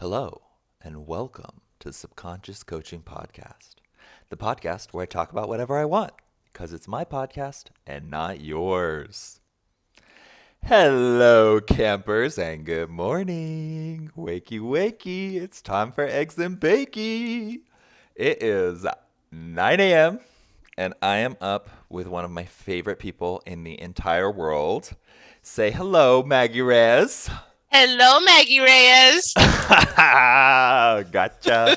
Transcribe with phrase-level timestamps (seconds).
[0.00, 0.42] Hello,
[0.80, 3.74] and welcome to the Subconscious Coaching Podcast,
[4.28, 6.12] the podcast where I talk about whatever I want,
[6.52, 9.40] because it's my podcast and not yours.
[10.64, 14.12] Hello, campers, and good morning.
[14.16, 15.34] Wakey, wakey.
[15.34, 17.62] It's time for Eggs and Bakey.
[18.14, 18.86] It is
[19.32, 20.20] 9 a.m.,
[20.76, 24.92] and I am up with one of my favorite people in the entire world.
[25.42, 27.28] Say hello, Maggie Reyes.
[27.70, 29.34] Hello, Maggie Reyes.
[31.12, 31.76] gotcha.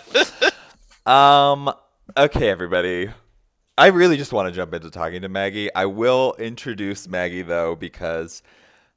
[1.06, 1.70] um,
[2.16, 3.10] okay, everybody.
[3.78, 5.74] I really just want to jump into talking to Maggie.
[5.76, 8.42] I will introduce Maggie though because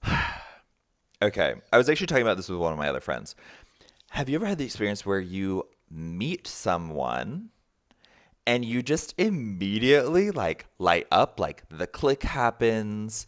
[1.23, 3.35] okay, I was actually talking about this with one of my other friends.
[4.11, 7.51] Have you ever had the experience where you meet someone
[8.47, 13.27] and you just immediately like light up like the click happens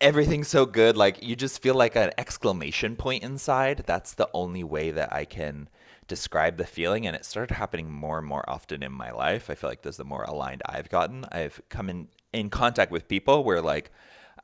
[0.00, 3.84] everything's so good like you just feel like an exclamation point inside.
[3.86, 5.68] That's the only way that i can
[6.06, 9.48] describe the feeling and it started happening more and more often in my life.
[9.50, 11.24] I feel like this the more aligned i've gotten.
[11.32, 13.90] I've come in in contact with people where like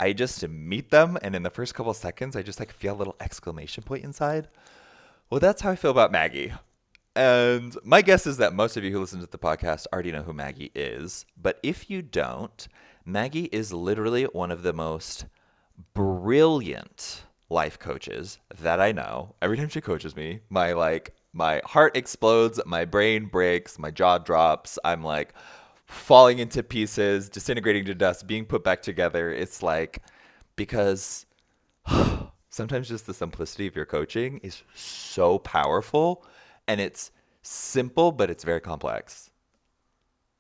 [0.01, 2.97] i just meet them and in the first couple seconds i just like feel a
[2.97, 4.49] little exclamation point inside.
[5.29, 6.53] Well that's how i feel about maggie.
[7.15, 10.23] And my guess is that most of you who listen to the podcast already know
[10.23, 12.67] who maggie is but if you don't
[13.05, 15.27] maggie is literally one of the most
[15.95, 19.35] brilliant life coaches that I know.
[19.43, 24.19] Every time she coaches me, my like my heart explodes, my brain breaks, my jaw
[24.19, 24.79] drops.
[24.85, 25.35] I'm like
[25.87, 29.33] falling into pieces, disintegrating to dust, being put back together.
[29.33, 30.03] It's like
[30.57, 31.27] because
[32.49, 36.27] sometimes just the simplicity of your coaching is so powerful
[36.67, 37.11] and it's
[37.43, 39.31] simple but it's very complex.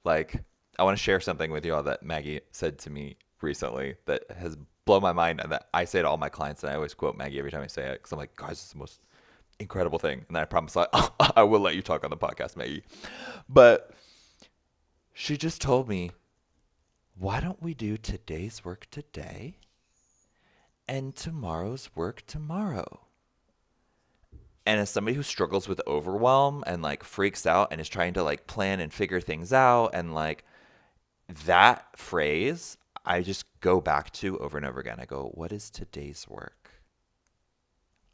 [0.04, 0.42] Like
[0.78, 4.24] I want to share something with you all that Maggie said to me recently that
[4.36, 6.94] has blow my mind and that I say to all my clients, and I always
[6.94, 9.00] quote Maggie every time I say it because I'm like, guys, it's the most
[9.58, 10.25] incredible thing.
[10.28, 10.86] And I promise I,
[11.36, 12.83] I will let you talk on the podcast, Maggie.
[13.48, 13.92] But
[15.12, 16.10] she just told me,
[17.16, 19.59] why don't we do today's work today
[20.88, 23.00] and tomorrow's work tomorrow?
[24.64, 28.22] And as somebody who struggles with overwhelm and like freaks out and is trying to
[28.22, 30.44] like plan and figure things out and like
[31.47, 34.98] that phrase I just go back to over and over again.
[35.00, 36.70] I go, what is today's work?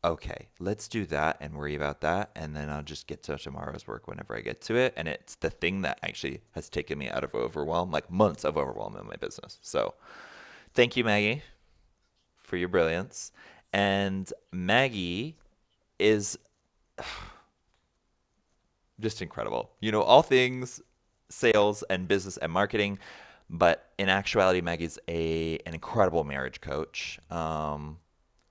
[0.05, 2.31] Okay, let's do that and worry about that.
[2.37, 4.95] And then I'll just get to tomorrow's work whenever I get to it.
[4.97, 8.57] And it's the thing that actually has taken me out of overwhelm, like months of
[8.57, 9.59] overwhelm in my business.
[9.61, 9.95] So
[10.73, 11.43] thank you, Maggie,
[12.43, 13.33] for your brilliance.
[13.73, 15.37] And Maggie
[15.99, 16.39] is
[19.01, 19.71] just incredible.
[19.81, 20.81] You know, all things
[21.31, 22.99] sales and business and marketing.
[23.51, 27.19] But in actuality, Maggie's a an incredible marriage coach.
[27.31, 27.99] Um,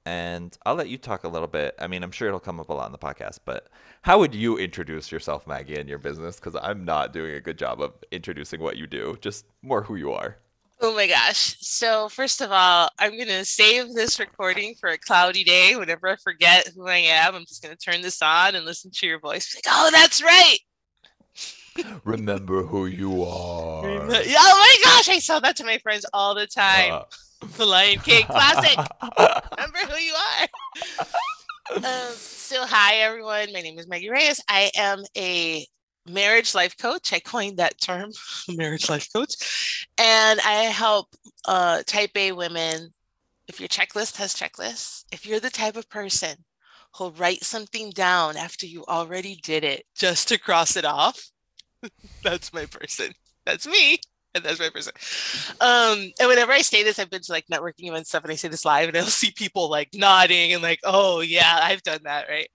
[0.07, 1.75] and I'll let you talk a little bit.
[1.79, 3.67] I mean, I'm sure it'll come up a lot in the podcast, but
[4.03, 6.37] how would you introduce yourself, Maggie, and your business?
[6.37, 9.95] Because I'm not doing a good job of introducing what you do, just more who
[9.95, 10.37] you are.
[10.79, 11.57] Oh my gosh.
[11.59, 15.75] So, first of all, I'm going to save this recording for a cloudy day.
[15.75, 18.91] Whenever I forget who I am, I'm just going to turn this on and listen
[18.91, 19.55] to your voice.
[19.55, 20.59] Like, oh, that's right.
[22.03, 23.85] Remember who you are.
[23.85, 26.93] oh my gosh, I saw that to my friends all the time.
[26.93, 27.03] Uh.
[27.57, 28.77] The Lion King classic.
[29.19, 31.05] Remember who you are.
[31.75, 33.53] um, so, hi everyone.
[33.53, 34.41] My name is Maggie Reyes.
[34.49, 35.67] I am a
[36.07, 37.13] marriage life coach.
[37.13, 38.11] I coined that term,
[38.49, 41.07] marriage life coach, and I help
[41.47, 42.93] uh, Type A women.
[43.47, 46.35] If your checklist has checklists, if you're the type of person
[46.95, 51.29] who'll write something down after you already did it just to cross it off,
[52.23, 53.13] that's my person.
[53.45, 53.97] That's me.
[54.35, 54.93] And that's my person.
[55.61, 58.35] Um, and whenever I say this, I've been to like networking events stuff and I
[58.35, 62.01] say this live and I'll see people like nodding and like, oh yeah, I've done
[62.03, 62.49] that, right?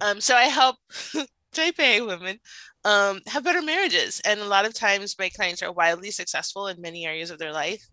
[0.00, 0.76] Um, so I help
[1.52, 2.38] type A women
[2.84, 4.20] um, have better marriages.
[4.24, 7.52] And a lot of times my clients are wildly successful in many areas of their
[7.52, 7.84] life.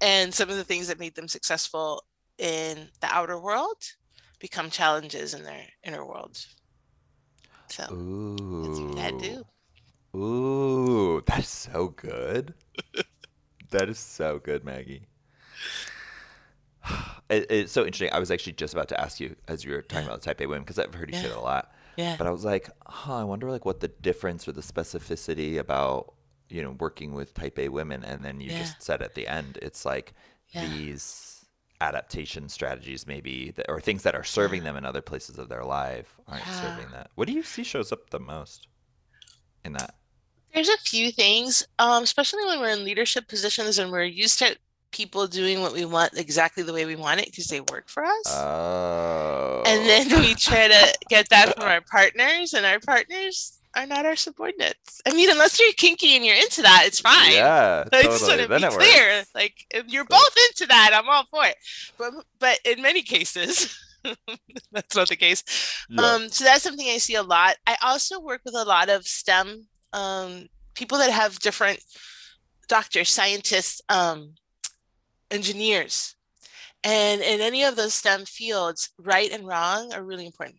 [0.00, 2.02] And some of the things that made them successful
[2.38, 3.76] in the outer world
[4.40, 6.38] become challenges in their inner world.
[7.68, 8.62] So Ooh.
[8.64, 9.44] that's what I do.
[10.14, 12.54] Ooh, that's so good.
[13.70, 15.08] that is so good, Maggie.
[17.30, 18.12] It, it's so interesting.
[18.12, 20.42] I was actually just about to ask you as you were talking about the type
[20.42, 21.22] A women because I've heard you yeah.
[21.22, 21.72] say that a lot.
[21.96, 22.16] Yeah.
[22.18, 26.12] But I was like, huh, I wonder like what the difference or the specificity about
[26.50, 28.58] you know working with type A women, and then you yeah.
[28.58, 30.12] just said at the end, it's like
[30.50, 30.66] yeah.
[30.66, 31.46] these
[31.80, 35.64] adaptation strategies maybe that, or things that are serving them in other places of their
[35.64, 37.10] life aren't serving that.
[37.14, 38.68] What do you see shows up the most
[39.64, 39.94] in that?
[40.54, 44.56] There's a few things, um, especially when we're in leadership positions and we're used to
[44.92, 48.04] people doing what we want exactly the way we want it because they work for
[48.04, 48.26] us.
[48.28, 49.62] Oh.
[49.66, 54.06] And then we try to get that from our partners, and our partners are not
[54.06, 55.00] our subordinates.
[55.06, 57.32] I mean, unless you're kinky and you're into that, it's fine.
[57.32, 58.02] Yeah, I totally.
[58.18, 59.16] just want to Then be clear.
[59.18, 59.30] works.
[59.34, 61.56] Like, if you're both into that, I'm all for it.
[61.98, 63.76] But but in many cases,
[64.72, 65.42] that's not the case.
[65.90, 66.02] Yeah.
[66.02, 67.56] Um, so that's something I see a lot.
[67.66, 71.82] I also work with a lot of STEM um, people that have different
[72.68, 74.34] doctors, scientists, um,
[75.30, 76.16] engineers.
[76.82, 80.58] And in any of those STEM fields, right and wrong are really important.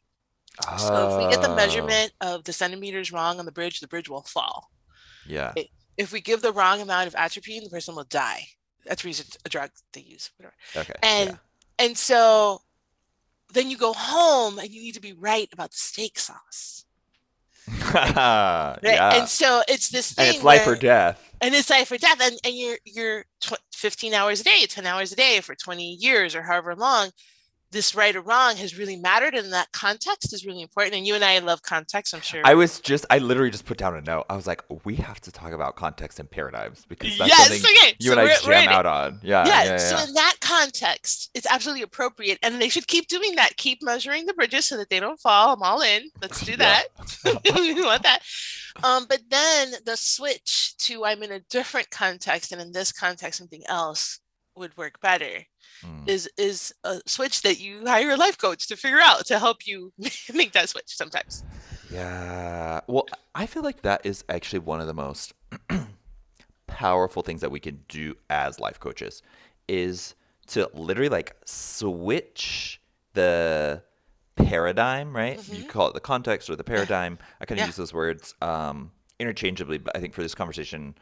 [0.78, 3.88] So if we get the Oh, measurement of the centimeters wrong on the bridge, the
[3.88, 4.72] bridge will fall.
[5.28, 5.54] Yeah.
[5.98, 8.48] If we give the wrong amount of atropine, the person will die.
[8.90, 10.56] Atropine is a drug they use, whatever.
[10.78, 10.94] Okay.
[11.04, 11.38] And
[11.78, 12.62] and so
[13.54, 16.85] then you go home and you need to be right about the steak sauce.
[17.94, 18.80] Right?
[18.84, 19.16] yeah.
[19.20, 21.34] And so it's this thing And it's life or death.
[21.42, 24.86] and it's life or death and, and you're you're tw- 15 hours a day 10
[24.86, 27.12] hours a day for 20 years or however long
[27.76, 31.14] this right or wrong has really mattered and that context is really important and you
[31.14, 34.02] and i love context i'm sure I was just, I literally just put down a
[34.02, 34.26] note.
[34.30, 37.76] I was like, we have to talk about context and paradigms because that's yes something
[37.78, 39.20] okay you so and I jam out on.
[39.24, 39.46] Yeah.
[39.46, 39.70] yeah, Yeah.
[39.72, 40.04] yeah, so yeah.
[40.06, 44.34] in that context it's absolutely appropriate and they should keep doing that keep measuring the
[44.34, 46.86] bridges so that they don't fall i'm all in let's do that
[47.56, 48.20] we want that
[48.84, 53.40] um but then the switch to i'm in a different context and in this context
[53.40, 54.20] something else
[54.56, 55.44] would work better
[55.86, 56.08] Mm.
[56.08, 59.68] is is a switch that you hire a life coach to figure out to help
[59.68, 59.92] you
[60.34, 61.44] make that switch sometimes
[61.90, 62.82] Yeah.
[62.88, 65.34] Well, I feel like that is actually one of the most
[66.68, 69.22] powerful things that we can do as life coaches
[69.68, 70.16] is
[70.48, 72.82] to literally like switch
[73.14, 73.82] the
[74.36, 75.40] paradigm, right?
[75.52, 75.68] You Mhm.
[75.68, 77.18] call it the context or the paradigm.
[77.40, 77.68] I kind of Yeah.
[77.68, 80.96] use those words um, interchangeably, but I think for this conversation,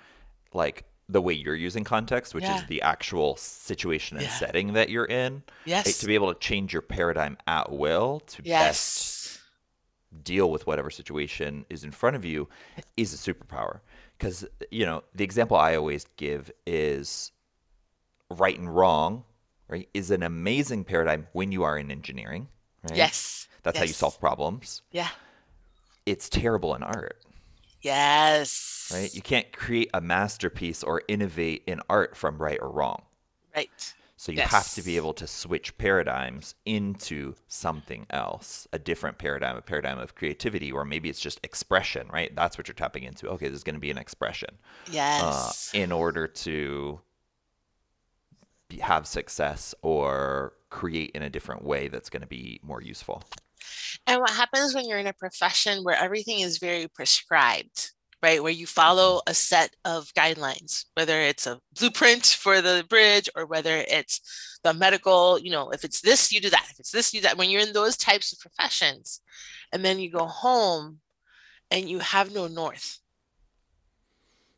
[0.53, 2.56] like the way you're using context, which Yeah.
[2.56, 4.31] is the actual situation and Yeah.
[4.31, 5.86] setting that you're in, right?
[5.86, 9.39] yes to be able to change your paradigm at will to best yes
[10.24, 12.48] deal with whatever situation is in front of you
[12.98, 13.80] is a superpower.
[14.18, 17.31] Because, you know, the example I always give is
[18.30, 19.24] right and wrong,
[19.68, 22.48] right, is an amazing paradigm when you are in engineering,
[22.83, 22.98] right?
[22.98, 24.81] yes That's how you solve problems.
[24.92, 25.09] yeah
[26.06, 27.18] It's terrible in art,
[27.83, 29.13] yes right?
[29.13, 33.03] You can't create a masterpiece or innovate in art from right or wrong.
[33.56, 39.18] right So you have to be able to switch paradigms into something else, a different
[39.18, 42.33] paradigm, a paradigm of creativity, or maybe it's just expression, right?
[42.35, 43.27] That's what you're tapping into.
[43.30, 44.50] Okay, this is going to be an expression
[44.88, 47.01] uh, yes in order to
[48.69, 53.24] be, have success or create in a different way that's going to be more useful.
[54.07, 57.92] And what happens when you're in a profession where everything is very prescribed
[58.24, 58.42] right?
[58.42, 58.81] Where you mm-hmm.
[58.81, 64.60] follow a set of guidelines whether it's a blueprint for the bridge or whether it's
[64.63, 66.68] the medical you know if it's this you do that.
[66.71, 67.38] If it's this you do that.
[67.38, 69.21] When you're in those types of professions
[69.71, 71.00] and then you go home
[71.69, 73.00] and you have no north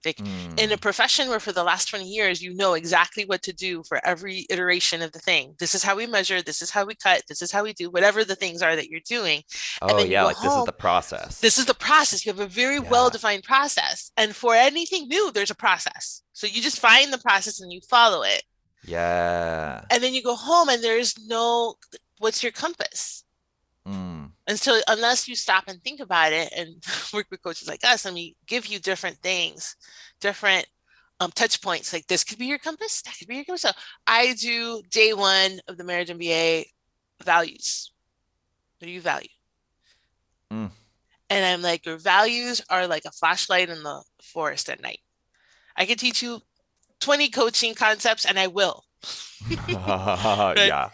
[0.06, 0.19] like
[0.57, 3.54] in a Mm, profession where for the last 20 years you know exactly what to
[3.54, 6.86] do for every iteration of the thing this is how we measure this is how
[6.86, 9.42] we cut this is how we do whatever the things are that you're doing
[9.81, 11.40] oh, yeah, like this is the process.
[11.40, 12.90] this is the process you have a very Yeah.
[12.90, 17.18] well defined process and for anything new there's a process so you just find the
[17.19, 18.44] process and you follow it
[18.88, 19.84] yeah.
[19.92, 21.75] and then you go home and there's no
[22.19, 23.25] what's your compass
[23.88, 27.84] Mm, and so unless you stop and think about it and work with coaches like
[27.84, 29.75] us and we give you different things
[30.20, 30.65] different
[31.20, 33.62] um, touch points like this could be your compass that could be your compass.
[33.62, 33.72] So
[34.08, 36.65] i do day one of the marriage mba
[37.24, 37.92] values
[38.80, 39.30] what do you value.
[40.51, 40.72] Mm.
[41.30, 45.00] and i'm like your values are like a flashlight in the forest at night.
[45.77, 46.42] I can teach you
[47.01, 48.84] 20 coaching concepts and i will.
[49.70, 50.89] Yeah.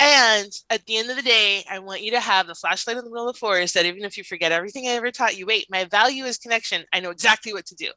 [0.00, 3.04] And at the end of the day, I want you to have the flashlight in
[3.04, 5.46] the middle of the forest that even if you forget everything I ever taught you,
[5.46, 6.84] wait, my value is connection.
[6.92, 7.90] I know exactly what to do.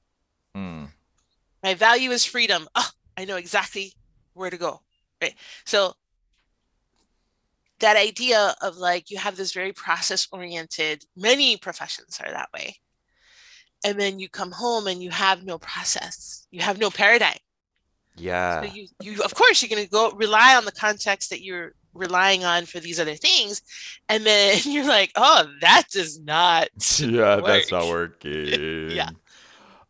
[0.56, 0.90] Mm,
[1.64, 2.68] My value is freedom.
[2.76, 3.94] Oh, I know exactly
[4.34, 4.82] where to go.
[5.22, 5.34] Right.
[5.66, 5.94] So
[7.80, 12.76] that idea of like you have this very process oriented, many professions are that way.
[13.84, 17.38] And then you come home and you have no process, you have no paradigm.
[18.16, 18.62] yeah.
[18.64, 21.74] So you, you of course you're going to go rely on the context that you're
[21.98, 23.62] relying on for these other things
[24.10, 28.92] and then you're like oh that does not yeah, that's not working.
[28.92, 29.10] Yeah.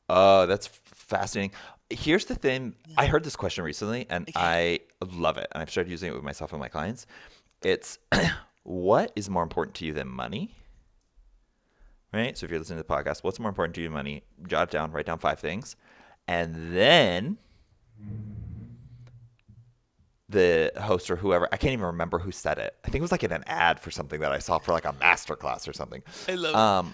[0.10, 1.52] Oh, that's fascinating.
[1.90, 2.76] Here's the thing.
[2.88, 2.96] Yeah.
[2.98, 4.34] I heard this question recently and Okay.
[4.36, 5.48] I love it.
[5.52, 7.06] And I've started using it with myself and my clients.
[7.62, 7.98] It's
[8.64, 10.56] what is more important to you than money?
[12.14, 12.38] Right?
[12.38, 14.24] So if you're listening to the podcast, what's more important to you than money?
[14.48, 15.76] Jot it down, write down five things.
[16.28, 17.38] And then
[20.30, 22.76] the host or whoever, I can't even remember who said it.
[22.84, 24.86] I think it was like in an ad for something that I saw for like
[24.86, 26.04] a master class or something.
[26.28, 26.94] I love Um,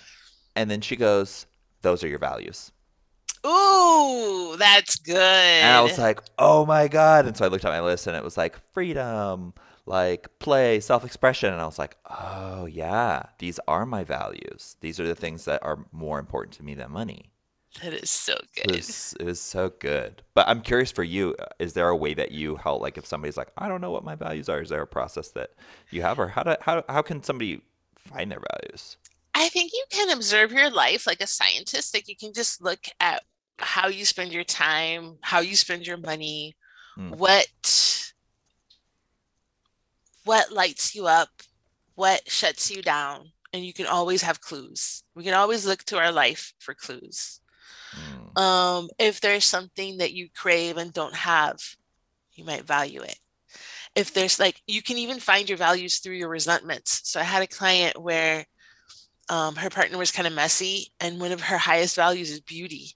[0.56, 1.46] and then she goes,
[1.82, 2.72] "Those are your values."
[3.44, 3.48] it.
[3.48, 5.16] Ooh, that's good.
[5.16, 8.16] And I was like, "Oh my god!" And so I looked at my list, and
[8.16, 9.54] it was like freedom,
[9.86, 14.76] like play, self-expression, and I was like, "Oh yeah, these are my values.
[14.82, 17.33] These are the things that are more important to me than money."
[17.82, 18.76] That is so It good.
[18.76, 20.22] was, it was so good.
[20.34, 23.06] But I'm curious for you, uh, is there a way that you help, like if
[23.06, 25.52] somebody's like, I don't know what my values are, is there a process that
[25.90, 27.62] you have, or how do, how, how can somebody
[27.98, 28.98] find their values?
[29.34, 31.94] I think you can observe your life like a scientist.
[31.94, 33.24] Like you can just look at
[33.58, 36.56] how you spend your time, how you spend your money,
[36.96, 37.18] Mm.
[37.18, 38.14] what
[40.26, 41.30] what lights you up,
[41.96, 45.04] what shuts you down, and you can always have clues.
[45.16, 47.40] We can always look to our life for clues.
[48.36, 48.42] Mm.
[48.42, 51.60] Um, if there's something that you crave and don't have,
[52.34, 53.20] you might value it.
[53.96, 57.02] If there's like, you can even find your values through your resentments.
[57.04, 58.46] So I had a client where
[59.30, 62.96] um, her partner was kind of messy, and one of her highest values is beauty.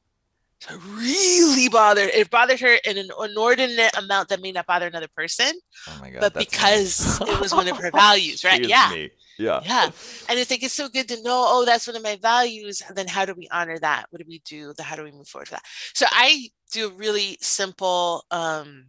[0.59, 2.09] So it really bothered.
[2.09, 5.51] It bothered her in an inordinate amount that may not bother another person,
[5.87, 6.19] Oh my God.
[6.19, 8.63] but because it was one of her values, right?
[8.63, 8.89] Yeah.
[8.91, 9.11] me.
[9.37, 9.61] Yeah.
[9.63, 9.85] Yeah.
[10.29, 12.81] And I think it's so good to know, oh, that's one of my values.
[12.87, 14.05] And then how do we honor that?
[14.09, 14.73] What do we do?
[14.75, 15.65] The how do we move forward to that?
[15.93, 18.85] So I do a really simple um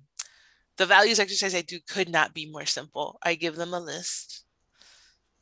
[0.79, 3.19] the values exercise I do could not be more simple.
[3.23, 4.45] I give them a list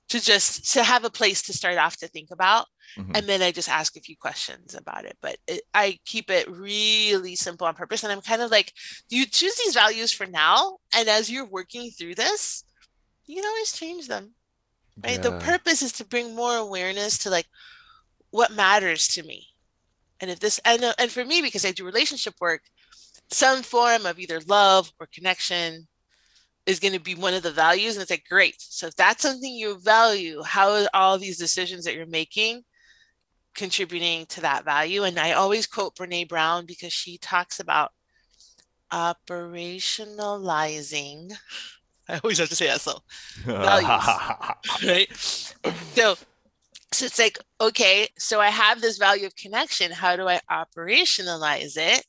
[0.09, 2.67] to just to have a place to start off to think about.
[2.97, 3.17] Mhm.
[3.17, 5.19] And then I just ask a few questions about it.
[5.21, 8.03] But it, I keep it really simple on purpose.
[8.05, 8.73] And I'm kind of like,
[9.09, 10.79] you choose these values for now.
[10.95, 12.65] And as you're working through this,
[13.27, 14.36] you can always change them
[15.05, 17.47] right the purpose is to bring more awareness to like
[18.31, 19.47] what matters to me.
[20.21, 22.63] And if this and, uh, and for me because i do relationship work
[23.31, 25.87] some form of either love or connection
[26.65, 28.57] is going to be one of the values and it's like great.
[28.59, 32.63] So if that's something you value how are all these decisions that you're making
[33.55, 35.05] contributing to that value?
[35.05, 37.93] And i always quote brene brown because she talks about
[38.93, 41.33] operationalizing
[42.09, 42.99] i always have to say that so
[43.45, 43.91] values.
[44.87, 45.17] right?
[45.95, 46.17] So,
[46.93, 49.91] so it's like, okay, so I have this value of connection.
[49.91, 52.05] How do I operationalize it?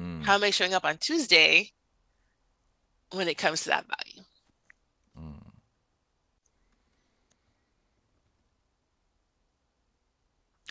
[0.00, 1.72] Mm, How am I showing up on Tuesday
[3.12, 4.22] when it comes to that value?
[5.18, 5.42] mm.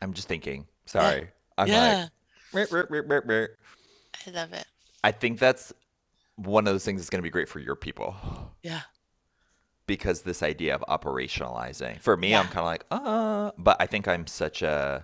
[0.02, 0.66] I'm just thinking.
[0.86, 1.28] Sorry.
[1.58, 2.08] I'm yeah,
[2.54, 2.70] like.
[4.26, 4.66] I love it.
[5.04, 5.74] I think that's
[6.44, 8.16] one of those things that's going to be great for your people.
[8.64, 8.82] Yeah.
[9.88, 14.08] because this idea of operationalizing for me i'm kind of like uh but i think
[14.08, 15.04] i'm such a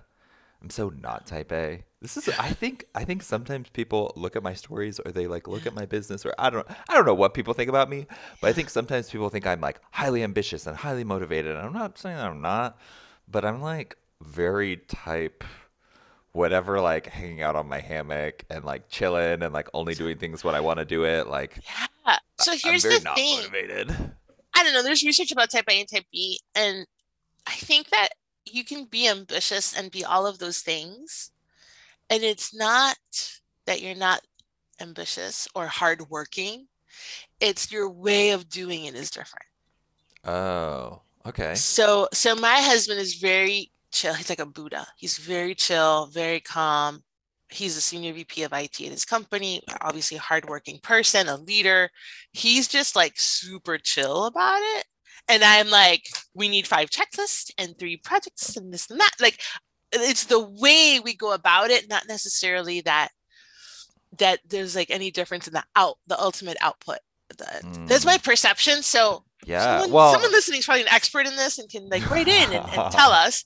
[0.61, 4.43] i'm so not type a this is i think i think sometimes people look at
[4.43, 7.15] my stories or they like look at my business or i don't i don't know
[7.15, 8.05] what people think about me
[8.41, 11.73] but i think sometimes people think i'm like highly ambitious and highly motivated and i'm
[11.73, 12.77] not saying that i'm not
[13.27, 15.43] but i'm like very type
[16.35, 20.43] whatever like hanging out on my hammock and like chilling and like only doing things
[20.43, 21.59] when i want to do it like
[22.07, 22.17] Yeah.
[22.39, 23.37] So here's the not thing.
[23.37, 23.95] motivated
[24.57, 24.83] I don't know.
[24.83, 26.85] There's research about type A and type B, and
[27.45, 28.09] I think that
[28.45, 31.31] you can be ambitious and be all of those things.
[32.09, 32.97] And it's not
[33.65, 34.21] that you're not
[34.79, 36.67] ambitious or hardworking.
[37.41, 39.45] It's your way of doing it is different.
[40.25, 44.13] oh okay So, so my husband is very chill.
[44.13, 44.85] He's like a Buddha.
[44.97, 47.03] He's very chill, very calm.
[47.49, 51.89] He's a senior VP of IT at his company, obviously a hardworking person, a leader.
[52.33, 54.85] He's just like super chill about it.
[55.27, 59.11] And I'm like, we need five checklists and three projects and this and that.
[59.19, 59.39] Like
[59.93, 63.09] it's the way we go about it, not necessarily that
[64.17, 66.99] that there's like any difference in the out the ultimate output.
[67.29, 68.23] The- That's my mm.
[68.23, 68.81] perception.
[68.81, 69.79] So Yeah.
[69.81, 72.51] someone, well, someone listening is probably an expert in this and can like write in
[72.53, 73.43] and, and tell us.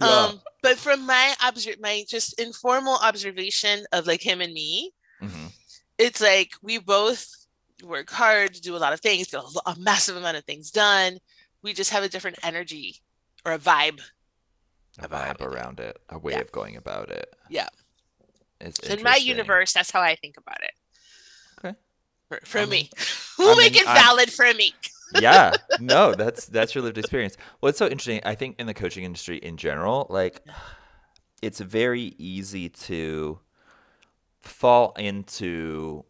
[0.00, 0.06] Yeah.
[0.08, 1.34] Um, but from my
[1.80, 4.92] my just informal observation of like him and me,
[5.22, 5.52] mhm.
[5.98, 7.26] it's like we both
[7.84, 11.18] work hard, do a lot of things, get a, a massive amount of things done.
[11.62, 12.96] We just have a different energy
[13.44, 14.00] or a vibe.
[14.98, 16.40] a vibe around it, a way Yeah.
[16.40, 17.34] of going about it.
[17.50, 17.68] Yeah.
[18.60, 20.70] It's So in my universe, that's how I think about it.
[21.58, 21.76] Okay.
[22.28, 22.90] For, for I me,
[23.38, 24.72] we'll I make it I- valid for me.
[25.20, 25.52] Yeah.
[25.80, 27.36] No, that's that's your lived experience.
[27.60, 28.20] Well, it's so interesting.
[28.24, 30.40] I think in the coaching industry in general, like
[31.42, 33.38] it's very easy to
[34.42, 36.04] fall into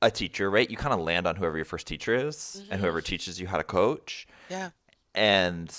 [0.00, 0.68] a teacher, right?
[0.68, 2.82] You kind of land on whoever your first teacher is and Mhm.
[2.82, 4.26] whoever teaches you how to coach.
[4.50, 4.70] Yeah.
[5.14, 5.70] and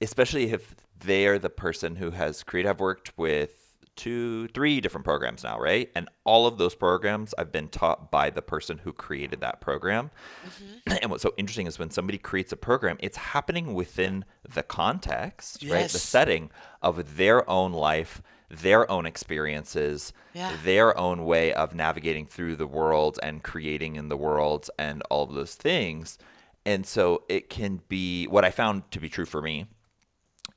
[0.00, 3.63] especially if they are the person who has created i've worked with
[3.96, 5.90] two, three different programs now, right?
[5.94, 10.10] And all of those programs I've been taught by the person who created that program.
[10.46, 10.92] Mm-hmm.
[11.02, 14.24] And what's so interesting is when somebody creates a program, it's happening within
[14.54, 15.72] the context, yes.
[15.72, 15.90] right?
[15.90, 16.50] The setting
[16.82, 20.52] of their own life, their own experiences, yeah.
[20.64, 25.24] their own way of navigating through the world and creating in the world and all
[25.24, 26.18] of those things.
[26.66, 29.66] And so it can be what I found to be true for me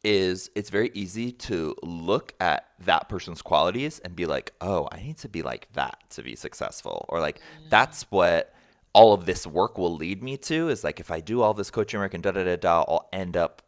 [0.04, 5.02] is it's very easy to look at that person's qualities and be like, oh, I
[5.02, 7.06] need to be like that to be successful.
[7.10, 7.70] Or like, mm.
[7.70, 8.54] that's what
[8.94, 11.70] all of this work will lead me to is like, if I do all this
[11.70, 13.62] coaching work and da da da da, I'll end up,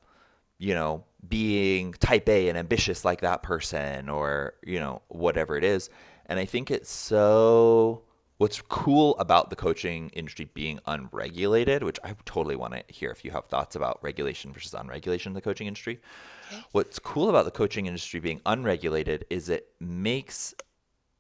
[0.58, 5.64] you know, being type A and ambitious like that person or, you know, whatever it
[5.64, 5.90] is.
[6.28, 8.04] And I think it's so
[8.40, 13.24] what's cool about the coaching industry being unregulated, which I totally want to hear if
[13.26, 16.00] you have thoughts about regulation versus unregulation in the coaching industry.
[16.48, 16.64] Okay.
[16.72, 20.56] What's cool about the coaching industry being unregulated is it makes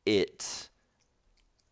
[0.05, 0.69] it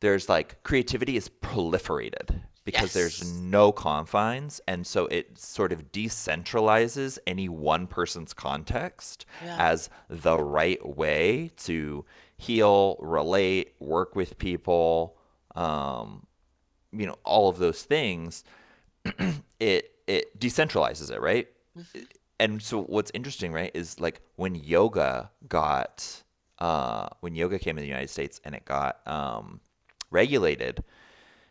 [0.02, 2.94] there's like creativity is proliferated because yes.
[2.94, 9.56] there's no confines and so it sort of decentralizes any one person's context yeah.
[9.58, 12.04] as the right way to
[12.38, 15.17] heal, relate, work with people,
[15.58, 16.26] um,
[16.94, 18.44] you know, all of those things,
[19.60, 21.48] it it decentralizes it, right?
[21.78, 22.00] Mm-hmm.
[22.40, 26.24] And so what's interesting, right, is like when yoga got
[26.60, 29.60] uh, when yoga came in the United States and it got um,
[30.12, 30.84] regulated,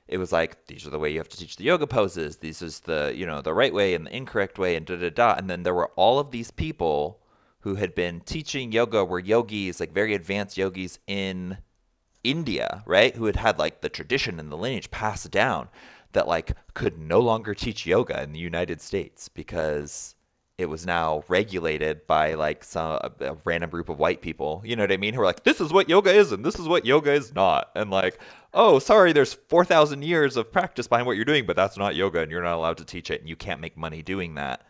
[0.07, 2.37] it was like these are the way you have to teach the yoga poses.
[2.37, 5.11] This is the you know the right way and the incorrect way, and da da
[5.11, 5.35] da.
[5.35, 7.21] And then there were all of these people
[7.61, 11.59] who had been teaching yoga, were yogis, like very advanced yogis in
[12.31, 15.69] India, right, who had had like the tradition and the lineage passed down
[16.13, 20.15] that like could no longer teach yoga in the United States because
[20.59, 24.63] it was now regulated by like some a, a random group of white people.
[24.65, 25.13] You know what I mean?
[25.13, 27.71] Who are like, this is what yoga is and this is what yoga is not.
[27.77, 28.19] And like,
[28.55, 32.21] oh, sorry, there's 4,000 years of practice behind what you're doing, but that's not yoga
[32.21, 34.67] and you're not allowed to teach it and you can't make money doing that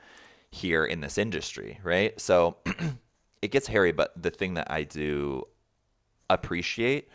[0.50, 2.20] here in this industry, right?
[2.20, 2.56] So
[3.42, 5.44] it gets hairy, but the thing that I do
[6.28, 7.08] appreciate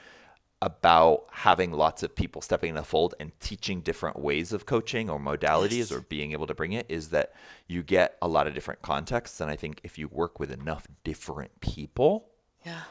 [0.62, 5.10] about having lots of people stepping in the fold and teaching different ways of coaching
[5.10, 5.92] or modalities yes.
[5.92, 7.34] or being able to bring it is that
[7.68, 10.88] you get a lot of different contexts and i think if you work with enough
[11.04, 12.30] different people
[12.64, 12.82] yeah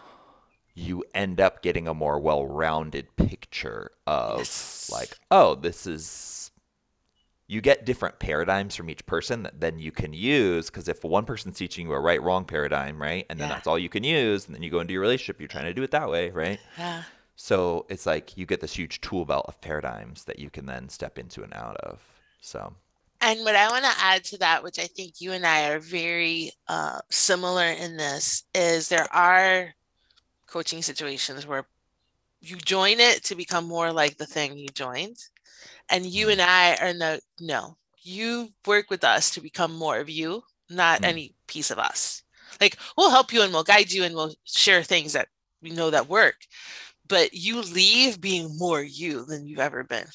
[0.75, 4.91] you end up getting a more well-rounded picture of yes.
[4.93, 6.51] like oh this is
[7.47, 11.25] you get different paradigms from each person that then you can use because if one
[11.25, 13.55] person's teaching you a right wrong paradigm right and then yeah.
[13.55, 15.75] that's all you can use and then you go into your relationship you're trying to
[15.75, 17.03] do it that way right yeah
[17.43, 20.91] so it's like you get this huge tool belt of paradigms that you can then
[20.91, 21.99] step into and out of.
[22.43, 22.75] So.
[23.23, 25.79] And what I want to add to that, which I think you and I are
[25.79, 29.75] very uh, similar in this, is there are
[30.47, 31.67] coaching situations where
[32.43, 35.17] you join it to become more like the thing you joined.
[35.89, 36.33] And you mm.
[36.33, 41.01] and I are no, no, you work with us to become more of you, not
[41.01, 41.07] mm.
[41.07, 42.23] any piece of us.
[42.61, 45.29] Like we'll help you and we'll guide you and we'll share things that
[45.63, 46.37] we know that work
[47.11, 50.07] but you leave being more you than you've ever been.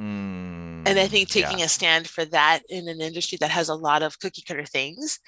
[0.00, 1.66] Mm, and I think taking yeah.
[1.66, 5.20] a stand for that in an industry that has a lot of cookie cutter things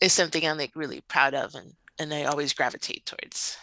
[0.00, 3.56] is something I'm like really proud of and, and I always gravitate towards.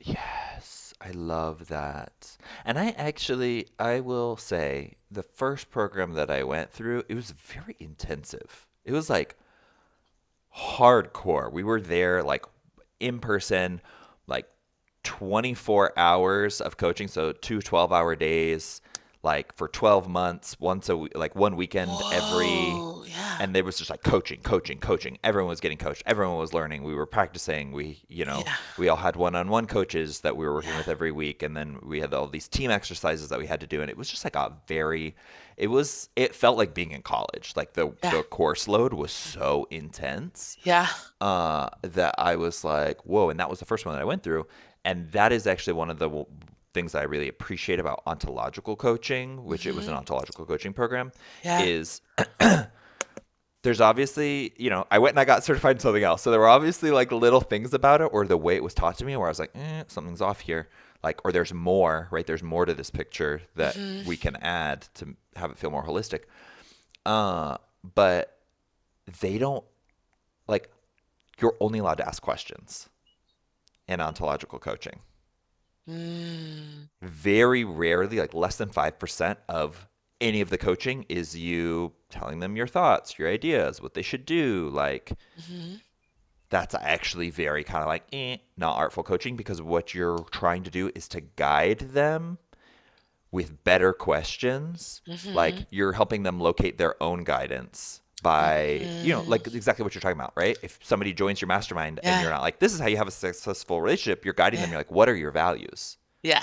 [0.00, 2.36] Yes, I love that.
[2.64, 7.32] And I actually, I will say, the first program that I went through, it was
[7.32, 8.66] very intensive.
[8.84, 9.36] It was like
[10.56, 11.52] hardcore.
[11.52, 12.44] We were there like
[13.00, 13.80] in person,
[14.26, 14.46] like
[15.06, 18.80] 24 hours of coaching, so two 12 hour days,
[19.22, 23.10] like for 12 months, once a week, like one weekend Whoa, every.
[23.10, 23.38] Yeah.
[23.40, 25.18] And there was just like coaching, coaching, coaching.
[25.22, 26.02] Everyone was getting coached.
[26.06, 26.82] Everyone was learning.
[26.82, 27.70] We were practicing.
[27.70, 28.54] We, you know, yeah.
[28.78, 30.78] we all had one on one coaches that we were working yeah.
[30.78, 31.42] with every week.
[31.42, 33.80] And then we had all these team exercises that we had to do.
[33.80, 35.14] And it was just like a very,
[35.56, 37.52] it was, it felt like being in college.
[37.54, 40.56] Like the, the course load was so intense.
[40.64, 40.88] Yeah.
[41.20, 43.30] Uh, that I was like, whoa.
[43.30, 44.46] And that was the first one that I went through
[44.86, 46.24] and that is actually one of the
[46.72, 49.70] things that I really appreciate about ontological coaching, which mm-hmm.
[49.70, 49.98] it was an mm-hmm.
[49.98, 51.10] ontological coaching program,
[51.44, 51.62] yeah.
[51.62, 52.00] is
[53.62, 56.22] there's obviously, you know, I went and I got certified in something else.
[56.22, 58.96] So there were obviously like little things about it or the way it was taught
[58.98, 60.68] to me where I was like, eh, something's off here.
[61.02, 62.24] Like, or there's more, right?
[62.24, 64.08] There's more to this picture that mm-hmm.
[64.08, 66.22] we can add to have it feel more holistic.
[67.04, 67.56] Uh,
[67.94, 68.38] but
[69.20, 69.64] they don't
[70.46, 70.70] like,
[71.40, 72.88] you're only allowed to ask questions
[73.88, 75.00] in ontological coaching.
[75.88, 76.88] Mm.
[77.02, 79.86] Very rarely, like less than 5% of
[80.20, 84.24] any of the coaching is you telling them your thoughts, your ideas, what they should
[84.24, 84.70] do.
[84.72, 85.76] Like, mm-hmm.
[86.50, 90.70] that's actually very kind of like eh, not artful coaching because what you're trying to
[90.70, 92.38] do is to guide them
[93.30, 95.02] with better questions.
[95.06, 95.34] Mhm.
[95.34, 99.54] Like you're helping them locate their own guidance by, you know, like mm.
[99.54, 100.56] exactly what you're talking about, right?
[100.62, 102.14] If somebody joins your mastermind Yeah.
[102.14, 104.70] and you're not like, this is how you have a successful relationship, you're guiding them.
[104.70, 106.42] You're like, what are your values, Yeah.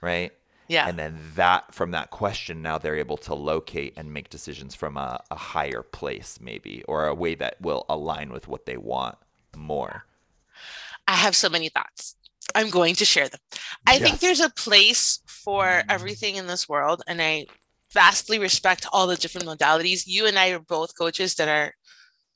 [0.00, 0.32] right?
[0.68, 0.88] Yeah.
[0.88, 4.96] And then that from that question, now they're able to locate and make decisions from
[4.96, 9.18] a, a higher place, maybe, or a way that will align with what they want
[9.54, 10.06] more.
[11.06, 12.16] I have so many thoughts.
[12.54, 13.40] I'm going to share them.
[13.86, 17.46] I think there's a place for everything in this world, and I
[17.94, 20.02] vastly respect all the different modalities.
[20.06, 21.72] You and I are both coaches that are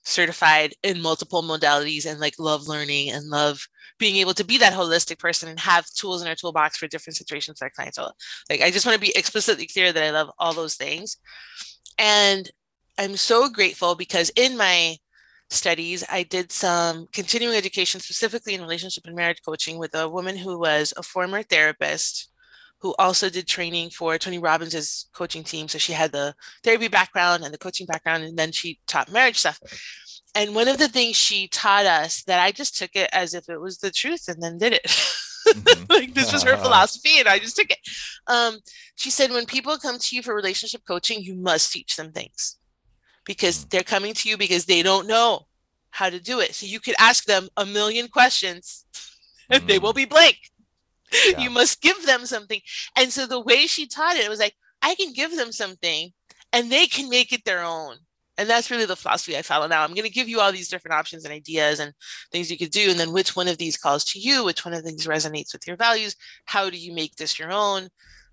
[0.05, 3.61] certified in multiple modalities and like love learning and love
[3.99, 7.17] being able to be that holistic person and have tools in our toolbox for different
[7.17, 7.97] situations our clients.
[7.97, 8.11] So
[8.49, 11.19] like I just want to be explicitly clear that I love all those things.
[11.99, 12.49] And
[12.97, 14.97] I'm so grateful because in my
[15.51, 20.37] studies, I did some continuing education specifically in relationship and marriage coaching with a woman
[20.37, 22.28] who was a former therapist
[22.81, 25.67] who also did training for Tony Robbins's coaching team.
[25.69, 29.39] So she had the therapy background and the coaching background, and then she taught marriage
[29.39, 29.59] stuff.
[30.35, 33.49] And one of the things she taught us that I just took it as if
[33.49, 34.85] it was the truth and then did it.
[34.85, 35.89] Mhm.
[35.89, 37.79] like this was her philosophy and I just took it.
[38.27, 38.59] Um,
[38.97, 42.57] she said, when people come to you for relationship coaching, you must teach them things
[43.25, 43.71] because Mm.
[43.71, 45.47] they're coming to you because they don't know
[45.91, 46.55] how to do it.
[46.55, 48.85] So you could ask them a million questions
[49.51, 50.37] and they will be blank.
[51.29, 51.41] Yeah.
[51.41, 52.61] You must give them something.
[52.97, 56.13] And so the way she taught it, it was like, I can give them something
[56.53, 57.97] and they can make it their own.
[58.39, 59.83] And that's really the philosophy I follow now.
[59.83, 61.93] I'm going to give you all these different options and ideas and
[62.31, 62.89] things you could do.
[62.89, 64.45] And then which one of these calls to you?
[64.45, 66.15] Which one of these resonates with your values?
[66.45, 67.89] How do you make this your own?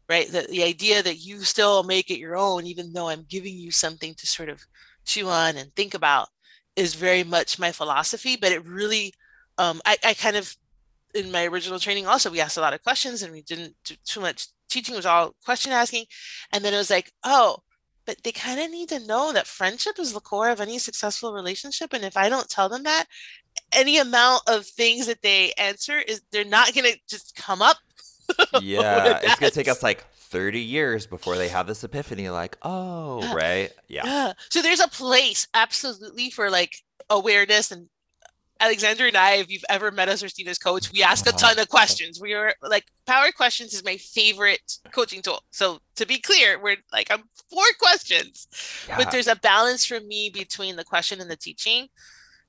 [0.07, 0.31] Right.
[0.31, 3.71] The, the idea that you still make it your own, even though I'm giving you
[3.71, 4.63] something to sort of
[5.05, 6.27] chew on and think about,
[6.75, 8.37] is very much my philosophy.
[8.39, 9.11] But it really,
[9.57, 10.55] um, I, I kind of,
[11.15, 13.95] in my original training, also, we asked a lot of questions and we didn't do
[14.05, 16.05] too much teaching, it was all question asking.
[16.51, 17.57] And then it was like, oh,
[18.05, 21.33] but they kind of need to know that friendship is the core of any successful
[21.33, 21.93] relationship.
[21.93, 23.05] And if I don't tell them that,
[23.71, 27.77] any amount of things that they answer is they're not going to just come up.
[28.61, 33.21] Yeah, it's gonna take us like 30 years before they have this epiphany, like, oh,
[33.21, 33.33] Yeah.
[33.35, 33.71] right?
[33.87, 34.05] Yeah.
[34.05, 34.33] Yeah.
[34.49, 36.75] So there's a place absolutely for like
[37.11, 37.87] awareness and
[38.59, 41.29] Alexander and I, if you've ever met us or seen us coach, we ask a
[41.29, 41.37] Uh-huh.
[41.39, 42.19] ton of questions.
[42.21, 45.43] We are like power questions is my favorite coaching tool.
[45.51, 48.47] So to be clear, we're like I'm four questions.
[48.87, 48.97] Yeah.
[48.97, 51.87] but there's a balance for me between the question and the teaching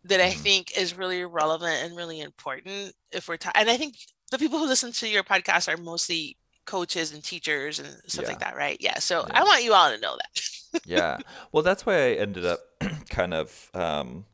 [0.05, 0.37] that I Mhm.
[0.38, 3.97] think is really relevant and really important if we're ta- and I think
[4.31, 8.40] the people who listen to your podcast are mostly coaches and teachers and stuff like
[8.40, 8.77] that, right?
[8.81, 8.99] Yeah.
[9.01, 9.40] So Yeah.
[9.40, 10.83] I want you all to know that.
[10.87, 11.19] yeah.
[11.53, 12.61] Well, that's why I ended up
[13.09, 14.25] kind of um,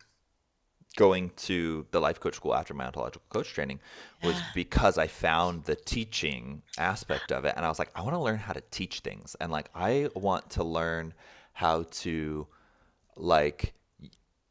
[0.96, 3.80] going to the life coach school after my ontological coach training
[4.22, 7.54] was because I found the teaching aspect of it.
[7.56, 9.36] And I was like, I want to learn how to teach things.
[9.40, 11.14] And like, I want to learn
[11.54, 12.46] how to,
[13.16, 13.74] like,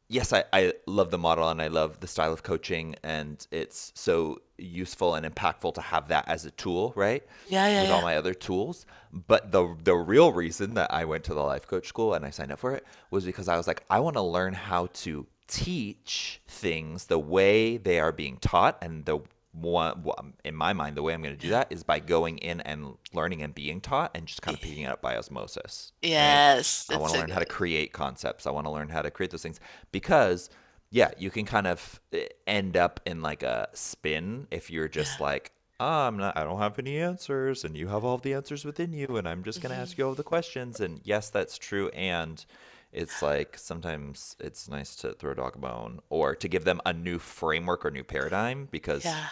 [0.08, 2.96] yes, I, I love the model and I love the style of coaching.
[3.02, 7.24] And it's so useful and impactful to have that as a tool, right?
[7.48, 8.86] Yeah, yeah, with all my other tools.
[9.12, 12.30] But the the real reason that I went to the life coach school and I
[12.30, 15.26] signed up for it was because I was like, I want to learn how to
[15.52, 19.20] teach things the way they are being taught, and the
[19.52, 22.60] one in my mind, the way I'm going to do that is by going in
[22.62, 25.92] and learning and being taught, and just kind of picking it up by osmosis.
[26.02, 26.90] Yes.
[26.90, 28.46] I want to learn how to create concepts.
[28.46, 29.60] I want to learn how to create those things
[29.92, 30.48] because,
[30.90, 35.20] yeah, you can kind of eh, end up in like a spin if you're just
[35.20, 38.64] like, oh, I'm not, I don't have any answers, and you have all the answers
[38.64, 39.82] within you, and I'm just gonna Mm-hmm.
[39.82, 40.80] ask you all the questions.
[40.80, 41.88] And yes, that's true.
[41.90, 42.44] And
[42.92, 46.80] it's like sometimes it's nice to throw a dog a bone or to give them
[46.84, 49.26] a new framework or new paradigm because Yeah.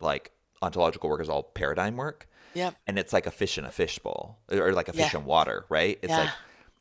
[0.00, 2.74] like ontological work is all paradigm work Yep.
[2.86, 5.20] and it's like a fish in a fishbowl or like a fish Yeah.
[5.20, 5.98] in water, right?
[6.02, 6.30] It's like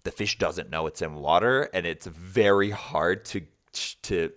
[0.03, 3.41] the fish doesn't know it's in water and it's very hard to
[4.03, 4.31] to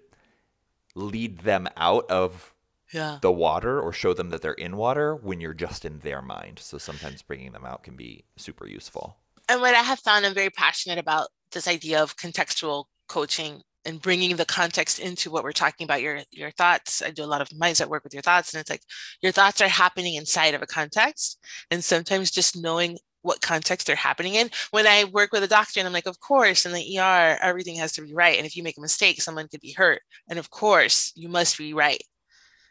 [0.95, 2.53] lead them out of
[2.93, 3.19] Yeah.
[3.23, 6.59] the water or show them that they're in water when you're just in their mind.
[6.59, 9.17] So sometimes bringing them out can be super useful.
[9.51, 14.01] And what I have found, I'm very passionate about this idea of contextual coaching and
[14.01, 16.01] bringing the context into what we're talking about.
[16.03, 17.03] Your your thoughts.
[17.03, 18.83] I do a lot of mindset work with your thoughts, and it's like
[19.23, 23.97] your thoughts are happening inside of a context, and sometimes just knowing what context they're
[23.97, 24.51] happening in.
[24.71, 27.75] When I work with a doctor, and I'm like, of course, in the ER, everything
[27.79, 30.39] has to be right, and if you make a mistake, someone could be hurt, and
[30.39, 32.03] of course, you must be right,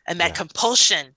[0.08, 0.36] and that Yeah.
[0.38, 1.15] compulsion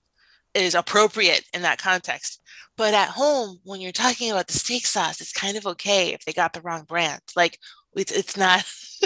[0.53, 2.41] is appropriate in that context.
[2.75, 6.25] But at home, when you're talking about the steak sauce, it's kind of okay if
[6.25, 7.21] they got the wrong brand.
[7.35, 7.59] Like
[7.95, 8.63] it's it's not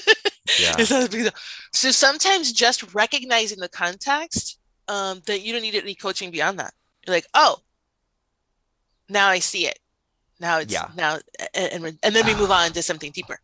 [0.60, 0.76] Yeah.
[0.80, 1.32] it's not a big deal.
[1.74, 6.74] So sometimes just recognizing the context, um, that you don't need any coaching beyond that.
[7.06, 7.58] You're like, oh,
[9.10, 9.80] now I see it.
[10.40, 10.88] Now it's Yeah.
[10.96, 11.18] now,
[11.54, 13.40] and, and, and then we move on to something deeper.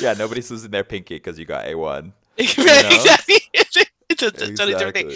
[0.00, 2.12] yeah, nobody's losing their pinky because you got A1.
[2.38, 2.88] Right, know?
[2.90, 3.36] exactly.
[3.52, 5.10] it's a, a totally different thing.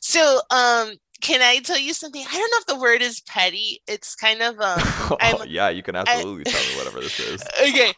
[0.00, 0.92] So, um,
[1.26, 2.22] can I tell you something?
[2.22, 3.82] I don't know if the word is petty.
[3.88, 4.78] It's kind of um.
[5.20, 7.42] Oh, yeah, you can absolutely tell me whatever this is.
[7.68, 7.92] okay.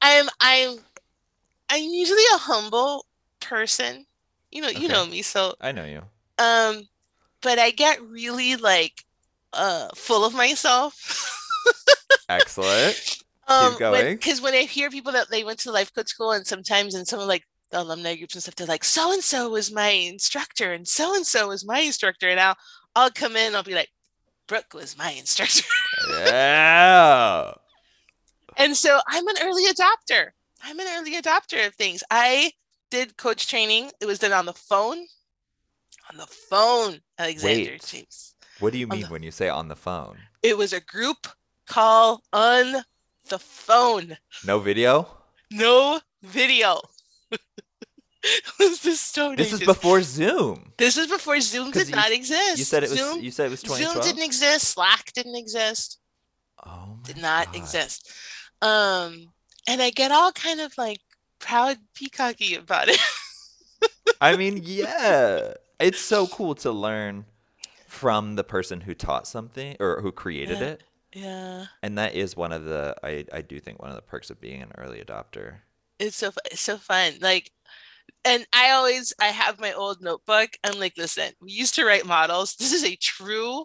[0.00, 0.78] I'm I'm
[1.68, 3.04] I'm usually a humble
[3.40, 4.06] person.
[4.50, 5.20] You know, you know me.
[5.22, 6.02] So, I know you.
[6.38, 6.88] um,
[7.42, 9.04] but I get really like
[9.52, 11.38] uh full of myself.
[12.30, 13.18] Excellent.
[13.48, 14.16] Um, going.
[14.16, 17.06] Because when, I hear people that they went to life coach school, and sometimes and
[17.06, 19.88] some of like the alumni groups and stuff, they're like, "So and so was my
[19.88, 22.56] instructor, and so and so was my instructor," and I'll
[22.94, 23.90] I'll come in, I'll be like,
[24.46, 25.64] "Brooke was my instructor,"
[26.10, 27.54] Yeah.
[28.56, 30.30] and so I'm an early adopter.
[30.62, 32.04] I'm an early adopter of things.
[32.10, 32.52] I
[32.90, 33.90] did coach training.
[34.00, 34.98] It was done on the phone.
[36.10, 37.84] On the phone, Alexander Wait.
[37.86, 38.34] James.
[38.60, 40.18] What do you mean the- when you say on the phone?
[40.42, 41.26] It was a group
[41.66, 42.84] call on
[43.28, 44.18] the phone.
[44.44, 45.08] No video?
[45.50, 46.80] No video.
[48.58, 50.72] Was this is before Zoom.
[50.76, 52.58] This is before Zoom did you- not exist.
[52.58, 53.20] You said it was Zoom.
[53.20, 54.68] you said it was Zoom didn't exist.
[54.68, 55.98] Slack didn't exist.
[56.64, 57.56] oh my Did not God.
[57.56, 58.10] exist.
[58.60, 59.32] Um,
[59.68, 60.98] and I get all kind of like
[61.38, 63.00] proud, peacocky about it.
[64.20, 65.54] I mean, yeah.
[65.80, 67.24] It's so cool to learn
[67.88, 70.64] from the person who taught something or who created Yeah.
[70.66, 70.82] it.
[71.14, 74.30] yeah, And that is one of the I, I do think one of the perks
[74.30, 75.56] of being an early adopter.
[76.08, 77.14] It's so it's so fun.
[77.20, 77.50] Like,
[78.24, 80.50] and I always I have my old notebook.
[80.64, 82.56] I'm like, listen, we used to write models.
[82.56, 83.64] This is a true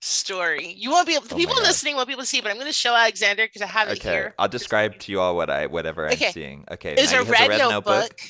[0.00, 0.68] story.
[0.76, 1.26] You won't be able.
[1.26, 3.46] The Oh people listening won't be able to see, but I'm going to show Alexander
[3.46, 4.34] because I have it Okay, here.
[4.38, 6.26] I'll describe to you all what I whatever Okay.
[6.26, 6.64] I'm seeing.
[6.70, 8.20] Okay, It's a Maggie has red, notebook.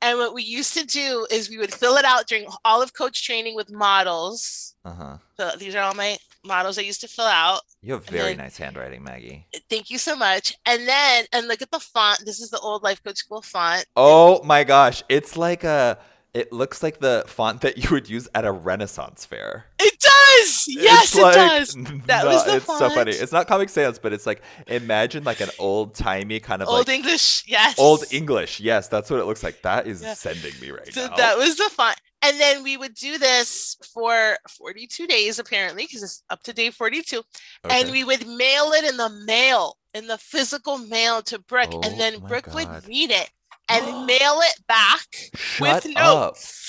[0.00, 2.94] And what we used to do is we would fill it out during all of
[2.94, 4.74] coach training with models.
[4.84, 5.16] Uh huh.
[5.38, 7.60] So these are all my models I used to fill out.
[7.82, 9.46] You have very then- nice handwriting, Maggie.
[9.68, 10.54] Thank you so much.
[10.66, 12.20] And then, and look at the font.
[12.24, 13.86] This is the old Life Coach School font.
[13.96, 15.98] Oh my gosh, it's like a.
[16.34, 19.66] It looks like the font that you would use at a Renaissance fair.
[19.78, 20.66] It does.
[20.68, 21.74] Yes, it does.
[22.06, 23.12] That was the it's so funny.
[23.12, 26.86] It's not Comic Sans, but it's like imagine like an old timey kind of Old
[26.86, 27.44] like English.
[27.46, 27.78] Yes.
[27.78, 28.60] old English.
[28.60, 29.62] Yes, that's what it looks like.
[29.62, 30.14] That is Yeah.
[30.14, 31.16] sending me right So now.
[31.16, 31.98] that was the font.
[32.20, 36.70] And then we would do this for 42 days, apparently, because it's up to day
[36.70, 37.22] 42.
[37.70, 41.70] And we would mail it in the mail, in the physical mail to Brooke.
[41.72, 42.54] Oh and then Brooke God.
[42.54, 43.30] would read it
[43.68, 46.02] and mail it back Shut with up.
[46.34, 46.64] notes.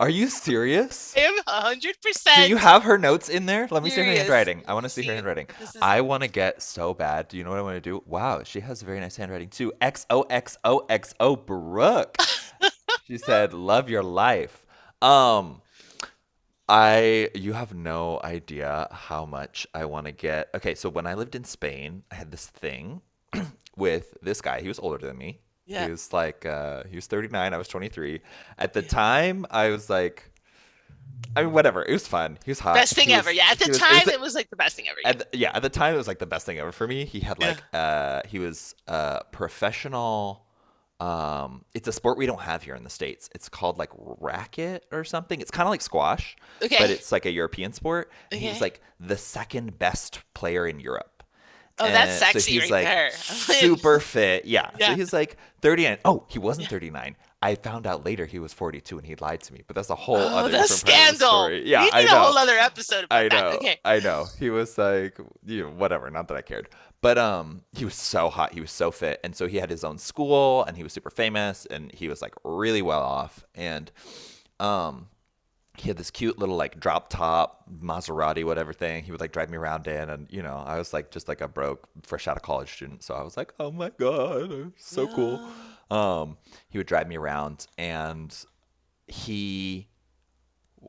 [0.00, 1.14] Are you serious?
[1.16, 1.38] I am
[1.76, 2.34] 100%.
[2.44, 3.68] Do you have her notes in there?
[3.70, 4.64] Let me see her handwriting.
[4.66, 5.46] I want to see her handwriting.
[5.60, 7.28] is- I want to get so bad.
[7.28, 8.02] Do you know what I want to do?
[8.06, 9.72] Wow, she has very nice handwriting too.
[9.80, 12.16] X O X O X O Brooke.
[13.06, 14.66] she said, "Love your life."
[15.00, 15.62] Um,
[16.68, 20.48] I you have no idea how much I want to get.
[20.54, 23.02] Okay, so when I lived in Spain, I had this thing
[23.76, 24.60] with this guy.
[24.62, 25.38] He was older than me.
[25.72, 25.84] Yeah.
[25.86, 27.52] He was like uh, he was 39.
[27.54, 28.20] I was 23.
[28.58, 30.28] At the time, I was like.
[31.36, 31.82] I mean, whatever.
[31.84, 32.36] It was fun.
[32.44, 32.74] He was hot.
[32.74, 33.32] best thing He ever.
[33.32, 33.44] Yeah.
[33.50, 34.98] At the he was- it time, was- it was like the best thing ever.
[35.04, 37.04] at the, yeah, at the time it was like the best thing ever for me.
[37.04, 37.48] He had Yeah.
[37.48, 40.44] like uh he was a professional
[41.00, 43.30] um it's a sport we don't have here in the states.
[43.34, 45.40] It's called like racket or something.
[45.40, 46.76] It's kind of like squash, okay.
[46.78, 48.10] but it's like a European sport.
[48.30, 51.11] And He was like the second best player in Europe.
[51.78, 53.10] Oh, that's And so sexy he's right like there.
[53.12, 54.44] super fit.
[54.44, 54.70] Yeah.
[54.78, 54.88] Yeah.
[54.88, 55.98] So he's like 39.
[56.04, 57.16] Oh, he wasn't 39.
[57.44, 59.62] I found out later he was 42 and he lied to me.
[59.66, 61.28] But that's a whole oh, other the part of the scandal.
[61.28, 61.68] story.
[61.68, 62.16] Yeah, we I know.
[62.16, 63.42] a whole other episode about I that.
[63.42, 63.56] know.
[63.56, 63.76] Okay.
[63.84, 64.26] I know.
[64.38, 66.08] He was like, you know, whatever.
[66.10, 66.68] Not that I cared,
[67.00, 68.52] but um, he was so hot.
[68.54, 71.10] He was so fit, and so he had his own school, and he was super
[71.10, 73.90] famous, and he was like really well off, and
[74.60, 75.08] um,
[75.76, 79.04] he had this cute little like drop top Maserati, whatever thing.
[79.04, 81.40] He would like drive me around in, and you know, I was like just like
[81.40, 85.06] a broke, fresh out of college student, so I was like, oh my god, so
[85.06, 85.40] cool.
[85.90, 86.36] Um,
[86.68, 88.34] he would drive me around, and
[89.06, 89.88] he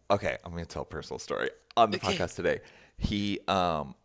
[0.09, 2.15] okay i'm gonna tell a personal story on the Okay.
[2.15, 2.59] podcast today
[2.97, 3.95] he um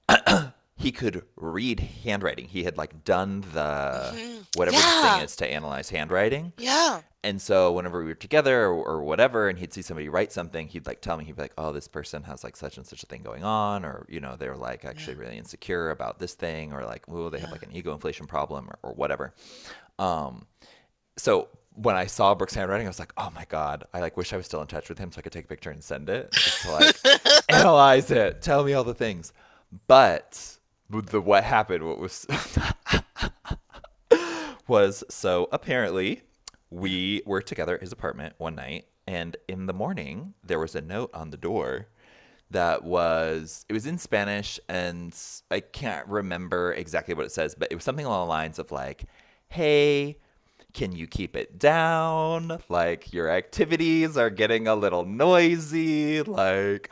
[0.78, 4.46] he could read handwriting he had like done the Mhm.
[4.56, 7.00] whatever the thing is to analyze handwriting Yeah.
[7.24, 10.68] and so whenever we were together or, or whatever and he'd see somebody write something
[10.68, 13.02] he'd like tell me he'd be like oh this person has like such and such
[13.02, 16.72] a thing going on or you know they're like actually really insecure about this thing
[16.72, 19.34] or like oh they have like an ego inflation problem or, or whatever
[19.98, 20.46] um
[21.16, 24.32] so when I saw Brooke's handwriting, I was like, oh my god, I like wish
[24.32, 26.08] I was still in touch with him so I could take a picture and send
[26.08, 26.96] it just to like
[27.48, 29.32] analyze it, tell me all the things.
[29.86, 30.56] But
[30.90, 32.26] the what happened, what was
[34.68, 36.22] was so apparently
[36.70, 40.80] we were together at his apartment one night, and in the morning there was a
[40.80, 41.88] note on the door
[42.50, 45.14] that was it was in Spanish, and
[45.50, 48.72] I can't remember exactly what it says, but it was something along the lines of
[48.72, 49.04] like,
[49.48, 50.18] "Hey."
[50.74, 52.62] Can you keep it down?
[52.68, 56.22] Like your activities are getting a little noisy.
[56.22, 56.90] Like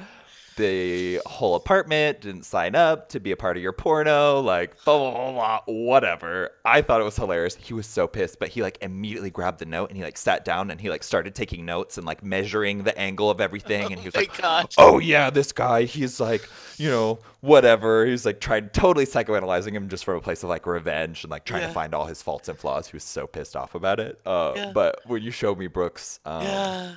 [0.57, 4.99] the whole apartment didn't sign up to be a part of your porno, like blah,
[4.99, 6.51] blah, blah, blah, whatever.
[6.65, 7.55] I thought it was hilarious.
[7.57, 10.45] He was so pissed, but he like immediately grabbed the note and he like sat
[10.45, 13.93] down and he like started taking notes and like measuring the angle of everything.
[13.93, 14.73] And he was my like, gosh.
[14.79, 18.07] oh yeah, this guy, he's like, you know, whatever.
[18.07, 21.45] He's like trying totally psychoanalyzing him just from a place of like revenge and like
[21.45, 21.69] trying Yeah.
[21.69, 22.89] to find all his faults and flaws.
[22.89, 24.21] He was so pissed off about it.
[24.25, 24.73] Uh, Yeah.
[24.73, 26.93] But when you showed me Brooke's, um, yeah.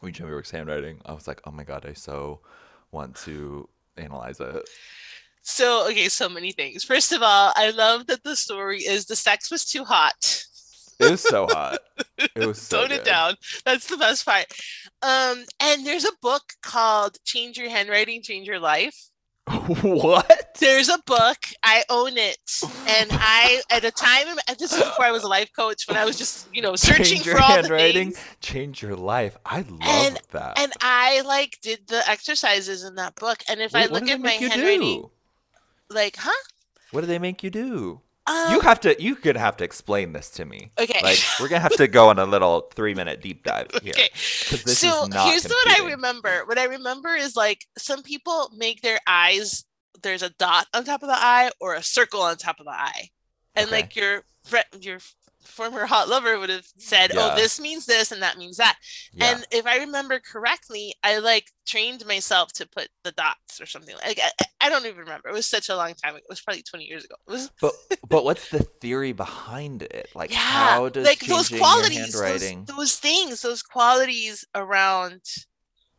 [0.00, 2.40] when you showed me Brooke's handwriting, I was like, oh my god, I so
[2.92, 4.68] want to analyze it.
[5.42, 6.84] So, okay, so many things.
[6.84, 10.44] First of all, I love that the story is the sex was too hot.
[11.00, 11.78] It was so hot.
[12.18, 13.36] It was so Tone it down.
[13.64, 14.46] That's the best part.
[15.02, 19.07] Um, and there's a book called Change Your Handwriting, Change Your Life.
[19.82, 20.56] what?
[20.58, 21.38] There's a book.
[21.62, 22.38] I own it.
[22.86, 24.26] And I, at a time,
[24.58, 27.20] this is before I was a life coach, when I was just, you know, searching
[27.22, 28.24] for all the handwriting, things.
[28.40, 29.36] change your life.
[29.44, 30.58] I love And- that.
[30.58, 33.38] And I like did the exercises in that book.
[33.48, 35.10] And if Wait, I look at my handwriting, do?
[35.90, 36.32] like, huh?
[36.90, 38.00] What do they make you do?
[38.28, 39.00] Um, you have to.
[39.02, 40.70] You could have to explain this to me.
[40.78, 41.00] okay.
[41.02, 44.08] Like we're gonna have to go on a little three-minute deep dive here Okay.
[44.12, 46.42] this so here's what I remember.
[46.46, 49.64] What I remember is like some people make their eyes.
[50.02, 52.72] There's a dot on top of the eye or a circle on top of the
[52.72, 53.08] eye,
[53.56, 53.76] and Okay.
[53.76, 54.98] like your fri your
[55.48, 57.32] former hot lover would have said, oh, Yeah.
[57.32, 58.78] "Oh, this means this and that means that."
[59.12, 59.32] Yeah.
[59.32, 63.94] And if I remember correctly, I like trained myself to put the dots or something.
[64.04, 65.28] Like I, I don't even remember.
[65.28, 66.18] It was such a long time ago.
[66.18, 67.16] It was probably 20 years ago.
[67.26, 67.72] It was But
[68.08, 70.08] but what's the theory behind it?
[70.14, 75.22] Like yeah, how does like those qualities, those, those things, those qualities around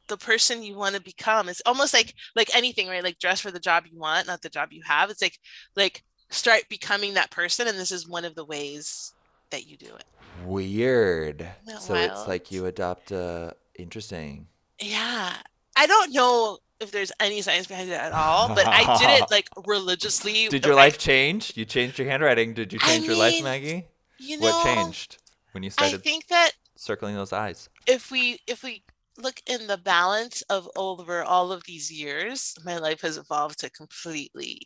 [0.10, 1.48] the person you want to become.
[1.48, 3.04] It's almost like like anything, right?
[3.04, 5.10] Like dress for the job you want, not the job you have.
[5.10, 5.38] It's like
[5.76, 9.14] like start becoming that person, and this is one of the ways
[9.52, 10.06] that you do it.
[10.46, 11.48] Weird.
[11.80, 14.48] So it's like you adopt a interesting.
[14.82, 15.34] Yeah,
[15.76, 19.30] I don't know if there's any science behind it at all, but I did it
[19.32, 20.48] like religiously.
[20.48, 21.54] Did your when I- life change?
[21.58, 22.54] You changed your handwriting.
[22.54, 23.86] Did you I change your life, Maggie?
[24.18, 25.18] You know, What changed
[25.52, 25.96] when you started?
[25.96, 27.70] I think that circling those eyes?
[27.88, 28.84] if we if we
[29.18, 33.70] look in the balance of over all of these years, my life has evolved to
[33.70, 34.62] completely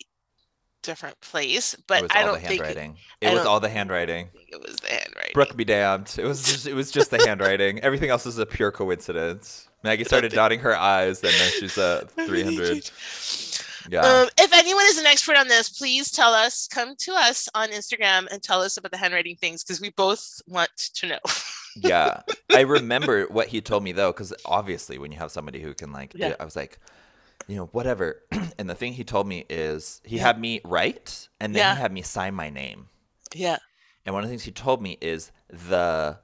[0.83, 1.75] different place.
[1.87, 2.77] But was I all don't the think it.
[2.77, 4.29] I It was all the handwriting.
[4.47, 5.31] it was the handwriting.
[5.33, 6.15] Brooke be damned.
[6.17, 7.79] It was just, it was just the handwriting.
[7.83, 9.67] Everything else is a pure coincidence.
[9.83, 12.89] Maggie started dotting her eyes, and then she's at 300.
[13.89, 13.99] Yeah.
[13.99, 16.67] Um, if anyone is an expert on this, please tell us.
[16.67, 20.41] Come to us on Instagram and tell us about the handwriting things because we both
[20.47, 21.19] want to know.
[21.75, 22.21] yeah.
[22.51, 25.91] I remember what he told me though, because obviously when you have somebody who can
[25.91, 26.35] like, Yeah.
[26.39, 26.79] I was like,
[27.47, 28.23] you know, whatever.
[28.57, 30.23] and the thing he told me is he Yeah.
[30.23, 31.75] had me write, and then Yeah.
[31.75, 32.89] he had me sign my name.
[33.33, 33.57] yeah.
[34.05, 36.19] And one of the things he told me is the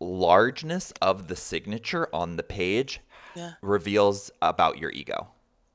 [0.00, 3.00] largeness of the signature on the page
[3.34, 3.52] Yeah.
[3.60, 5.28] reveals about your ego.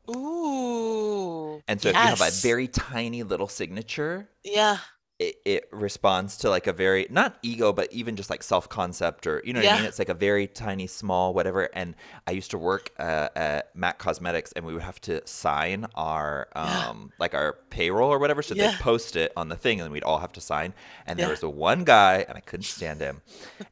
[0.10, 1.62] Ooh.
[1.67, 4.78] And so if you have a very tiny little signature, yeah.
[5.20, 9.26] It, it responds to like a very not ego, but even just like self concept
[9.26, 9.84] or you know what I mean.
[9.86, 11.70] It's like a very tiny, small, whatever.
[11.74, 11.96] And
[12.28, 16.48] I used to work uh, at Mac Cosmetics, and we would have to sign our
[16.62, 16.90] Yeah.
[16.96, 18.44] um like our payroll or whatever.
[18.44, 18.56] So Yeah.
[18.56, 20.74] they'd post it on the thing, and we'd all have to sign.
[21.08, 23.22] And there was a one guy, and I couldn't stand him,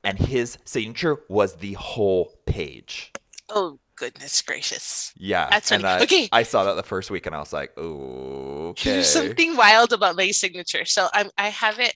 [0.04, 3.14] and his signature was the whole page.
[3.50, 5.12] Oh goodness gracious.
[5.18, 6.02] Yeah, That's and funny.
[6.02, 6.30] I, Okay.
[6.32, 8.92] I saw that the first week, and I was like, okay.
[8.92, 10.86] There's something wild about my signature.
[10.86, 11.96] So I'm I have it.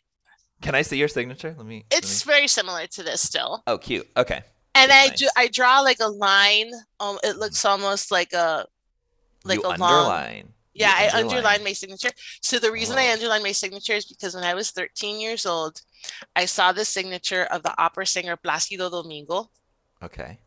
[0.61, 1.53] Can I see your signature?
[1.57, 1.85] Let me.
[1.91, 3.63] let It's me- very similar to this still.
[3.67, 4.07] Oh, cute.
[4.17, 4.41] Okay.
[4.75, 5.29] And I That's do.
[5.35, 6.71] I draw like a line.
[6.99, 8.65] Um it looks almost like a
[9.45, 10.45] like you a long underline.
[10.73, 12.11] You Yeah, I underlined my signature.
[12.41, 13.13] So the reason I Oh.
[13.13, 15.81] underlined my signature is because when I was 13 years old,
[16.35, 19.49] I saw the signature of the opera singer Plácido Domingo.
[20.03, 20.39] Okay.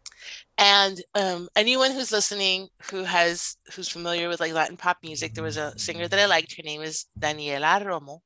[0.62, 5.42] And um, anyone who's listening who has who's familiar with like Latin pop music, there
[5.42, 6.56] was a singer that I liked.
[6.56, 8.20] Her name is Daniela Romo.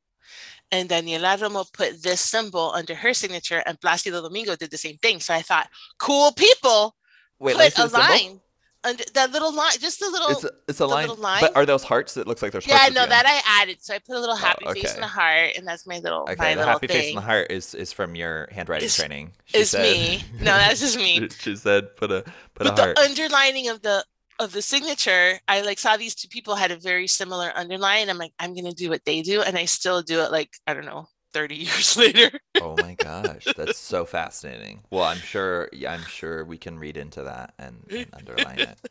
[0.70, 4.98] And Daniela Romo put this symbol under her signature, and Plácido Domingo did the same
[4.98, 5.18] thing.
[5.20, 6.94] So I thought, cool people
[7.38, 8.42] Wait, put a line symbol.
[8.86, 11.40] Under that little line, just a little It's a, it's a line, line?
[11.40, 12.14] But are those hearts?
[12.14, 13.26] that looks like there's Yeah, no, that.
[13.26, 13.78] I added.
[13.82, 14.94] So I put a little oh, happy face okay.
[14.94, 16.96] and a heart, and that's my little Okay, my the little happy thing.
[16.96, 19.32] face and the heart is is from your handwriting Is- training.
[19.44, 20.24] She is said- me.
[20.38, 21.28] No, that's just me.
[21.30, 24.04] she, she said, "Put a put but a heart." the underlining of the
[24.38, 28.08] of the signature, I like saw these two people had a very similar underline.
[28.10, 30.74] I'm like, I'm gonna do what they do, and I still do it like I
[30.74, 32.30] don't know, 30 years later.
[32.62, 34.80] Oh my gosh, that's so fascinating.
[34.90, 38.78] Well, I'm sure yeah, I'm sure we can read into that and, and underline it.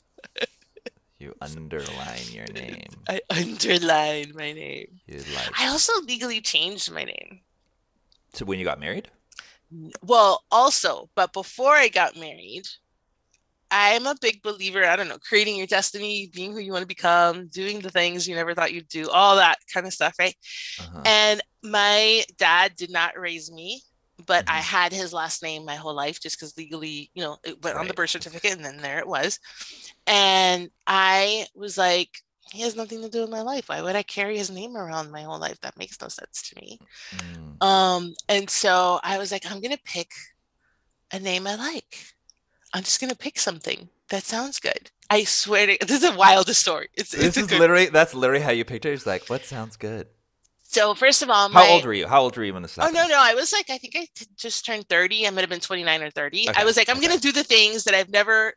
[1.17, 2.83] You underline your name.
[3.07, 4.99] I underline my name.
[5.07, 7.39] You like I also legally changed my name.
[8.33, 9.07] to when you got married?
[10.03, 12.67] Well, also, but before I got married,
[13.71, 16.87] I'm a big believer, I don't know, creating your destiny, being who you want to
[16.87, 20.35] become, doing the things you never thought you'd do, all that kind of stuff, right?
[20.79, 21.01] Uh-huh.
[21.05, 23.81] And my dad did not raise me,
[24.25, 24.61] but I Mhm.
[24.61, 27.87] had his last name my whole life just because legally, you know, it went on
[27.87, 29.39] the birth certificate and then there it was.
[30.07, 32.09] And I was like,
[32.51, 33.69] he has nothing to do with my life.
[33.69, 35.59] Why would I carry his name around my whole life?
[35.61, 36.79] That makes no sense to me.
[37.13, 37.57] Mm.
[37.61, 40.11] Um, and so I was like, I'm gonna pick
[41.11, 42.14] a name I like.
[42.75, 44.91] I'm just gonna pick something that sounds good.
[45.09, 46.89] I swear to this is a wildest story.
[46.93, 47.59] It's This it's is good.
[47.59, 48.91] literally that's literally how you picked it.
[48.93, 50.07] It's like, what sounds good?
[50.63, 52.07] So first of all, How old were you?
[52.07, 54.07] How old were you when this Oh no, no, I was like, I think I
[54.35, 55.25] just turned 30.
[55.25, 56.49] I might have been 29 or 30.
[56.49, 57.07] Okay, I was like, I'm okay.
[57.07, 58.53] gonna do the things that I've never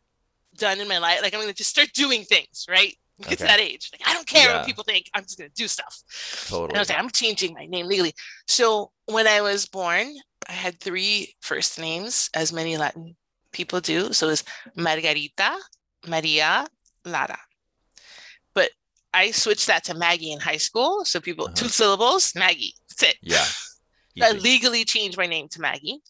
[0.56, 1.20] done in my life.
[1.22, 2.94] Like I'm gonna just start doing things, right?
[3.22, 3.90] Get to that age.
[3.92, 4.54] Like I don't care Yeah.
[4.58, 5.06] what people think.
[5.14, 6.02] I'm just gonna do stuff.
[6.44, 6.70] Totally.
[6.70, 8.14] And I was like, I'm changing my name legally.
[8.48, 10.14] So when I was born,
[10.48, 13.16] I had three first names, as many Latin
[13.52, 14.12] people do.
[14.12, 14.44] So it's
[14.76, 15.56] Margarita,
[16.06, 16.66] Maria,
[17.04, 17.38] Lara.
[18.54, 18.70] But
[19.14, 21.04] I switched that to Maggie in high school.
[21.04, 21.54] So people, Uh-huh.
[21.54, 22.74] two syllables, Maggie.
[22.90, 23.16] That's it.
[23.22, 23.44] Yeah.
[24.22, 26.00] I legally changed my name to Maggie.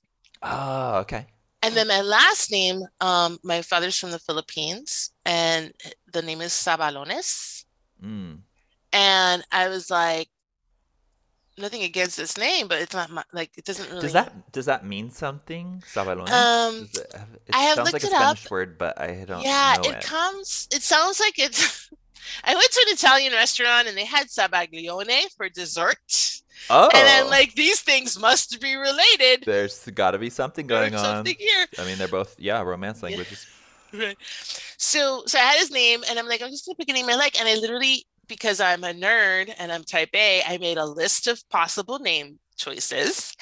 [0.43, 1.27] Oh, okay.
[1.63, 5.73] And then my last name, um, my father's from the Philippines, and
[6.13, 7.65] the name is Sabalones.
[8.03, 8.39] Mm.
[8.93, 10.29] And I was like,
[11.59, 14.01] nothing against this name, but it's not my, like it doesn't really.
[14.01, 15.83] Does that does that mean something?
[15.93, 16.31] Sabalones?
[16.31, 18.37] Um, it, have- it I have sounds like looked a it up.
[18.39, 20.03] Spanish word, but I don't yeah, know it, it.
[20.05, 20.69] comes.
[20.73, 21.91] It sounds like it's.
[22.45, 27.29] I went to an Italian restaurant and they had sabaglione for dessert, oh, and I'm
[27.31, 29.45] like, these things must be related.
[29.47, 31.25] there's got to be something There's going on.
[31.25, 31.67] something here.
[31.79, 33.17] I mean, they're both yeah, romance Yeah.
[33.17, 33.47] languages.
[33.95, 34.19] Right.
[34.77, 37.09] So so I had his name and I'm like, I'm just gonna pick a name
[37.09, 37.41] I like.
[37.41, 41.27] And I literally, because I'm a nerd and I'm type A, I made a list
[41.27, 43.35] of possible name choices.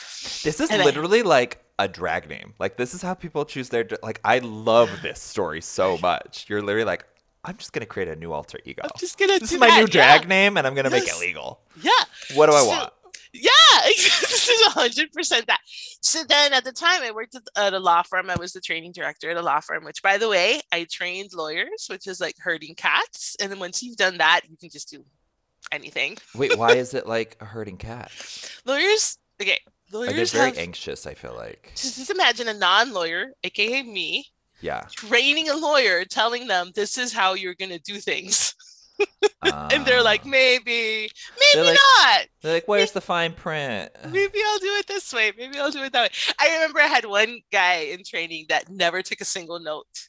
[0.45, 2.55] This is And I- literally like a drag name.
[2.59, 4.20] Like this is how people choose their like.
[4.24, 6.47] I love this story so much.
[6.49, 7.05] You're literally like,
[7.45, 8.82] I'm just gonna create a new alter ego.
[8.84, 9.80] I'm just gonna This is my that.
[9.80, 10.28] new drag Yeah.
[10.28, 11.61] name, and I'm gonna make it legal.
[11.82, 11.91] Yeah.
[12.34, 12.93] What do I So- want?
[13.43, 15.61] Yeah, this is hundred percent that.
[16.01, 18.30] So then at the time I worked at, a law firm.
[18.30, 21.30] I was the training director at a law firm, which by the way, I trained
[21.34, 23.37] lawyers, which is like herding cats.
[23.41, 25.05] And then once you've done that, you can just do
[25.72, 26.16] anything.
[26.34, 28.61] Wait, why is it like a herding cats?
[28.64, 29.61] Lawyers, okay,
[29.93, 31.07] lawyers very have anxious.
[31.07, 31.72] I feel like.
[31.76, 34.26] just just imagine a non-lawyer, aka me,
[34.61, 34.82] Yeah.
[34.95, 38.55] training a lawyer, telling them this is how you're gonna do things.
[39.42, 40.28] And they're like, Ah.
[40.28, 41.11] maybe,
[41.55, 42.26] maybe like- not.
[42.42, 43.90] They're like, where's the fine print?
[44.09, 45.32] Maybe I'll do it this way.
[45.36, 46.34] Maybe I'll do it that way.
[46.38, 50.09] I remember I had one guy in training that never took a single note.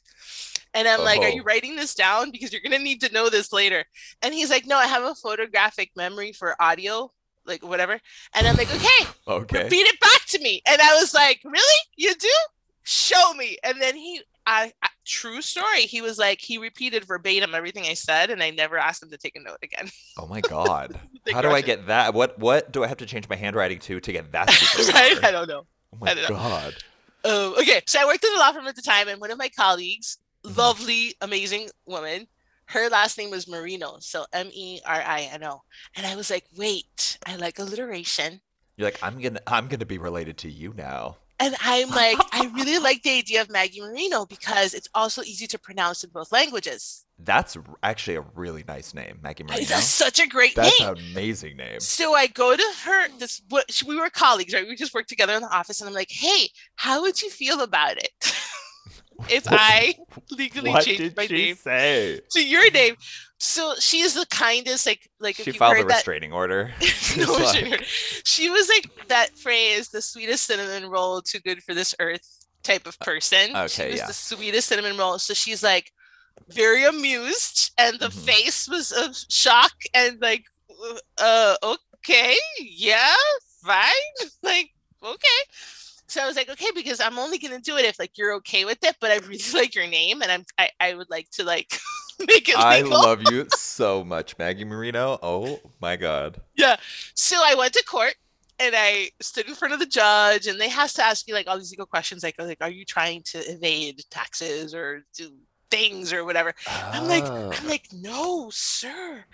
[0.74, 1.44] And I'm like, Are you Oh.
[1.44, 2.30] writing this down?
[2.30, 3.84] Because you're gonna need to know this later.
[4.22, 7.10] And he's like, No, I have a photographic memory for audio,
[7.46, 7.98] like whatever.
[8.34, 9.64] And I'm like, Okay, Okay.
[9.64, 10.60] repeat it back to me.
[10.66, 11.80] And I was like, Really?
[11.96, 12.28] You do?
[12.84, 13.56] Show me.
[13.64, 15.82] And then he I, I true story.
[15.82, 19.18] He was like, he repeated verbatim everything I said, and I never asked him to
[19.18, 19.90] take a note again.
[20.18, 20.98] Oh my god.
[21.32, 22.14] How do I get that?
[22.14, 24.48] What what do I have to change my handwriting to to get that?
[24.94, 25.24] right?
[25.24, 25.64] I don't know.
[25.92, 26.36] Oh my don't know.
[26.36, 26.74] god.
[27.24, 29.38] Um, okay, so I worked in the law firm at the time, and one of
[29.38, 30.56] my colleagues, Mhm.
[30.56, 32.26] lovely, amazing woman,
[32.66, 35.60] her last name was Merino, so M E R I N O.
[35.96, 38.40] And I was like, wait, I like alliteration.
[38.76, 41.16] You're like, I'm gonna I'm gonna be related to you now.
[41.40, 45.46] And I'm like, I really like the idea of Maggie Merino because it's also easy
[45.46, 47.04] to pronounce in both languages.
[47.20, 49.64] That's actually a really nice name, Maggie Merino.
[49.64, 50.88] That's such a great That's name.
[50.88, 51.80] That's an amazing name.
[51.80, 53.08] So I go to her.
[53.18, 54.66] This what we were colleagues, right?
[54.66, 57.60] We just worked together in the office, and I'm like, "Hey, how would you feel
[57.60, 58.12] about it
[59.30, 59.94] if I
[60.30, 62.20] legally what changed my name say?
[62.30, 62.96] to your name?"
[63.40, 65.94] So she is the kindest, like, like She filed a heard that.
[65.96, 66.72] restraining order.
[67.16, 67.84] No, like,
[68.24, 72.86] she, was like that phrase, "The sweetest cinnamon roll, too good for this earth." Type
[72.86, 73.56] of person.
[73.56, 74.06] okay, she was yeah.
[74.06, 75.18] the sweetest cinnamon roll.
[75.18, 75.92] So she's like
[76.50, 78.24] very amused, and the Mhm.
[78.26, 80.44] face was of shock and like,
[81.18, 83.14] uh, okay, yeah,
[83.64, 84.12] fine,
[84.42, 84.70] like,
[85.02, 85.40] okay.
[86.08, 88.64] So I was like, okay, because I'm only gonna do it if like you're okay
[88.64, 91.44] with it, but I really like your name, and I'm I, I would like to
[91.44, 91.78] like
[92.18, 92.56] make it legal.
[92.56, 95.18] I love you so much, Maggie Merino.
[95.22, 96.40] Oh my god.
[96.56, 96.76] Yeah.
[97.14, 98.14] So I went to court
[98.58, 101.46] and I stood in front of the judge, and they has to ask you like
[101.46, 105.30] all these legal questions, like like Are you trying to evade taxes or do
[105.70, 106.54] things or whatever.
[106.66, 107.52] I'm like, Oh.
[107.52, 109.24] I'm like, no, sir,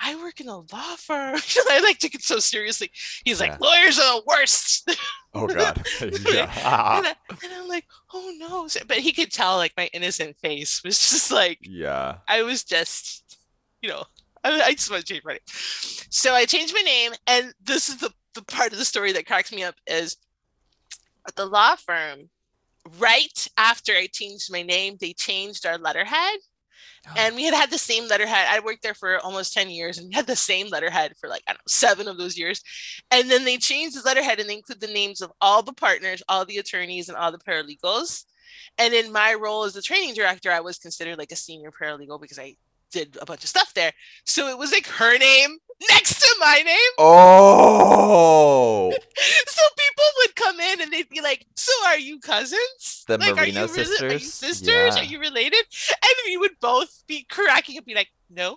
[0.00, 1.36] I work in a law firm.
[1.70, 2.90] I like took it so seriously.
[3.24, 3.50] He's Yeah.
[3.52, 4.90] like, lawyers are the worst.
[5.36, 5.84] Oh God.
[6.00, 6.98] yeah.
[6.98, 8.68] and, I, and I'm like, oh no.
[8.86, 12.18] But he could tell like my innocent face was just like yeah.
[12.28, 13.36] I was just,
[13.82, 14.04] you know,
[14.44, 15.40] I, I just want to change my name.
[16.10, 19.26] So I changed my name, and this is the the part of the story that
[19.26, 20.16] cracks me up is
[21.26, 22.28] at the law firm.
[22.98, 26.38] Right after I changed my name, they changed our letterhead,
[27.08, 27.14] oh.
[27.16, 28.46] and we had had the same letterhead.
[28.50, 31.42] I worked there for almost ten years, and we had the same letterhead for like
[31.46, 32.62] I don't know seven of those years.
[33.10, 36.22] And then they changed the letterhead, and they include the names of all the partners,
[36.28, 38.24] all the attorneys, and all the paralegals.
[38.78, 42.20] And in my role as the training director, I was considered like a senior paralegal
[42.20, 42.56] because I
[42.90, 43.92] did a bunch of stuff there.
[44.24, 45.58] So it was like her name
[45.90, 46.78] next to my name.
[46.98, 48.92] Oh.
[49.46, 53.04] So people would come in and they'd be like, "So are you cousins?
[53.06, 54.32] The like, Merino are you, rela- are you sisters?
[54.34, 54.96] sisters?
[54.96, 55.02] Yeah.
[55.02, 58.56] Are you related?" And we would both be cracking up, be like, "No."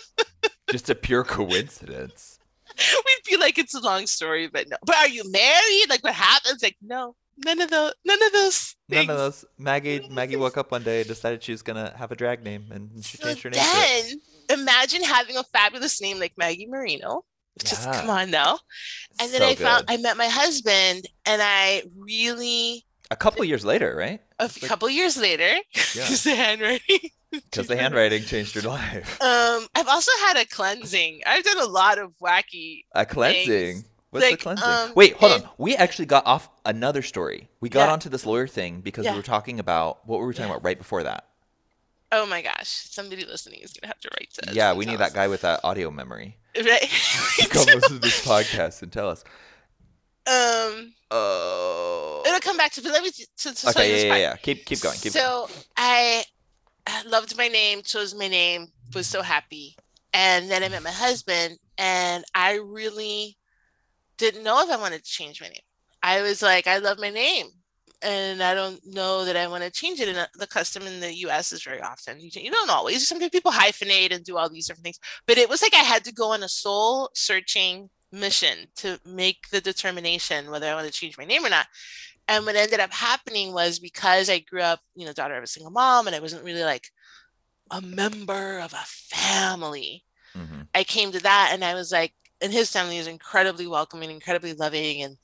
[0.70, 2.38] Just a pure coincidence.
[2.78, 5.86] We'd be like, "It's a long story, but no." But are you married?
[5.88, 6.62] Like, what happens?
[6.62, 8.76] Like, no, none of those, none of those.
[8.88, 9.44] None of those.
[9.58, 13.04] Maggie Maggie woke up one day, decided she was gonna have a drag name, and
[13.04, 13.60] she So changed her name.
[13.62, 14.20] then
[14.50, 17.24] imagine having a fabulous name like Maggie Merino.
[17.64, 18.00] Just Yeah.
[18.00, 18.58] come on now.
[19.20, 19.84] And then So I found.
[19.88, 24.20] I met my husband and I really a couple years later, right?
[24.38, 25.60] a like- couple years later Yeah.
[25.94, 29.20] because the handwriting Because the handwriting changed your life.
[29.20, 31.22] um I've also had a cleansing.
[31.26, 33.84] I've done a lot of wacky A cleansing.
[34.10, 34.68] What's Like, the cleansing?
[34.68, 35.48] um, Wait, hold on.
[35.58, 37.48] We actually got off another story.
[37.60, 37.92] We got Yeah.
[37.92, 39.12] onto this lawyer thing because Yeah.
[39.12, 40.54] we were talking about what were we talking Yeah.
[40.56, 41.26] about right before that?
[42.12, 44.98] Oh my gosh, somebody listening is gonna have to write to us yeah, we need
[44.98, 46.36] that guy with that audio memory.
[46.56, 46.90] Right.
[47.50, 49.22] come listen to this podcast and tell us.
[50.26, 52.22] um Oh.
[52.26, 54.36] it'll come back to but let me to, to Okay, yeah, yeah, yeah.
[54.36, 54.98] Keep keep going.
[54.98, 56.24] Keep so I
[56.86, 59.76] I loved my name, chose my name, was so happy.
[60.12, 63.36] And then I met my husband, and I really
[64.16, 65.62] didn't know if I wanted to change my name.
[66.02, 67.46] I was like, I love my name,
[68.02, 70.08] and I don't know that I want to change it.
[70.08, 71.52] And the custom in the U.S.
[71.52, 73.06] is very often you, you don't always.
[73.06, 76.04] Some people hyphenate and do all these different things, but it was like I had
[76.04, 80.92] to go on a soul searching mission to make the determination whether I want to
[80.92, 81.66] change my name or not.
[82.28, 85.48] And what ended up happening was because I grew up, you know, daughter of a
[85.48, 86.90] single mom, and I wasn't really like
[87.70, 90.04] a member of a family.
[90.36, 90.68] Mhm.
[90.74, 94.54] I came to that, and I was like, and his family is incredibly welcoming, incredibly
[94.54, 95.18] loving, and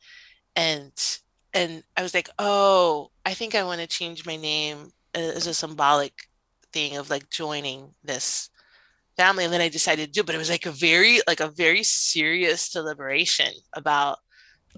[0.56, 1.18] and
[1.56, 5.54] and I was like, oh, I think I want to change my name as a
[5.54, 6.12] symbolic
[6.72, 8.50] thing of like joining this
[9.16, 9.44] family.
[9.44, 11.48] And then I decided to do, it, but it was like a very like a
[11.48, 14.18] very serious deliberation about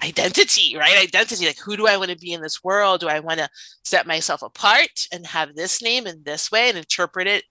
[0.04, 1.02] identity, right?
[1.02, 1.46] Identity.
[1.46, 3.00] Like, who do I want to be in this world?
[3.00, 3.48] Do I want to
[3.84, 7.44] set myself apart and have this name in this way and interpret it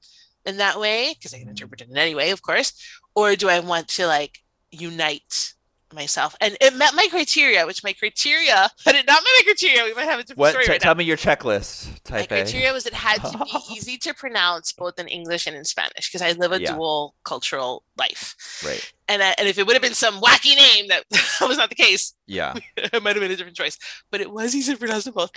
[0.45, 1.13] in that way?
[1.13, 2.73] Because I can interpret it in any way, of course.
[3.15, 4.39] Or do I want to like
[4.71, 5.53] unite
[5.93, 6.35] myself?
[6.41, 9.83] And it met my criteria, which my criteria, but it not met my criteria.
[9.85, 10.49] We might have a different What?
[10.51, 10.83] story t- right now.
[10.89, 11.89] tell me your checklist.
[12.11, 12.43] My Type A.
[12.43, 16.09] criteria was it had to be easy to pronounce both in English and in Spanish
[16.11, 16.73] because I live a Yeah.
[16.75, 18.35] dual cultural life.
[18.65, 18.93] Right.
[19.07, 21.03] And, I, and if it would have been some wacky name that
[21.41, 22.53] was not the case, Yeah.
[22.77, 23.77] it might have been a different choice.
[24.11, 25.31] But it was easy to pronounce them both.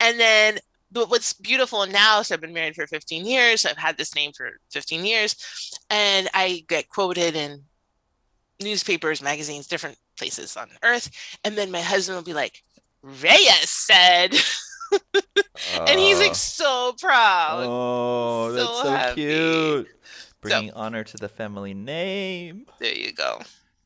[0.00, 0.58] And then
[0.94, 3.64] but what's beautiful now, so I've been married for 15 years.
[3.64, 5.36] I've had this name for 15 years.
[5.88, 7.62] And I get quoted in
[8.60, 11.10] newspapers, magazines, different places on earth.
[11.44, 12.62] And then my husband will be like,
[13.02, 14.34] Reyes said.
[15.88, 17.64] and he's Uh, like so proud.
[17.66, 19.14] Oh, that's so so, happy.
[19.22, 19.88] cute.
[20.40, 22.66] Bringing honor to the family name.
[22.78, 23.40] There you go.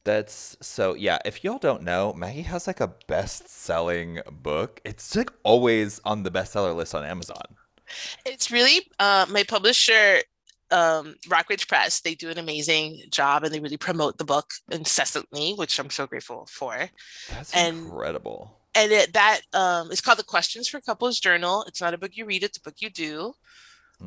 [0.04, 1.18] That's so yeah.
[1.24, 4.80] If y'all don't know, Maggie has like a best-selling book.
[4.84, 7.42] It's like always on the bestseller list on Amazon.
[8.24, 10.20] It's really uh, my publisher,
[10.70, 12.00] um, Rockridge Press.
[12.00, 16.06] They do an amazing job and they really promote the book incessantly, which I'm so
[16.06, 16.88] grateful for.
[17.30, 18.58] That's And- incredible.
[18.74, 21.64] And it, that um, is called the Questions for Couples Journal.
[21.66, 23.34] It's not a book you read; it's a book you do.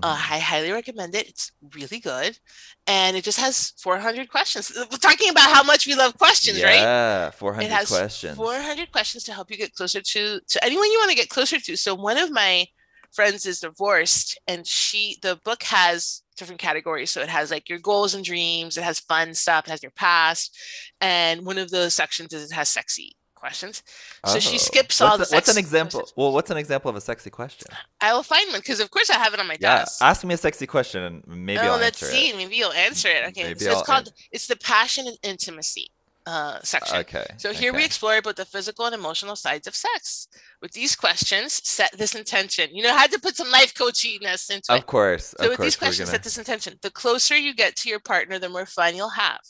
[0.04, 0.32] Uh, Mhm.
[0.34, 1.28] I highly recommend it.
[1.28, 2.38] It's really good,
[2.86, 4.72] and it just has 400 questions.
[4.78, 6.76] We're talking about how much we love questions, right?
[6.82, 8.36] yeah, 400 it has questions.
[8.38, 11.60] 400 questions to help you get closer to to anyone you want to get closer
[11.60, 12.68] to so one of my
[13.14, 17.80] friends is divorced and she the book has different categories so it has like your
[17.80, 20.58] goals and dreams it has fun stuff it has your past
[21.02, 23.84] and one of the sections is it has sexy questions
[24.26, 24.58] so she Oh.
[24.60, 26.00] skips what's all the a- What's an example?
[26.02, 26.14] questions.
[26.18, 27.68] Well, what's an example of a sexy question?
[28.02, 30.24] i will find one because of course i have it on my Yeah, desk ask
[30.26, 32.36] me a sexy question and maybe oh I'll let's answer see it.
[32.38, 35.90] maybe you'll answer it okay Maybe so I'll it's called it's the passion and intimacy
[36.30, 36.98] uh, section.
[36.98, 37.26] Okay.
[37.38, 40.28] So here we explore both the physical and emotional sides of sex.
[40.62, 42.70] With these questions, set this intention.
[42.76, 44.78] You know, I had to put some life coachiness into it.
[44.78, 45.34] Of course.
[45.38, 46.74] So of with course, these questions, gonna- set this intention.
[46.82, 49.42] The closer you get to your partner, the more fun you'll have.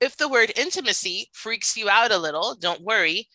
[0.00, 3.28] If the word intimacy freaks you out a little, don't worry.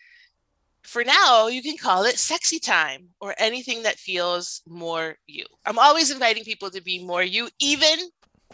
[0.84, 5.46] For now, you can call it sexy time or anything that feels more you.
[5.66, 7.98] I'm always inviting people to be more you, even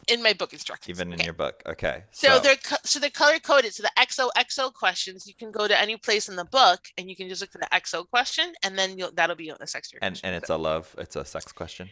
[0.07, 0.89] in my book instructions.
[0.89, 1.25] even in okay?
[1.25, 1.61] your book.
[1.65, 2.03] Okay.
[2.11, 3.73] So, they're co- so they're color coded.
[3.73, 7.15] So the XOXO questions, you can go to any place in the book and you
[7.15, 9.91] can just look for the XO question, and then you'll that'll be on the sex
[10.01, 10.95] and and it's a love.
[10.97, 11.89] It's a sex question.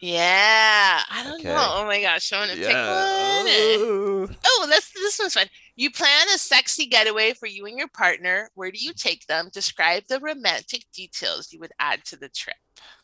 [0.00, 1.00] yeah.
[1.10, 1.48] I don't Okay.
[1.48, 1.68] know.
[1.76, 4.36] Oh my gosh, I want to pick one.
[4.46, 5.46] Oh, that's this one's fun.
[5.76, 8.50] You plan a sexy getaway for you and your partner.
[8.54, 9.48] Where do you take them?
[9.52, 12.56] Describe the romantic details you would add to the trip.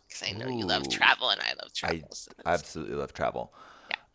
[0.09, 1.97] Because I know you love travel and I love travel.
[1.97, 3.53] I that's- absolutely love travel.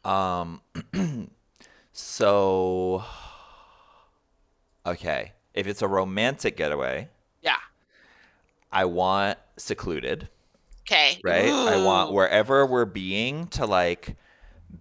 [0.04, 0.62] Um
[1.94, 3.04] so
[4.86, 7.10] okay, if it's a romantic getaway,
[7.42, 7.58] yeah.
[8.72, 10.30] I want secluded,
[10.88, 11.20] Okay.
[11.24, 11.52] right?
[11.52, 14.16] I want wherever we're being to like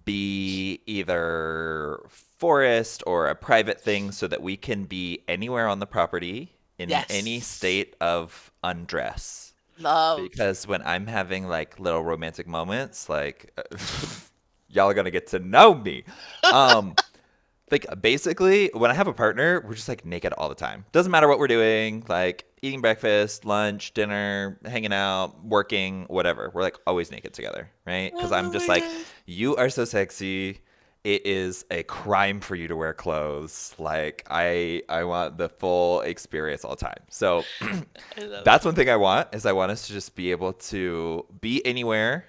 [0.04, 5.86] be either forest or a private thing so that we can be anywhere on the
[5.86, 9.52] property in any state of undress.
[9.78, 10.18] love.
[10.30, 13.52] because when I'm having like little romantic moments, like
[14.70, 16.04] y'all are gonna get to know me.
[16.52, 16.94] Um,
[17.70, 20.84] like basically, when I have a partner, we're just like naked all the time.
[20.92, 26.50] Doesn't matter what we're doing, like eating breakfast, lunch, dinner, hanging out, working, whatever.
[26.52, 28.12] We're like always naked together, right?
[28.12, 28.84] Because I'm Oh just like,
[29.26, 30.60] you are so sexy.
[31.02, 33.74] It is a crime for you to wear clothes.
[33.78, 37.02] Like I, I want the full experience all the time.
[37.08, 37.42] So
[38.44, 41.64] that's one thing I want is I want us to just be able to be
[41.64, 42.26] anywhere.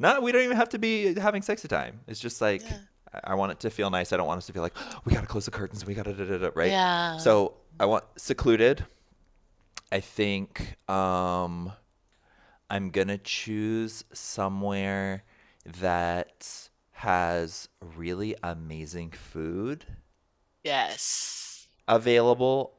[0.00, 2.00] Not we don't even have to be having sexy time.
[2.08, 2.78] It's just like Yeah.
[3.12, 4.12] I I want it to feel nice.
[4.12, 4.74] I don't want us to feel like
[5.04, 5.84] we gotta close the curtains.
[5.84, 6.70] We gotta da, da, da, right.
[6.70, 7.16] Yeah.
[7.18, 8.84] So I want secluded.
[9.92, 11.72] I think um,
[12.70, 15.24] I'm gonna choose somewhere
[15.80, 19.84] that has really amazing food
[20.62, 21.66] Yes.
[21.88, 22.74] available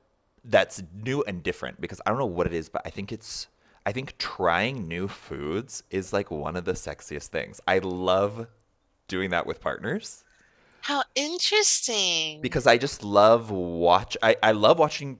[0.45, 3.47] that's new and different because I don't know what it is, but I think it's
[3.85, 7.59] I think trying new foods is like one of the sexiest things.
[7.67, 8.47] I love
[9.07, 10.23] doing that with partners
[10.81, 12.41] How interesting.
[12.41, 15.19] because I just love watch I, I love watching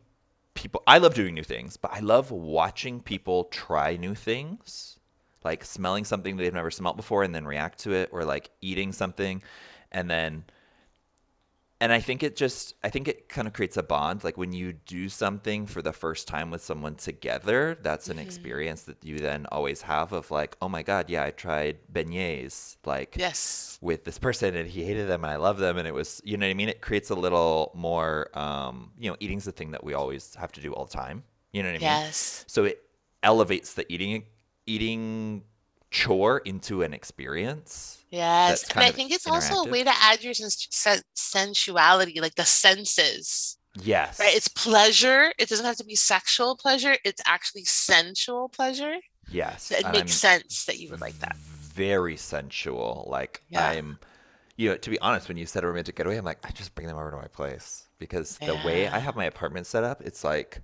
[0.54, 4.98] people I love doing new things, but I love watching people try new things.
[5.44, 8.92] Like smelling something they've never smelled before and then react to it or like eating
[8.92, 9.42] something
[9.92, 10.44] and then
[11.82, 14.24] and I think it just I think it kind of creates a bond.
[14.24, 18.84] Like when you do something for the first time with someone together, that's an experience
[18.84, 23.16] that you then always have of like, oh my god, yeah, I tried beignets like
[23.18, 23.80] yes.
[23.82, 26.38] with this person and he hated them and I love them and it was you
[26.38, 26.70] know what I mean?
[26.70, 30.52] It creates a little more um, you know, eating's the thing that we always have
[30.52, 31.24] to do all the time.
[31.52, 31.82] You know what I mean?
[31.82, 32.46] Yes.
[32.48, 32.84] So it
[33.24, 34.26] elevates the eating
[34.68, 35.44] eating
[35.92, 38.04] chore into an experience.
[38.10, 38.70] Yes.
[38.72, 40.68] And I think it's also a way to add your sens-
[41.14, 44.20] sensuality, like the senses, Yes.
[44.20, 44.36] right?
[44.36, 45.32] It's pleasure.
[45.38, 46.96] It doesn't have to be sexual pleasure.
[47.06, 48.96] It's actually sensual pleasure.
[49.30, 49.64] yes.
[49.66, 51.36] So it and makes I'm sense that you would like that.
[51.38, 53.06] Very sensual.
[53.10, 53.66] Like Yeah.
[53.68, 54.00] I'm
[54.58, 56.76] you know, to be honest, when you said a romantic getaway, I'm like, I just
[56.76, 57.88] bring them over to my place.
[57.98, 60.62] Because the way I have my apartment set up, it's like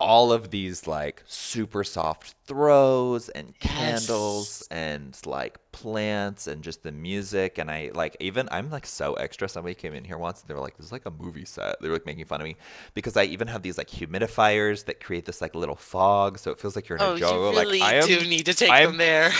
[0.00, 4.68] all of these like super soft throws and candles Yes.
[4.70, 9.48] and like plants and just the music and I like even I'm like so extra.
[9.48, 11.76] Somebody came in here once and they were like, "This is like a movie set."
[11.80, 12.56] They were like making fun of me
[12.94, 16.60] because I even have these like humidifiers that create this like little fog, so it
[16.60, 17.50] feels like you're in Oh, a you jungle.
[17.52, 19.32] really like I am do need to take I them there.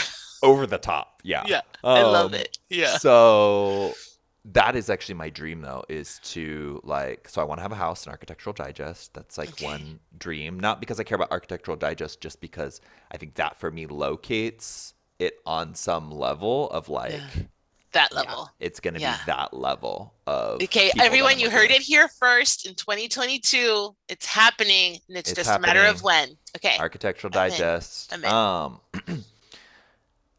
[0.43, 1.21] over the top.
[1.25, 1.45] Yeah.
[1.47, 1.63] Yeah.
[1.83, 2.59] I love Um, it.
[2.69, 2.97] Yeah.
[2.99, 3.95] So
[4.45, 7.77] that is actually my dream though, is to like so I want to have a
[7.77, 9.15] house in Architectural Digest.
[9.15, 9.65] That's like Okay.
[9.65, 10.59] one dream.
[10.61, 12.81] Not because I care about Architectural Digest, just because
[13.11, 17.47] I think that for me locates it on some level of like Yeah.
[17.93, 18.51] That yeah, level.
[18.61, 19.17] it's gonna Yeah.
[19.17, 23.97] be that level of Okay, everyone, you heard it here first in 2022.
[24.09, 26.37] It's happening, and it's, It's just a matter of when.
[26.57, 26.77] Okay.
[26.79, 27.51] Architectural I'm in.
[27.51, 28.13] Digest.
[28.13, 28.31] I'm in.
[28.31, 28.81] Um,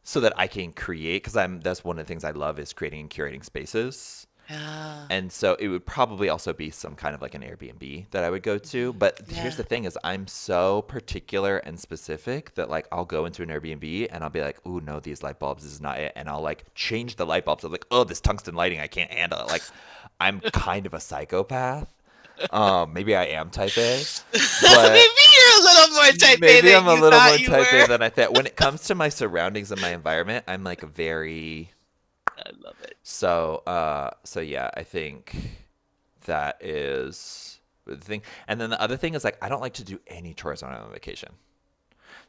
[0.10, 2.74] so that I can create because I'm that's one of the things I love is
[2.74, 4.26] creating and curating spaces.
[4.50, 8.24] Ah, And so it would probably also be some kind of like an Airbnb that
[8.24, 8.94] I would go to.
[8.94, 13.44] But here's the thing is I'm so particular and specific that like I'll go into
[13.44, 16.28] an Airbnb and I'll be like, "Ooh, no, these light bulbs is not it." And
[16.28, 17.64] I'll like change the light bulbs.
[17.64, 19.62] I'm like, "Oh, this tungsten lighting, I can't handle it." Like
[20.20, 21.94] I'm kind of a psychopath.
[22.52, 24.04] Um, maybe I am type A.
[24.32, 27.84] But maybe you're a little more type A maybe I'm a little more type were.
[27.84, 28.34] A than I thought.
[28.34, 31.72] When it comes to my surroundings and my environment, I'm like very
[32.38, 32.96] I love it.
[33.04, 35.36] so, uh, so yeah, I think
[36.26, 38.22] that is the thing.
[38.48, 40.72] And then the other thing is like I don't like to do any chores when
[40.72, 41.30] I'm on vacation.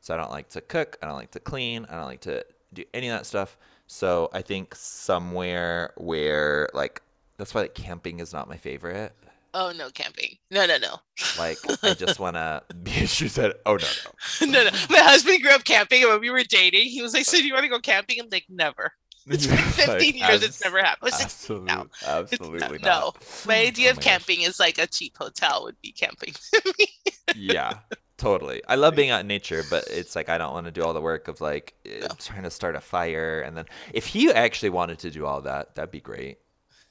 [0.01, 0.97] So I don't like to cook.
[1.03, 1.87] I don't like to clean.
[1.89, 3.57] I don't like to do any of that stuff.
[3.87, 7.03] So I think somewhere where like
[7.37, 9.15] that's why like camping is not my favorite.
[9.53, 10.37] Oh no, camping.
[10.51, 10.97] No, no, no.
[11.39, 13.89] Like I just wanna be she said, Oh no
[14.41, 14.47] no.
[14.47, 14.71] no, no.
[14.89, 17.47] My husband grew up camping and when we were dating, he was like, So do
[17.47, 18.21] you wanna go camping?
[18.21, 18.93] I'm like, never.
[19.27, 21.13] It's been 15 like, years, it's never happened.
[21.13, 21.87] It's absolutely, no.
[22.07, 23.15] absolutely it's, not.
[23.15, 23.21] No.
[23.47, 24.49] My idea oh of camping gosh.
[24.49, 26.35] is like a cheap hotel would be camping
[27.37, 27.79] yeah.
[28.17, 28.61] Totally.
[28.69, 30.93] I love being out in nature, but it's like I don't want to do all
[30.93, 32.09] the work of like eh, no.
[32.19, 35.75] trying to start a fire and then if he actually wanted to do all that,
[35.75, 36.39] that'd be great.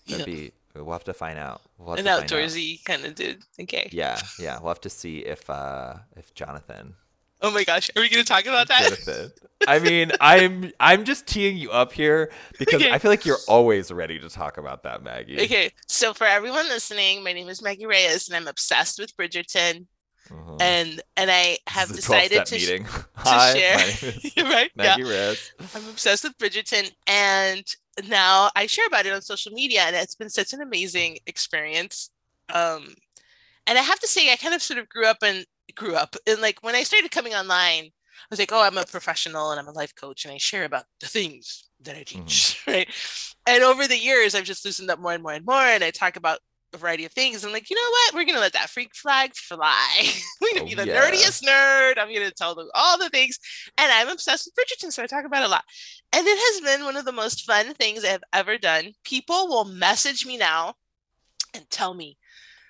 [0.08, 0.34] That'd yeah.
[0.34, 1.62] be We'll have to find out.
[1.78, 3.44] We'll An outdoorsy kind of dude.
[3.60, 3.90] Okay.
[3.92, 4.60] Yeah, yeah.
[4.60, 6.96] We'll have to see if uh if Jonathan.
[7.42, 8.84] Oh my gosh, are we gonna talk about that?
[8.84, 9.32] Jonathan.
[9.68, 12.92] I mean, I'm I'm just teeing you up here because okay.
[12.92, 15.42] I feel like you're always ready to talk about that, Maggie.
[15.42, 19.86] Okay, so for everyone listening, my name is Maggie Reyes, and I'm obsessed with Bridgerton.
[20.32, 20.58] Uh-huh.
[20.60, 22.84] And and I have decided to, meeting.
[22.84, 23.78] to Hi, share.
[23.78, 24.72] My name is right?
[24.76, 25.10] Maggie yeah.
[25.10, 25.52] Reyes.
[25.74, 27.66] I'm obsessed with Bridgerton, and
[28.08, 32.10] now I share about it on social media, and it's been such an amazing experience.
[32.54, 32.94] Um,
[33.68, 35.46] and I have to say, I kind of sort of grew up and
[35.76, 38.86] grew up, and like when I started coming online, I was like, oh, I'm a
[38.86, 42.62] professional and I'm a life coach, and I share about the things that I teach,
[42.66, 42.72] mm-hmm.
[42.72, 42.88] right?
[43.48, 45.92] And over the years, I've just loosened up more and more and more, and I
[45.92, 46.40] talk about
[46.74, 47.44] a variety of things.
[47.44, 48.16] I'm like, you know what?
[48.16, 50.12] We're gonna let that freak flag fly.
[50.42, 51.02] We're gonna oh, be the yeah.
[51.02, 51.98] nerdiest nerd.
[51.98, 53.40] I'm gonna tell them all the things.
[53.78, 55.64] And I'm obsessed with Bridgerton, so I talk about it a lot.
[56.12, 58.94] And it has been one of the most fun things I have ever done.
[59.04, 60.74] People will message me now
[61.54, 62.18] and tell me,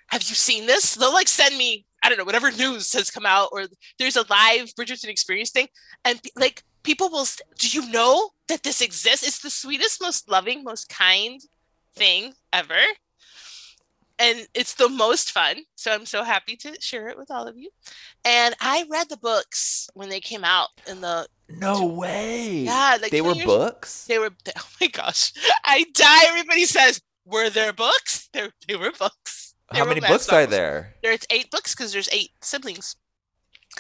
[0.07, 0.95] have you seen this?
[0.95, 3.67] They'll like send me, I don't know, whatever news has come out, or
[3.97, 5.67] there's a live Bridgerton experience thing.
[6.03, 7.25] And like people will,
[7.57, 9.25] do you know that this exists?
[9.25, 11.41] It's the sweetest, most loving, most kind
[11.95, 12.79] thing ever
[14.19, 15.63] and it's the most fun.
[15.75, 17.69] So I'm so happy to share it with all of you.
[18.25, 21.25] And I read the books when they came out in the
[21.57, 22.59] no way.
[22.59, 24.05] Yeah, like they were books.
[24.05, 24.31] They were.
[24.57, 25.33] Oh my gosh,
[25.65, 26.25] I die.
[26.27, 29.55] Everybody says, "Were there books?" There, they were books.
[29.71, 30.95] How many books are there?
[31.03, 32.95] There's eight books because there's eight siblings.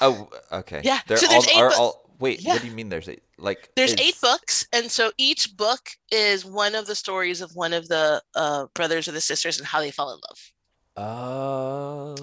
[0.01, 0.81] Oh, okay.
[0.83, 0.99] Yeah.
[1.07, 1.61] They're so there's all, eight.
[1.61, 2.53] Are all, Wait, yeah.
[2.53, 2.89] what do you mean?
[2.89, 3.23] There's eight?
[3.37, 4.01] Like there's is...
[4.01, 8.21] eight books, and so each book is one of the stories of one of the
[8.35, 10.51] uh, brothers or the sisters and how they fall in love.
[10.97, 12.15] Oh.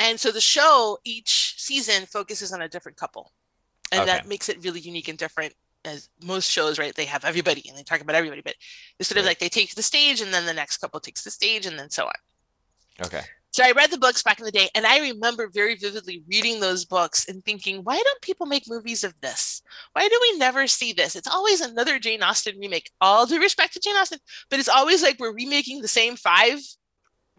[0.00, 3.32] And so the show each season focuses on a different couple,
[3.92, 4.10] and okay.
[4.10, 5.54] that makes it really unique and different.
[5.84, 6.92] As most shows, right?
[6.94, 8.56] They have everybody and they talk about everybody, but
[8.98, 11.30] it's sort of like they take the stage, and then the next couple takes the
[11.30, 13.06] stage, and then so on.
[13.06, 13.20] Okay.
[13.52, 16.58] So I read the books back in the day, and I remember very vividly reading
[16.58, 19.62] those books and thinking, why don't people make movies of this?
[19.92, 21.14] Why do we never see this?
[21.14, 22.90] It's always another Jane Austen remake.
[23.00, 24.18] All due respect to Jane Austen,
[24.50, 26.58] but it's always like we're remaking the same five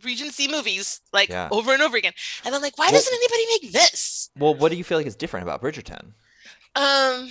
[0.02, 1.50] Regency movies like yeah.
[1.52, 2.14] over and over again.
[2.45, 4.30] And I'm like, why well, doesn't anybody make this?
[4.38, 6.14] Well, what do you feel like is different about Bridgerton?
[6.76, 7.30] Um,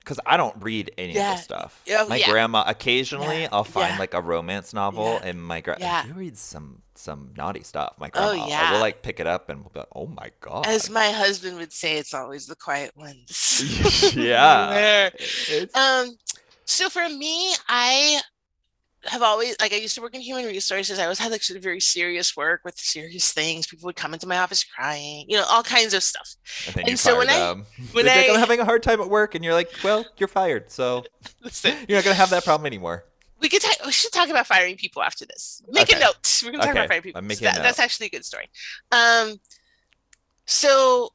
[0.00, 1.32] because I don't read any yeah.
[1.32, 1.82] of this stuff.
[1.90, 2.30] Oh, my yeah.
[2.30, 7.32] grandma occasionally I'll find like a romance novel, and my grandma she reads some some
[7.36, 7.94] naughty stuff.
[7.98, 8.72] My oh, grandma, oh, yeah.
[8.72, 10.66] will like pick it up and we'll be like, oh my god.
[10.66, 14.12] As my husband would say, it's always the quiet ones.
[14.16, 15.10] yeah.
[15.74, 16.16] um.
[16.64, 18.20] So for me, I
[19.06, 20.98] have always like I used to work in human resources.
[20.98, 23.66] I always had like sort of very serious work with serious things.
[23.66, 26.34] People would come into my office crying, you know, all kinds of stuff.
[26.76, 27.66] And, and so when them.
[27.78, 30.28] I when I, I'm having a hard time at work, and you're like, well, you're
[30.28, 31.04] fired, so
[31.64, 33.04] you're not gonna have that problem anymore.
[33.40, 35.62] We could talk, we should talk about firing people after this.
[35.68, 35.96] Make okay.
[35.96, 36.42] a note.
[36.44, 37.18] We're gonna talk about firing people.
[37.18, 38.48] I'm making that, That's actually a good story.
[38.92, 39.40] Um,
[40.46, 41.12] so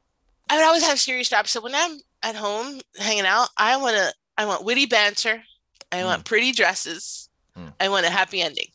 [0.50, 1.50] I would always have serious jobs.
[1.50, 5.42] So when I'm at home hanging out, I want to I want witty banter.
[5.90, 6.04] I mm.
[6.04, 7.27] want pretty dresses.
[7.58, 7.72] Mm.
[7.80, 8.68] I want a happy ending.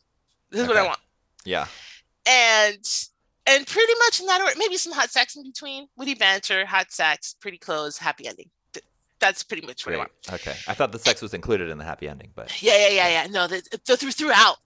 [0.49, 0.75] This is okay.
[0.75, 0.99] what I want.
[1.45, 1.67] Yeah.
[2.27, 2.85] And
[3.45, 6.91] and pretty much in that order, maybe some hot sex in between, witty banter, hot
[6.91, 8.49] sex, pretty close, happy ending.
[9.19, 9.97] That's pretty much Great.
[9.97, 10.41] what I want.
[10.41, 13.07] Okay, I thought the sex was included in the happy ending, but yeah, yeah, yeah,
[13.09, 13.27] yeah.
[13.27, 14.57] No, the, the, the throughout,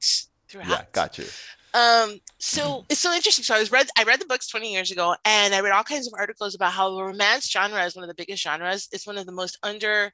[0.49, 0.67] throughout.
[0.67, 1.25] Yeah, got you.
[1.73, 3.43] Um, so it's so interesting.
[3.43, 5.83] So I was read, I read the books 20 years ago, and I read all
[5.83, 8.87] kinds of articles about how the romance genre is one of the biggest genres.
[8.91, 10.11] It's one of the most under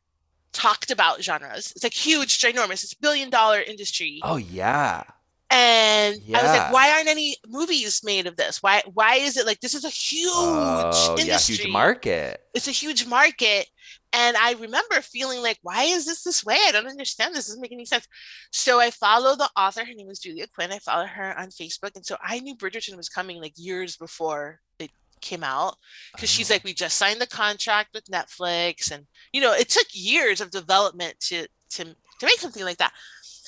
[0.53, 1.71] talked about genres.
[1.75, 2.83] It's like huge, ginormous.
[2.83, 4.19] It's a billion dollar industry.
[4.23, 5.03] Oh yeah.
[5.49, 6.39] And yeah.
[6.39, 8.63] I was like, why aren't any movies made of this?
[8.63, 11.55] Why why is it like this is a huge oh, industry.
[11.55, 12.41] Yeah, huge market.
[12.55, 13.67] It's a huge market.
[14.13, 16.57] And I remember feeling like, why is this this way?
[16.65, 17.35] I don't understand.
[17.35, 18.07] This doesn't make any sense.
[18.51, 19.85] So I follow the author.
[19.85, 20.71] Her name is Julia Quinn.
[20.71, 21.95] I follow her on Facebook.
[21.95, 24.91] And so I knew Bridgerton was coming like years before it
[25.24, 25.76] came out
[26.13, 29.88] because she's like we just signed the contract with netflix and you know it took
[29.91, 32.93] years of development to to to make something like that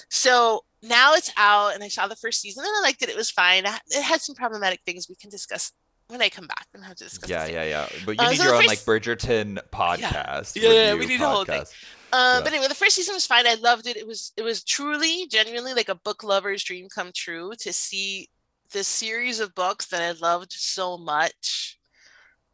[0.10, 3.10] so now it's out and I saw the first season and I liked it.
[3.10, 3.66] It was fine.
[3.66, 5.72] It had some problematic things we can discuss
[6.08, 7.30] when I come back and have to discuss.
[7.30, 7.90] Yeah, yeah, yeah.
[8.06, 8.88] But you uh, need so your own first...
[8.88, 10.56] like Bridgerton podcast.
[10.56, 11.62] Yeah, yeah, yeah we need a whole thing.
[11.62, 11.68] Um,
[12.12, 12.42] yeah.
[12.44, 13.48] But anyway, the first season was fine.
[13.48, 13.98] I loved it.
[13.98, 18.30] It was it was truly, genuinely like a book lover's dream come true to see
[18.76, 21.80] this series of books that I loved so much.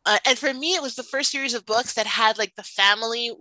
[0.06, 2.64] Uh, and for me, it was the first series of books that had like the
[2.64, 3.32] family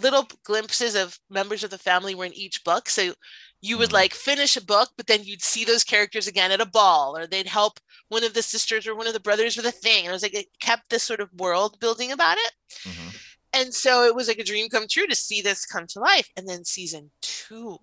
[0.00, 2.88] little glimpses of members of the family were in each book.
[2.88, 3.12] So
[3.60, 3.92] you would mm.
[3.92, 7.26] like finish a book, but then you'd see those characters again at a ball, or
[7.26, 7.78] they'd help
[8.08, 10.04] one of the sisters or one of the brothers with a thing.
[10.04, 12.52] And it was like it kept this sort of world building about it.
[12.88, 13.08] Mm-hmm.
[13.52, 16.30] And so it was like a dream come true to see this come to life.
[16.34, 17.76] And then season two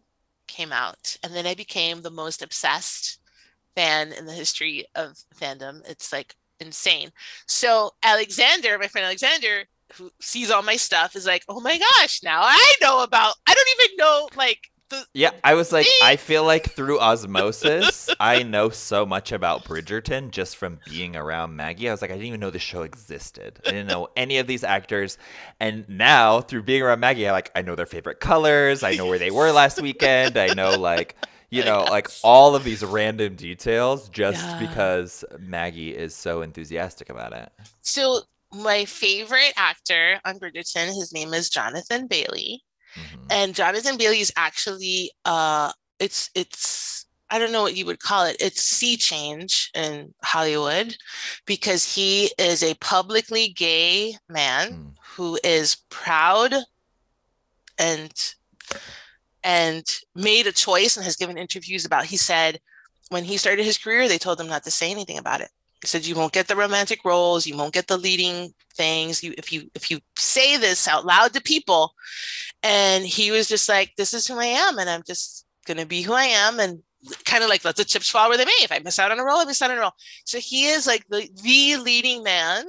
[0.47, 3.19] came out, and then I became the most obsessed
[3.75, 5.87] fan in the history of fandom.
[5.89, 7.11] It's like insane.
[7.47, 9.65] So Alexander, my friend Alexander,
[9.95, 13.35] who sees all my stuff, is like, "Oh my gosh, now I know about.
[13.47, 18.09] I don't even know like the, yeah, I was like, I feel like through osmosis,
[18.19, 21.89] I know so much about Bridgerton just from being around Maggie.
[21.89, 23.59] I was like, I didn't even know the show existed.
[23.65, 25.17] I didn't know any of these actors,
[25.59, 28.83] and now through being around Maggie, I like I know their favorite colors.
[28.83, 30.37] I know where they were last weekend.
[30.37, 31.15] I know like
[31.49, 34.59] you know, like all of these random details just yeah.
[34.59, 37.51] because Maggie is so enthusiastic about it.
[37.81, 38.21] So
[38.53, 42.63] my favorite actor on Bridgerton, his name is Jonathan Bailey.
[42.95, 43.27] Mm-hmm.
[43.29, 48.25] And Jonathan Bailey is actually uh it's it's I don't know what you would call
[48.25, 48.37] it.
[48.39, 50.97] It's sea change in Hollywood
[51.45, 54.91] because he is a publicly gay man mm.
[55.15, 56.55] who is proud
[57.77, 58.11] and
[59.43, 59.85] and
[60.15, 62.59] made a choice and has given interviews about he said
[63.09, 65.49] when he started his career they told him not to say anything about it.
[65.81, 69.33] He said you won't get the romantic roles you won't get the leading things you
[69.37, 71.93] if you if you say this out loud to people.
[72.63, 76.01] And he was just like this is who i am and i'm just gonna be
[76.01, 76.81] who i am and
[77.23, 78.51] kind of like let the chips fall where they may.
[78.61, 79.93] If i miss out on a role i miss out on a role.
[80.25, 82.65] So he is like the the leading man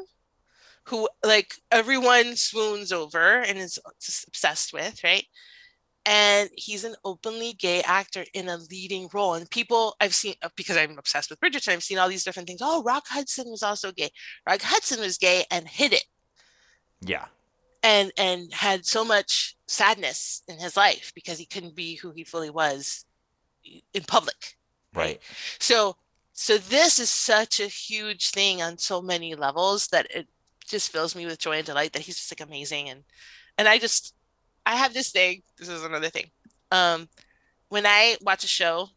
[0.84, 5.26] who like everyone swoons over and is obsessed with right
[6.06, 9.34] and he's an openly gay actor in a leading role.
[9.34, 12.48] And people I've seen uh, because I'm obsessed with Bridgerton, I've seen all these different
[12.48, 12.60] things.
[12.62, 14.10] Oh, Rock Hudson was also gay.
[14.46, 16.04] Rock Hudson was gay and hid it.
[17.02, 17.26] Yeah.
[17.82, 22.24] And and had so much sadness in his life because he couldn't be who he
[22.24, 23.04] fully was
[23.64, 24.56] in public.
[24.94, 25.04] Right.
[25.04, 25.20] right.
[25.58, 25.96] So
[26.32, 30.28] so this is such a huge thing on so many levels that it
[30.66, 33.02] just fills me with joy and delight that he's just like amazing and
[33.58, 34.14] and I just
[34.66, 35.42] I have this thing.
[35.58, 36.30] This is another thing.
[36.70, 37.08] Um,
[37.68, 38.88] when I watch a show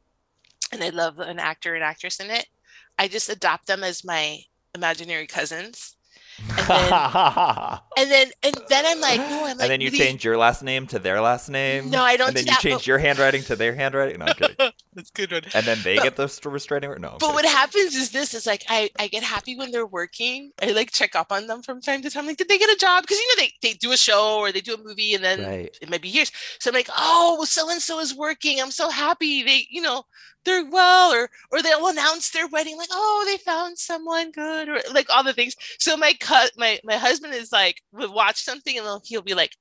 [0.71, 2.47] and I love an actor and actress in it,
[2.97, 4.39] I just adopt them as my
[4.75, 5.95] imaginary cousins
[6.39, 10.23] and then, and then and then I'm like, no, I'm like, and then you change
[10.23, 11.89] your last name to their last name.
[11.89, 12.29] No, I don't.
[12.29, 12.87] And then do you that, change but...
[12.87, 14.19] your handwriting to their handwriting.
[14.19, 14.55] No, I'm kidding.
[14.93, 15.43] That's good one.
[15.53, 16.99] And then they but, get the restraining order.
[16.99, 17.09] No.
[17.09, 17.35] I'm but kidding.
[17.35, 20.51] what happens is this: is like I I get happy when they're working.
[20.61, 22.25] I like check up on them from time to time.
[22.25, 23.03] Like, did they get a job?
[23.03, 25.43] Because you know they they do a show or they do a movie, and then
[25.43, 25.77] right.
[25.81, 26.31] it might be years.
[26.59, 28.59] So I'm like, oh, so and so is working.
[28.59, 29.43] I'm so happy.
[29.43, 30.05] They you know
[30.45, 34.79] they're well or or they'll announce their wedding like oh they found someone good or
[34.93, 35.55] like all the things.
[35.79, 39.55] So my cut my my husband is like will watch something and he'll be like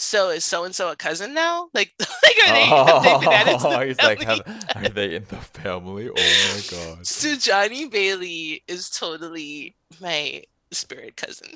[0.00, 1.68] so is so and so a cousin now?
[1.74, 4.40] Like like are they, oh, have they been added to the he's like have,
[4.76, 6.08] are they in the family?
[6.08, 7.06] Oh my god.
[7.06, 11.48] So johnny bailey is totally my spirit cousin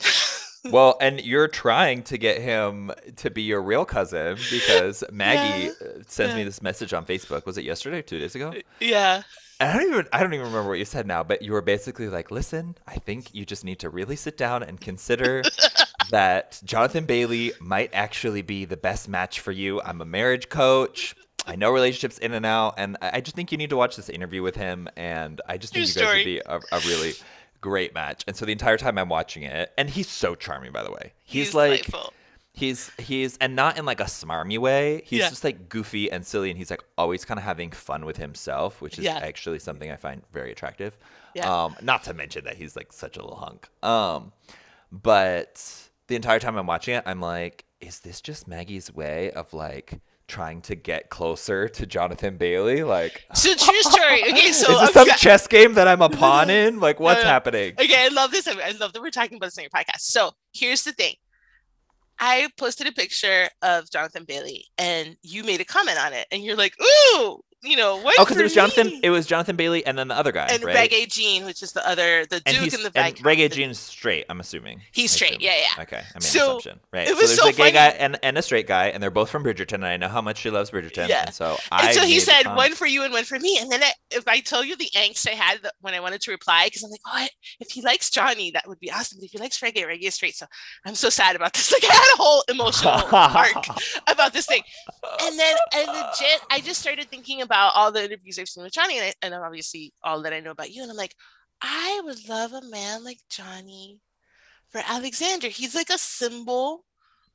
[0.71, 5.71] well, and you're trying to get him to be your real cousin because Maggie yeah.
[5.81, 6.37] Uh, sends yeah.
[6.37, 7.47] me this message on Facebook.
[7.47, 8.53] Was it yesterday two days ago?
[8.81, 9.23] Yeah.
[9.61, 12.09] I don't even I don't even remember what you said now, but you were basically
[12.09, 15.43] like, "Listen, I think you just need to really sit down and consider
[16.11, 19.81] that Jonathan Bailey might actually be the best match for you.
[19.83, 21.15] I'm a marriage coach.
[21.47, 24.09] I know relationships in and out, and I just think you need to watch this
[24.09, 24.89] interview with him.
[24.97, 26.19] And I just think True you guys story.
[26.19, 27.13] would be a, a really
[27.63, 28.25] great match.
[28.27, 31.15] And so the entire time I'm watching it, and he's so charming, by the way.
[31.25, 32.13] He's, he's like, delightful.
[32.53, 35.01] he's he's, and not in like a smarmy way.
[35.07, 35.31] He's yeah.
[35.31, 38.83] just like goofy and silly, and he's like always kind of having fun with himself,
[38.83, 39.17] which is yeah.
[39.17, 40.99] actually something I find very attractive.
[41.35, 41.65] Yeah.
[41.65, 43.67] Um, not to mention that he's like such a little hunk.
[43.83, 44.33] Um,
[44.91, 49.55] but the entire time I'm watching it, I'm like, is this just Maggie's way of
[49.55, 52.83] like trying to get closer to Jonathan Bailey?
[52.83, 54.23] Like, so true story.
[54.25, 56.81] Okay, so is this some chess game that I'm a pawn in?
[56.81, 57.75] Like, what's happening?
[57.79, 58.47] Okay, I love this.
[58.49, 60.01] I love that we're talking about this on your podcast.
[60.01, 61.15] So here's the thing.
[62.19, 66.45] I posted a picture of Jonathan Bailey, and you made a comment on it, and
[66.45, 68.15] you're like, "Ooh, you know, what?
[68.19, 69.01] Oh, because it was Jonathan.
[69.03, 70.91] It was Jonathan Bailey and then the other guy, and right?
[70.91, 73.39] Regé-Jean, which is the other, the and Duke and the and Viscount.
[73.39, 74.27] Regé-Jean's straight.
[74.29, 74.81] I'm assuming.
[74.93, 75.31] He's I straight.
[75.33, 75.43] assume.
[75.43, 75.83] Yeah, yeah.
[75.83, 76.81] Okay, I made So, assumption.
[76.93, 77.07] Right.
[77.09, 77.73] it was so there's so a gay funny.
[77.73, 80.21] guy and, and a straight guy, and they're both from Bridgerton, and I know how
[80.21, 81.09] much she loves Bridgerton.
[81.09, 81.27] Yeah.
[81.27, 81.87] And so I.
[81.87, 83.59] And so he said one for you and one for me.
[83.61, 86.31] And then I, if I tell you the angst I had when I wanted to
[86.33, 87.27] reply, because I'm like, oh,
[87.61, 89.19] if he likes Johnny, that would be awesome.
[89.21, 90.35] But if he likes Regé, Regé is straight.
[90.35, 90.47] So
[90.85, 91.73] I'm so sad about this.
[91.83, 93.67] Like I had a whole emotional arc
[94.09, 94.63] about this thing.
[95.23, 98.73] And then I legit, I just started thinking about all the interviews I've seen with
[98.73, 100.83] Johnny and, I, and obviously all that I know about you.
[100.83, 101.15] And I'm like,
[101.61, 104.01] I would love a man like Johnny
[104.71, 105.49] for Alexander.
[105.49, 106.85] He's like a symbol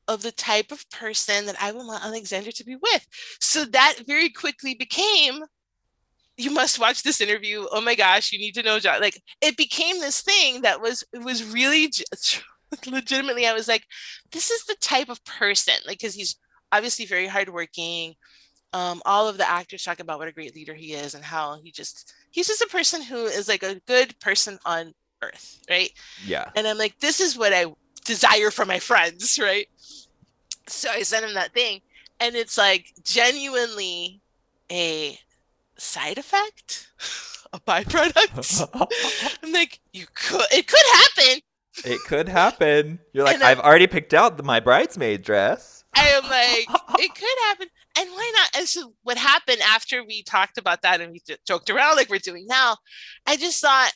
[0.07, 3.07] of the type of person that I would want Alexander to be with.
[3.39, 5.43] So that very quickly became
[6.37, 7.65] you must watch this interview.
[7.71, 9.01] Oh my gosh, you need to know John.
[9.01, 12.03] Like it became this thing that was it was really j-
[12.85, 13.83] legitimately I was like
[14.31, 16.35] this is the type of person like cuz he's
[16.71, 18.15] obviously very hardworking.
[18.77, 21.59] Um, all of the actors talk about what a great leader he is and how
[21.63, 25.89] he just he's just a person who is like a good person on earth, right?
[26.23, 26.51] Yeah.
[26.55, 27.65] And I'm like, this is what I
[28.05, 29.67] desire for my friends, right?
[30.67, 31.81] So I sent him that thing,
[32.19, 34.21] and it's like genuinely
[34.71, 35.17] a
[35.77, 36.91] side effect,
[37.53, 38.69] a byproduct.
[39.43, 41.41] I'm like, you could, it could happen.
[41.83, 42.99] it could happen.
[43.11, 45.83] You're like, And I've already picked out the, my bridesmaid dress.
[45.95, 47.69] I am like, it could happen.
[47.97, 48.49] And why not?
[48.59, 52.09] And so what happened after we talked about that and we j- joked around like
[52.09, 52.77] we're doing now,
[53.25, 53.91] I just thought,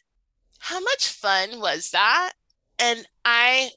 [0.60, 2.34] how much fun was that?
[2.80, 3.70] And I,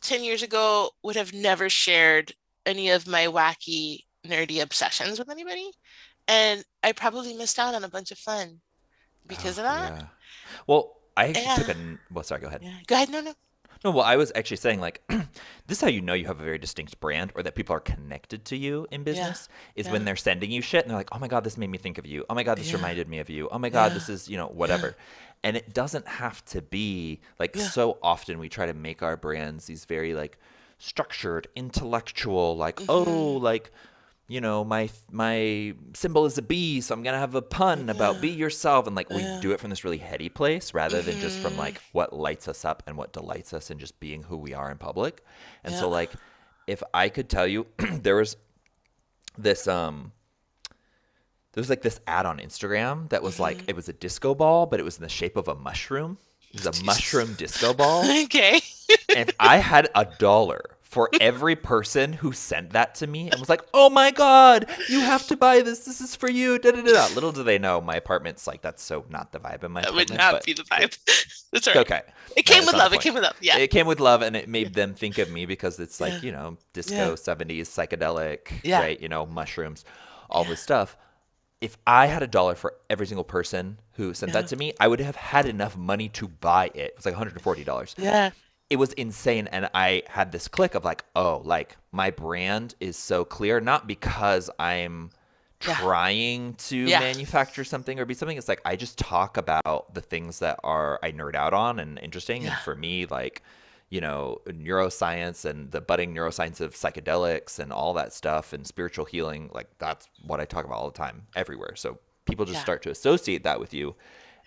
[0.00, 2.32] 10 years ago, would have never shared
[2.64, 5.70] any of my wacky, nerdy obsessions with anybody.
[6.28, 8.60] And I probably missed out on a bunch of fun
[9.26, 9.92] because Oh, of that.
[10.00, 10.06] Yeah.
[10.66, 11.98] Well, I actually took a.
[12.10, 12.40] Well, sorry.
[12.40, 12.62] Go ahead.
[12.62, 12.78] Yeah.
[12.86, 13.10] Go ahead.
[13.10, 13.34] No, no.
[13.84, 16.44] No, well, I was actually saying like, this is how you know you have a
[16.44, 20.16] very distinct brand or that people are connected to you in business is when they're
[20.16, 22.24] sending you shit and they're like, oh my god, this made me think of you.
[22.30, 22.76] Oh my god, this Yeah.
[22.76, 23.48] reminded me of you.
[23.50, 23.94] Oh my god, Yeah.
[23.94, 24.96] this is you know whatever.
[25.44, 27.68] And it doesn't have to be like Yeah.
[27.68, 30.38] so often we try to make our brands these very like
[30.78, 33.04] structured, intellectual, like oh
[33.38, 33.42] Mhm.
[33.42, 33.70] like.
[34.28, 38.20] You know, my my symbol is a bee, so I'm gonna have a pun about
[38.20, 39.38] be yourself, and like we Yeah.
[39.40, 41.58] do it from this really heady place rather than just from Mhm.
[41.58, 44.68] like what lights us up and what delights us in just being who we are
[44.70, 45.22] in public.
[45.62, 46.12] And so like
[46.66, 48.36] if I could tell you there was
[49.38, 50.10] this um
[51.52, 53.70] there was like this ad on Instagram that was like Mm-hmm.
[53.70, 56.18] it was a disco ball, but it was in the shape of a mushroom.
[56.52, 58.02] It was a mushroom disco ball.
[58.24, 58.60] okay.
[59.14, 63.38] and if I had a dollar for every person who sent that to me and
[63.38, 65.80] was like, "Oh my god, you have to buy this.
[65.80, 67.08] This is for you." Da, da, da.
[67.14, 70.08] Little do they know, my apartment's like that's so not the vibe in my apartment.
[70.08, 70.96] That would not be the vibe.
[71.52, 71.76] That's right.
[71.76, 72.00] okay.
[72.34, 72.92] It came that's with love.
[72.94, 73.36] It came with love.
[73.42, 73.58] Yeah.
[73.58, 76.20] It came with love, and it made them think of me because it's like Yeah.
[76.22, 77.10] you know disco Yeah.
[77.12, 78.80] '70s psychedelic, Yeah.
[78.80, 78.98] right?
[78.98, 79.84] You know mushrooms,
[80.30, 80.96] all this stuff.
[81.60, 84.40] If I had a dollar for every single person who sent Yeah.
[84.40, 86.94] that to me, I would have had enough money to buy it.
[86.96, 88.30] It's like 140 dollars yeah.
[88.70, 92.96] It was insane and i had this click of like oh like my brand is
[92.96, 95.10] so clear not because i'm
[95.64, 95.76] Yeah.
[95.76, 96.98] trying to Yeah.
[97.00, 100.98] manufacture something or be something it's like i just talk about the things that are
[101.02, 103.42] i nerd out on and interesting and for me like
[103.88, 109.04] you know neuroscience and the budding neuroscience of psychedelics and all that stuff and spiritual
[109.04, 112.62] healing like that's what i talk about all the time everywhere so people just Yeah.
[112.62, 113.94] start to associate that with you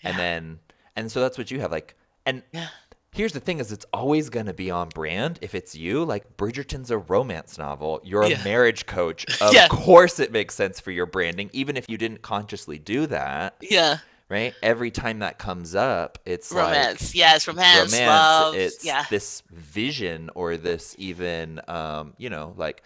[0.03, 0.59] and then
[0.97, 1.95] and so that's what you have like
[2.25, 2.67] and Yeah.
[3.11, 6.05] Here's the thing is it's always going to be on brand if it's you.
[6.05, 7.99] Like Bridgerton's a romance novel.
[8.03, 9.25] You're a marriage coach.
[9.41, 9.67] Of Yeah.
[9.67, 13.97] course it makes sense for your branding even if you didn't consciously do that, Yeah.
[14.29, 14.53] right?
[14.61, 17.15] Every time that comes up, it's Romance.
[17.15, 17.47] yes.
[17.47, 17.91] Romance.
[17.93, 18.07] romance.
[18.07, 18.55] Love.
[18.55, 19.05] It's yeah.
[19.09, 22.83] this vision or this even um, you know, like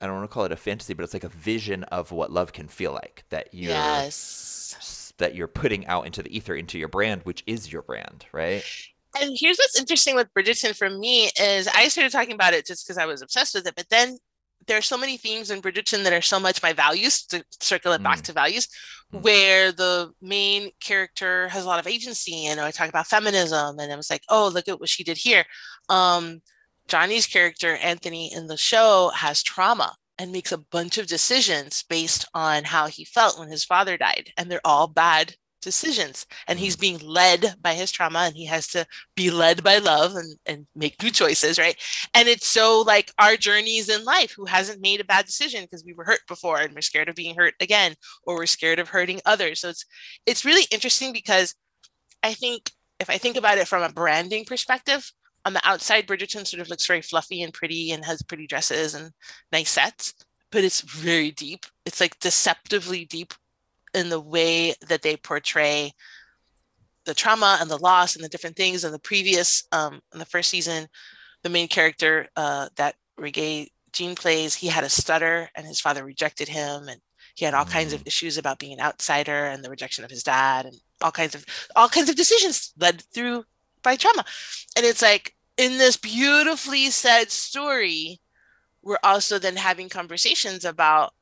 [0.00, 2.30] I don't want to call it a fantasy, but it's like a vision of what
[2.30, 5.12] love can feel like that you're Yes.
[5.18, 8.64] that you're putting out into the ether into your brand, which is your brand, right?
[9.20, 12.84] And here's what's interesting with Bridgerton for me is I started talking about it just
[12.84, 14.18] because I was obsessed with it, but then
[14.66, 17.92] there are so many themes in Bridgerton that are so much my values to circle
[17.92, 18.22] it back Mm.
[18.24, 18.68] to values,
[19.12, 19.20] Mm.
[19.22, 22.46] where the main character has a lot of agency.
[22.46, 25.18] And I talk about feminism, and I was like, oh, look at what she did
[25.18, 25.44] here.
[25.88, 26.40] Um,
[26.88, 32.24] Johnny's character, Anthony, in the show has trauma and makes a bunch of decisions based
[32.34, 34.32] on how he felt when his father died.
[34.36, 35.34] And they're all bad
[35.64, 36.26] decisions.
[36.46, 36.80] And he's mm-hmm.
[36.80, 38.86] being led by his trauma and he has to
[39.16, 41.76] be led by love and, and make new choices, right?
[42.14, 45.84] And it's so like our journeys in life who hasn't made a bad decision because
[45.84, 47.94] we were hurt before and we're scared of being hurt again,
[48.24, 49.60] or we're scared of hurting others.
[49.60, 49.84] So it's
[50.26, 51.54] it's really interesting because
[52.22, 55.10] I think if I think about it from a branding perspective,
[55.44, 58.94] on the outside, Bridgerton sort of looks very fluffy and pretty and has pretty dresses
[58.94, 59.10] and
[59.52, 60.14] nice sets,
[60.50, 61.66] but it's very deep.
[61.84, 63.34] It's like deceptively deep
[63.94, 65.92] in the way that they portray
[67.04, 68.84] the trauma and the loss and the different things.
[68.84, 70.88] In the previous, um, in the first season,
[71.42, 76.48] the main character uh, that Regé-Jean plays, he had a stutter and his father rejected
[76.48, 77.00] him, and
[77.34, 77.70] he had all mm.
[77.70, 78.06] kinds of mm.
[78.06, 81.44] issues about being an outsider and the rejection of his dad, and all kinds of
[81.76, 83.44] all kinds of decisions led through
[83.82, 84.24] by trauma.
[84.76, 88.20] And it's like in this beautifully said story,
[88.82, 91.12] we're also then having conversations about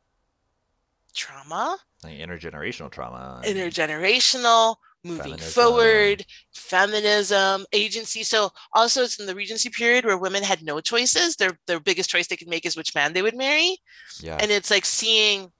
[1.14, 5.50] trauma, like intergenerational trauma, intergenerational moving feminism.
[5.50, 8.22] forward, feminism, agency.
[8.22, 11.36] So also it's in the Regency period where women had no choices.
[11.36, 13.78] Their their biggest choice they could make is which man they would marry.
[14.20, 14.38] Yeah.
[14.40, 15.50] And it's like seeing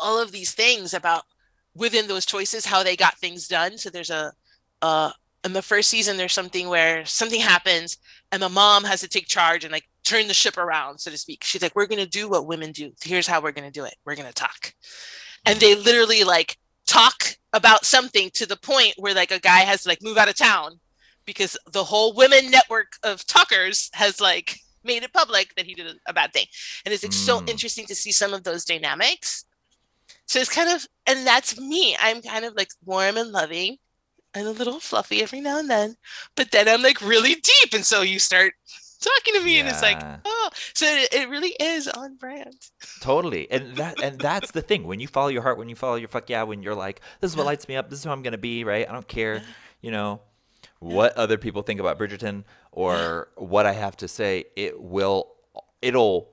[0.00, 1.24] all of these things about
[1.74, 3.78] within those choices how they got things done.
[3.78, 4.32] So there's a
[4.82, 5.10] uh
[5.44, 7.98] in the first season there's something where something happens
[8.32, 11.18] and the mom has to take charge and like turn the ship around, so to
[11.18, 11.44] speak.
[11.44, 12.92] She's like, We're gonna do what women do.
[13.02, 13.94] Here's how we're gonna do it.
[14.04, 14.72] We're gonna talk.
[15.46, 19.82] And they literally like talk about something to the point where like a guy has
[19.82, 20.80] to like move out of town
[21.24, 25.86] because the whole women network of talkers has like made it public that he did
[26.06, 26.46] a bad thing.
[26.84, 27.14] And it's like, mm.
[27.14, 29.44] so interesting to see some of those dynamics.
[30.26, 31.96] So it's kind of and that's me.
[31.98, 33.78] I'm kind of like warm and loving
[34.34, 35.94] and a little fluffy every now and then
[36.34, 37.72] but then i'm like really deep.
[37.72, 38.54] And so you start
[39.04, 39.60] talking to me yeah.
[39.60, 42.54] and it's like oh so it, it, really is on brand.
[43.00, 45.96] Totally and that and that's the thing when you follow your heart when you follow
[45.96, 48.10] your fuck yeah when you're like this is what lights me up this is who
[48.10, 48.88] i'm gonna be right?
[48.88, 49.42] I don't care
[49.80, 50.20] you know
[50.80, 55.34] what other people think about bridgerton or what i have to say it will
[55.82, 56.30] it'll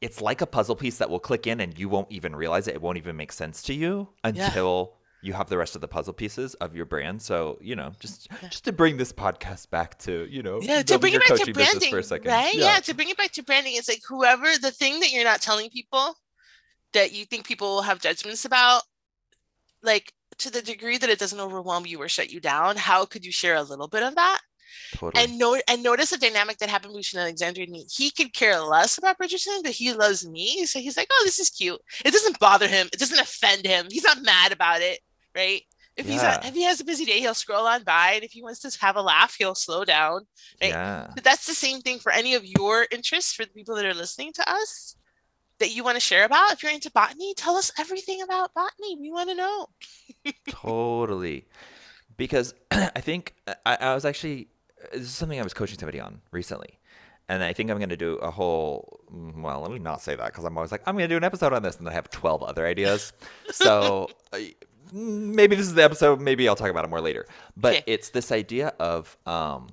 [0.00, 2.74] it's like a puzzle piece that will click in and you won't even realize it
[2.74, 6.12] it won't even make sense to you until you have the rest of the puzzle
[6.12, 7.22] pieces of your brand.
[7.22, 10.98] So you know, just just to bring this podcast back to you know, yeah, to
[10.98, 12.30] bring it back to branding, for a second.
[12.30, 12.54] right?
[12.54, 12.74] Yeah.
[12.74, 15.40] yeah, to bring it back to branding, it's like whoever the thing that you're not
[15.40, 16.14] telling people
[16.92, 18.82] that you think people will have judgments about,
[19.82, 22.76] like to the degree that it doesn't overwhelm you or shut you down.
[22.76, 24.40] How could you share a little bit of that?
[24.92, 25.24] Totally.
[25.24, 27.86] And note and notice the dynamic that happened between Alexandria and me.
[27.90, 30.66] He could care less about Bridgerton, but he loves me.
[30.66, 31.80] So he's like, oh, this is cute.
[32.04, 32.88] It doesn't bother him.
[32.92, 33.86] It doesn't offend him.
[33.90, 35.00] He's not mad about it
[35.34, 35.62] right?
[35.96, 36.44] If he's yeah.
[36.44, 38.78] if he has a busy day, he'll scroll on by, and if he wants to
[38.80, 40.26] have a laugh, he'll slow down.
[40.60, 40.70] Right?
[40.70, 41.10] Yeah.
[41.14, 43.94] But that's the same thing for any of your interests for the people that are
[43.94, 44.96] listening to us
[45.60, 46.52] that you want to share about.
[46.52, 48.98] If you're into botany, tell us everything about botany.
[49.00, 49.66] We want to know.
[50.48, 51.46] totally,
[52.16, 54.48] because I think I, I was actually
[54.92, 56.78] this is something I was coaching somebody on recently.
[57.28, 59.00] And I think I'm going to do a whole.
[59.10, 61.16] Mm, well, let me not say that because I'm always like, I'm going to do
[61.16, 63.14] an episode on this, and I have 12 other ideas.
[63.50, 64.08] so
[64.92, 66.20] maybe this is the episode.
[66.20, 67.26] Maybe I'll talk about it more later.
[67.56, 67.84] But okay.
[67.86, 69.68] it's this idea of um,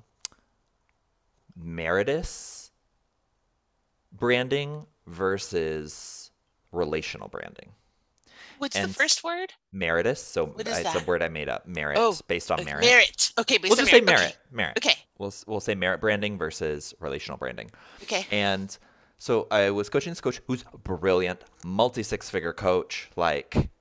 [1.60, 2.72] Meritus
[4.12, 6.32] branding versus
[6.72, 7.72] relational branding.
[8.60, 9.54] What's and the first word?
[9.74, 10.18] Meritus.
[10.18, 11.02] So it's that?
[11.02, 11.68] a word I made up.
[11.68, 12.82] Merit, oh, based on merit.
[12.82, 13.32] Merit.
[13.40, 14.02] Okay, we'll just merit.
[14.02, 14.22] say merit.
[14.22, 14.36] Okay.
[14.52, 14.78] Merit.
[14.78, 14.96] Okay.
[15.18, 17.72] We'll we'll say merit branding versus relational branding.
[18.04, 18.28] Okay.
[18.30, 18.78] And
[19.18, 23.72] so I was coaching this coach who's brilliant, multi six figure coach, like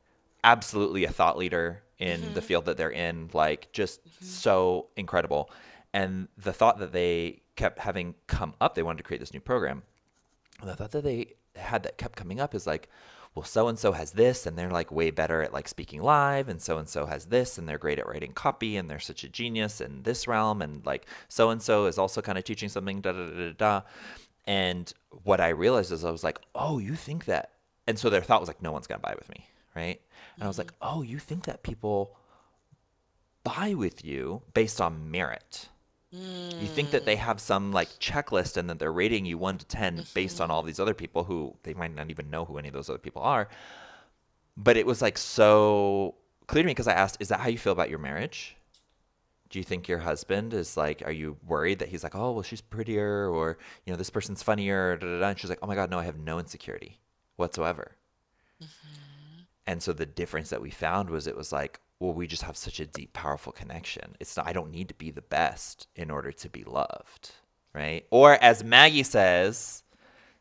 [0.45, 2.34] absolutely a thought leader in mm-hmm.
[2.34, 4.24] the field that they're in, like just mm-hmm.
[4.24, 5.51] so incredible.
[5.93, 9.41] And the thought that they kept having come up, they wanted to create this new
[9.41, 9.82] program.
[10.61, 12.88] And the thought that they had that kept coming up is like,
[13.34, 16.49] well, so and so has this, and they're like way better at like speaking live,
[16.49, 19.22] and so and so has this, and they're great at writing copy, and they're such
[19.22, 22.68] a genius in this realm, and like so and so is also kind of teaching
[22.68, 23.82] something, da da da da da.
[24.47, 27.53] And what I realized is I was like, oh, you think that?
[27.86, 30.00] And so their thought was like, no one's gonna buy with me, right?
[30.36, 32.16] And I was like, oh, you think that people
[33.44, 35.68] buy with you based on merit.
[36.14, 36.60] Mm.
[36.60, 37.20] You think that they mm.
[37.20, 40.02] have some like checklist and that they're rating you one to 10 mm-hmm.
[40.14, 42.74] based on all these other people who they might not even know who any of
[42.74, 43.48] those other people are.
[44.56, 46.16] But it was like so
[46.46, 48.56] clear to me because I asked, is that how you feel about your marriage?
[49.50, 52.42] Do you think your husband is like, are you worried that he's like, oh, well,
[52.42, 54.96] she's prettier or, you know, this person's funnier?
[54.96, 55.28] Da, da, da.
[55.28, 56.98] And she's like, oh my God, no, I have no insecurity
[57.36, 57.97] whatsoever.
[58.62, 59.10] Mm-hmm.
[59.70, 62.56] And so the difference that we found was it was like, well, we just have
[62.56, 64.16] such a deep, powerful connection.
[64.18, 67.30] It's not, I don't need to be the best in order to be loved,
[67.72, 68.05] right?
[68.10, 69.84] Or as Maggie says,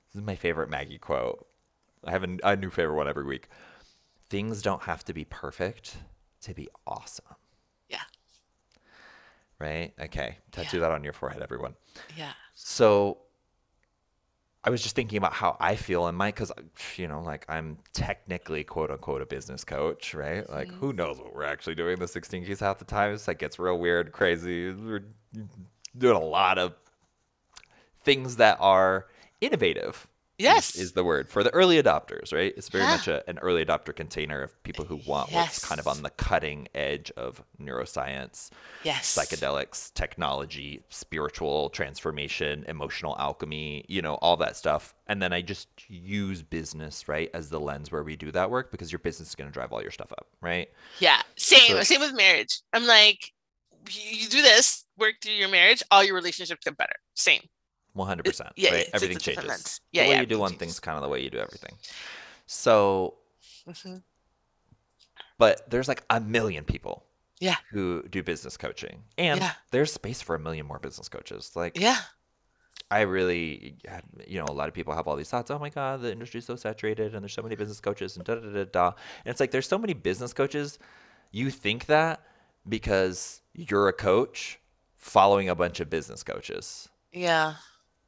[0.07, 1.45] this is my favorite Maggie quote.
[2.03, 3.49] I have a, a new favorite one every week.
[4.31, 5.97] Things don't have to be perfect
[6.41, 7.35] to be awesome.
[7.87, 8.01] Yeah.
[9.59, 9.93] Right?
[10.01, 10.39] Okay.
[10.51, 10.81] Tattoo yeah.
[10.81, 11.75] that on your forehead, everyone.
[12.17, 12.31] Yeah.
[12.55, 13.19] So
[14.63, 16.51] I was just thinking about how I feel in my because
[16.97, 20.49] you know like I'm technically quote unquote a business coach, right?
[20.49, 20.77] Like mm-hmm.
[20.79, 23.13] who knows what we're actually doing the 16 keys half the time.
[23.13, 24.71] It's like gets real weird, crazy.
[24.71, 25.05] We're
[25.97, 26.73] doing a lot of
[28.03, 29.07] things that are
[29.39, 30.07] innovative,
[30.39, 30.75] Yes.
[30.75, 32.53] is, is the word for the early adopters, right?
[32.57, 32.91] It's very Yeah.
[32.95, 36.09] much a, an early adopter container of people who want what's kind of on the
[36.11, 38.49] cutting edge of neuroscience,
[38.83, 39.15] yes.
[39.15, 44.95] psychedelics, technology, spiritual transformation, emotional alchemy, you know, all that stuff.
[45.07, 48.71] And then I just use business, right, as the lens where we do that work
[48.71, 50.69] because your business is going to drive all your stuff up, right?
[50.99, 51.21] Yeah.
[51.37, 51.71] Same.
[51.71, 52.61] So- Same with marriage.
[52.73, 53.31] I'm like,
[53.89, 56.95] you do this, work through your marriage, all your relationships get better.
[57.15, 57.41] Same.
[58.05, 58.51] 100%.
[58.55, 58.89] yeah, right?
[58.93, 59.81] everything different changes.
[59.91, 60.59] Yeah, the way yeah, you do one changes.
[60.59, 61.77] thing's kind of the way you do everything.
[62.47, 63.15] So,
[63.67, 64.03] Mhm.
[65.37, 67.05] but there's like a million people
[67.39, 67.55] Yeah.
[67.71, 69.03] who do business coaching.
[69.17, 69.53] And Yeah.
[69.71, 71.55] there's space for a million more business coaches.
[71.55, 72.01] Like Yeah.
[72.91, 75.51] I really, had- you know, a lot of people have all these thoughts.
[75.51, 78.35] Oh my God, the industry's so saturated, and there's so many business coaches, and da
[78.35, 78.63] da da da.
[78.65, 78.87] da.
[79.25, 80.79] And it's like there's so many business coaches.
[81.31, 82.25] You think that
[82.67, 84.59] because you're a coach
[84.97, 87.55] following a bunch of business coaches, Yeah.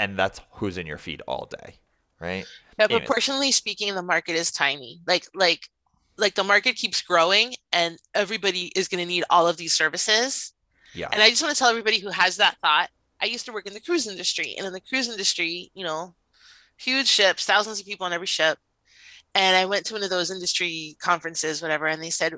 [0.01, 1.75] And that's who's in your feed all day,
[2.19, 2.43] right?
[2.79, 3.01] Yeah, Anyways.
[3.01, 4.99] proportionally speaking, the market is tiny.
[5.05, 5.69] Like like
[6.17, 10.53] like the market keeps growing and everybody is going to need all of these services.
[10.95, 11.07] Yeah.
[11.11, 12.89] And I just want to tell everybody who has that thought,
[13.21, 16.15] I used to work in the cruise industry and in the cruise industry, you know,
[16.77, 18.57] huge ships, thousands of people on every ship.
[19.35, 22.33] And I went to one of those industry conferences, whatever, and they said,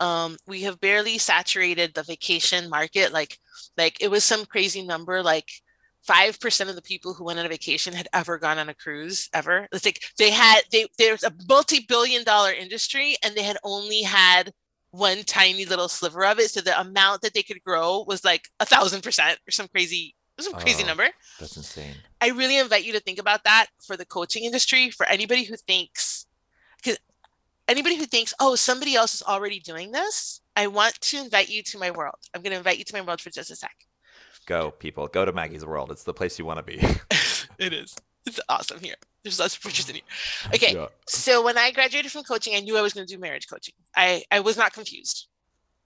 [0.00, 3.12] um, we have barely saturated the vacation market.
[3.12, 3.38] Like,
[3.78, 5.48] like it was some crazy number, like
[6.08, 9.28] 5% of the people who went on a vacation had ever gone on a cruise
[9.32, 9.68] ever.
[9.72, 14.52] It's like they had they there's a multi-billion dollar industry and they had only had
[14.90, 16.50] one tiny little sliver of it.
[16.50, 20.14] So the amount that they could grow was like a thousand percent or some crazy
[20.40, 20.86] some crazy Oh.
[20.86, 21.08] number.
[21.38, 21.94] That's insane.
[22.20, 25.54] I really invite you to think about that for the coaching industry, for anybody who
[25.56, 26.26] thinks,
[26.82, 26.98] because
[27.68, 31.62] anybody who thinks, oh, somebody else is already doing this, I want to invite you
[31.62, 32.16] to my world.
[32.34, 33.74] I'm going to invite you to my world for just a sec.
[34.46, 35.06] Go, people.
[35.06, 35.90] Go to Maggie's World.
[35.90, 36.78] It's the place you want to be.
[37.58, 37.96] it is.
[38.26, 38.94] It's awesome here.
[39.22, 40.04] There's lots of pictures in here.
[40.54, 40.74] Okay.
[40.74, 40.86] Yeah.
[41.06, 43.74] So when I graduated from coaching, I knew I was going to do marriage coaching.
[43.96, 45.28] I, I was not confused.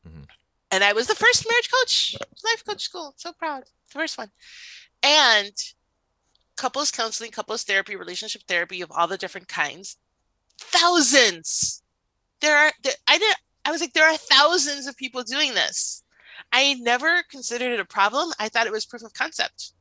[0.07, 0.27] Mhm.
[0.71, 3.15] And I was the first marriage coach, life coach school.
[3.17, 3.65] So proud.
[3.65, 4.31] The first one.
[5.03, 5.53] And
[6.57, 9.97] couples counseling, couples therapy, relationship therapy of all the different kinds.
[10.59, 11.83] Thousands.
[12.41, 16.03] There are there, I did I was like, there are thousands of people doing this.
[16.53, 18.33] I never considered it a problem.
[18.39, 19.73] I thought it was proof of concept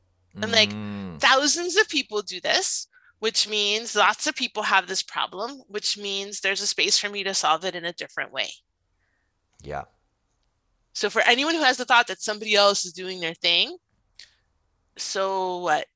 [0.42, 2.86] I'm like, Mm, thousands of people do this,
[3.18, 7.24] which means lots of people have this problem, which means there's a space for me
[7.24, 8.48] to solve it in a different way.
[9.62, 9.84] yeah.
[10.92, 13.76] So, for anyone who has the thought that somebody else is doing their thing,
[14.96, 15.86] so what?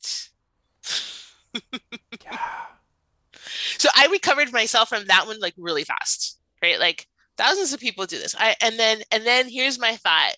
[2.25, 2.39] Yeah.
[3.79, 6.79] So, I recovered myself from that one like really fast, right?
[6.81, 7.07] Like
[7.37, 8.35] thousands of people do this.
[8.39, 10.37] I and then and then here's my thought.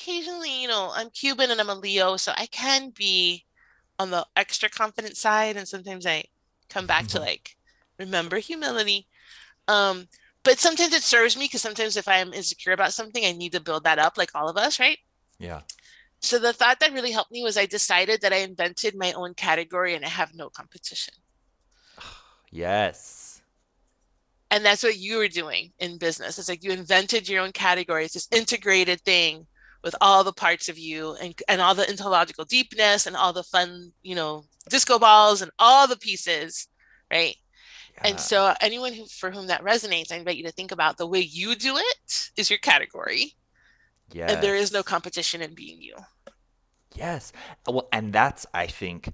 [0.00, 3.44] Occasionally, you know, I'm Cuban and I'm a Leo, so I can be
[3.98, 6.24] on the extra confident side, and sometimes I
[6.70, 7.56] come back to like
[7.98, 9.06] remember humility.
[9.68, 10.08] Um,
[10.42, 13.60] but sometimes it serves me because sometimes if I'm insecure about something, I need to
[13.60, 14.98] build that up, like all of us, right?
[15.38, 15.60] Yeah.
[16.20, 19.34] So the thought that really helped me was I decided that I invented my own
[19.34, 21.14] category and I have no competition.
[22.52, 23.42] Yes.
[24.50, 26.36] And that's what you were doing in business.
[26.36, 28.04] It's like you invented your own category.
[28.04, 29.46] It's this integrated thing
[29.82, 33.42] with all the parts of you and, and all the ontological deepness and all the
[33.42, 36.68] fun, you know, disco balls and all the pieces,
[37.10, 37.36] right?
[37.94, 38.08] Yeah.
[38.08, 41.06] And so anyone who for whom that resonates, I invite you to think about the
[41.06, 43.34] way you do it is your category.
[44.12, 44.30] yes.
[44.30, 45.96] And there is no competition in being you.
[46.94, 47.32] Yes.
[47.66, 49.12] Well, and that's I think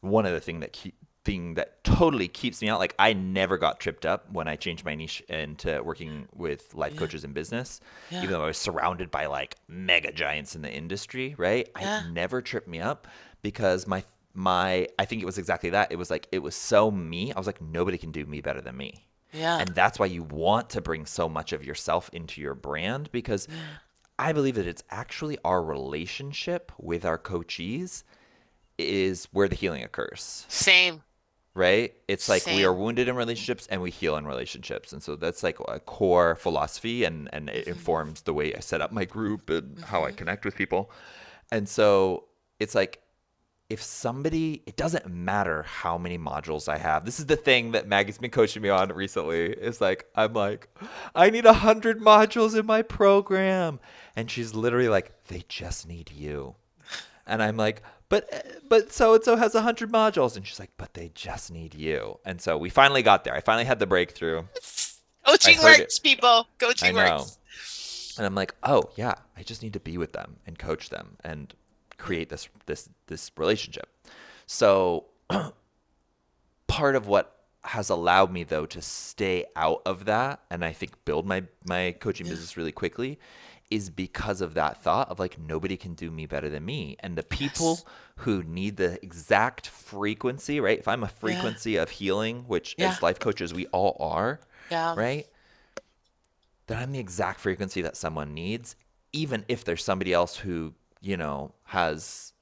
[0.00, 0.94] one of the thing that keep,
[1.28, 2.78] thing that totally keeps me out.
[2.78, 6.94] Like I never got tripped up when I changed my niche into working with life
[6.94, 6.98] Yeah.
[7.00, 7.80] coaches in business,
[8.10, 8.22] Yeah.
[8.22, 11.34] even though I was surrounded by like mega giants in the industry.
[11.36, 11.68] Right?
[11.78, 12.02] Yeah.
[12.06, 13.06] I never tripped me up
[13.42, 14.02] because my
[14.32, 15.92] my I think it was exactly that.
[15.92, 17.32] It was like it was so me.
[17.34, 19.04] I was like nobody can do me better than me.
[19.32, 19.58] Yeah.
[19.58, 23.46] And that's why you want to bring so much of yourself into your brand because
[24.18, 28.02] I believe that it's actually our relationship with our coachees
[28.78, 31.02] is where the healing occurs, Same.
[31.58, 31.92] Right?
[32.06, 34.92] It's like we are wounded in relationships and we heal in relationships.
[34.92, 37.56] And so that's like a core philosophy and, and Mm-hmm.
[37.58, 40.90] it informs the way I set up my group and how I connect with people.
[41.50, 42.24] And so
[42.60, 43.00] it's like
[43.70, 47.04] if somebody, it doesn't matter how many modules I have.
[47.04, 49.44] This is the thing that Maggie's been coaching me on recently.
[49.52, 50.68] It's like, I'm like,
[51.14, 53.78] I need a hundred modules in my program.
[54.16, 56.54] And she's literally like, they just need you.
[57.28, 60.70] And I'm like, but but so and so has a hundred modules, and she's like,
[60.78, 62.18] but they just need you.
[62.24, 63.34] And so we finally got there.
[63.34, 64.44] I finally had the breakthrough,
[65.26, 65.80] Coaching heard it.
[65.80, 66.48] works, people.
[66.58, 68.14] Coaching works.
[68.16, 71.16] and I'm like, oh yeah, I just need to be with them and coach them
[71.22, 71.52] and
[71.98, 73.88] create this this this relationship.
[74.46, 75.04] So
[76.66, 77.34] part of what
[77.64, 81.94] has allowed me though to stay out of that and I think build my my
[82.00, 83.18] coaching business really quickly
[83.70, 87.16] is because of that thought of like nobody can do me better than me and
[87.16, 87.84] the people Yes.
[88.16, 92.88] who need the exact frequency right if i'm a frequency of healing which Yeah.
[92.88, 94.40] as life coaches we all are
[94.70, 94.94] Yeah.
[94.96, 95.26] right
[96.66, 98.74] then i'm the exact frequency that someone needs
[99.12, 102.32] even if there's somebody else who you know has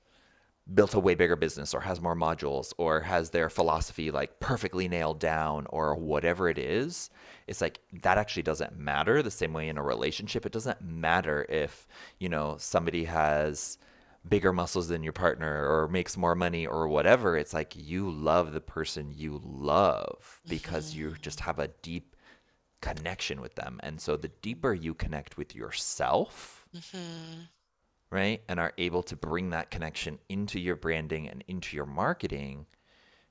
[0.74, 4.88] built a way bigger business or has more modules or has their philosophy like perfectly
[4.88, 7.10] nailed down or whatever it is
[7.46, 10.44] it's like that actually doesn't matter the same way in a relationship.
[10.46, 11.86] It doesn't matter if
[12.18, 13.78] you know somebody has
[14.28, 17.36] bigger muscles than your partner or makes more money or whatever.
[17.36, 22.16] It's like you love the person you love because you just have a deep
[22.80, 23.80] connection with them.
[23.82, 27.46] And so the deeper you connect with yourself hmm
[28.10, 28.42] right?
[28.48, 32.66] And are able to bring that connection into your branding and into your marketing,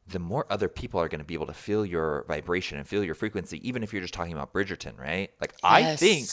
[0.07, 3.03] the more other people are going to be able to feel your vibration and feel
[3.03, 5.31] your frequency, even if you're just talking about Bridgerton, right?
[5.41, 6.29] Like, I think,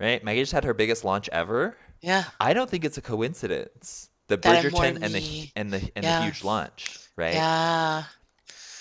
[0.00, 0.22] right?
[0.24, 1.76] Maggie just had her biggest launch ever.
[2.00, 2.24] Yeah.
[2.40, 4.10] I don't think it's a coincidence.
[4.28, 6.18] The That Bridgerton and the and the and Yeah.
[6.18, 7.34] the huge launch, right?
[7.34, 8.04] Yeah.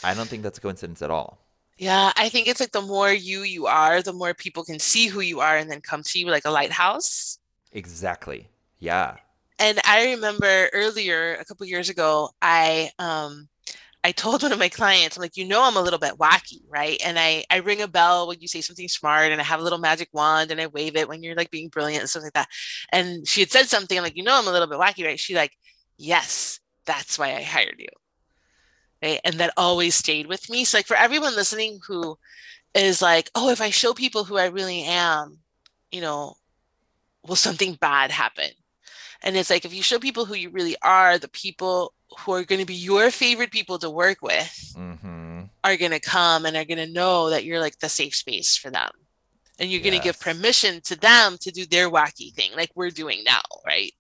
[0.04, 1.40] I don't think that's a coincidence at all.
[1.78, 2.12] Yeah.
[2.18, 5.22] I think it's like the more you you are, the more people can see who
[5.22, 7.40] you are and then come to you like a lighthouse.
[7.72, 8.48] Exactly.
[8.80, 9.18] Yeah.
[9.60, 13.50] And I remember earlier, a couple years ago, I um
[14.04, 16.62] I told one of my clients, I'm like, you know, I'm a little bit wacky,
[16.70, 17.00] right?
[17.06, 19.64] And I I ring a bell when you say something smart, and I have a
[19.64, 22.34] little magic wand, and I wave it when you're like being brilliant and stuff like
[22.34, 22.50] that.
[22.92, 25.20] And she had said something, I'm like, you know, I'm a little bit wacky, right?
[25.20, 25.54] She's like,
[25.98, 27.88] yes, that's why I hired you,
[29.04, 29.20] right?
[29.24, 30.66] And that always stayed with me.
[30.66, 32.18] So like for everyone listening who
[32.74, 35.40] is like, oh, if I show people who I really am,
[35.92, 36.36] you know,
[37.28, 38.50] will something bad happen?
[39.24, 42.44] And it's like if you show people who you really are, the people who are
[42.44, 45.42] going to be your favorite people to work with Mm-hmm.
[45.64, 48.56] are going to come and are going to know that you're like the safe space
[48.56, 48.90] for them.
[49.60, 52.92] And you're going to give permission to them to do their wacky thing, like we're
[52.92, 53.92] doing now, right?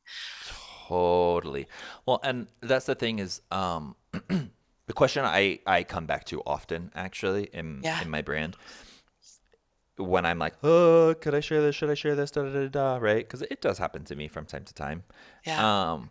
[0.88, 1.68] Totally.
[2.06, 3.96] Well, and that's the thing is, um,
[4.30, 8.02] the question I I come back to often actually in Yeah.
[8.02, 8.56] in my brand
[9.98, 11.76] when I'm like, oh, could I share this?
[11.76, 12.32] Should I share this?
[12.32, 12.98] Da da da da.
[12.98, 13.26] Right?
[13.26, 15.04] Because it does happen to me from time to time.
[15.46, 15.92] Yeah.
[15.94, 16.10] Um,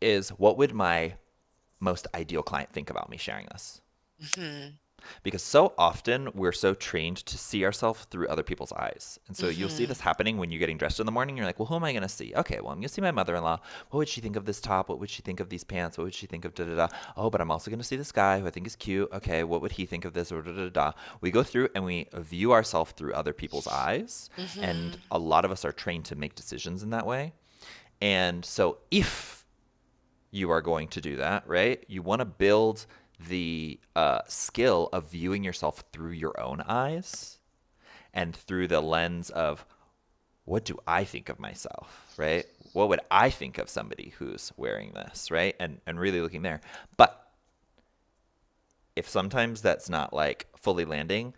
[0.00, 1.14] is what would my
[1.80, 3.80] most ideal client think about me sharing this?
[4.22, 4.74] Mhm.
[5.22, 9.18] Because so often we're so trained to see ourselves through other people's eyes.
[9.28, 9.88] And so you'll see Mhm.
[9.88, 11.36] this happening when you're getting dressed in the morning.
[11.36, 12.32] You're like, well, who am I going to see?
[12.34, 13.58] Okay, well, I'm going to see my mother in law.
[13.90, 14.88] What would she think of this top?
[14.88, 15.98] What would she think of these pants?
[15.98, 16.88] What would she think of da da da?
[17.16, 19.08] Oh, but I'm also going to see this guy who I think is cute.
[19.12, 20.30] Okay, what would he think of this?
[20.32, 20.92] Or da da da.
[21.20, 24.30] We go through and we view ourselves through other people's eyes.
[24.60, 25.00] And Mhm.
[25.10, 27.32] a lot of us are trained to make decisions in that way.
[28.00, 29.44] And so if
[30.30, 31.82] you are going to do that, right?
[31.88, 32.84] You want to build
[33.18, 37.38] the uh, skill of viewing yourself through your own eyes
[38.12, 39.64] and through the lens of
[40.44, 42.46] what do I think of myself, right?
[42.72, 45.56] What would I think of somebody who's wearing this, right?
[45.58, 46.60] And and really looking there.
[46.96, 47.26] But
[48.94, 51.34] if sometimes that's not like fully landing,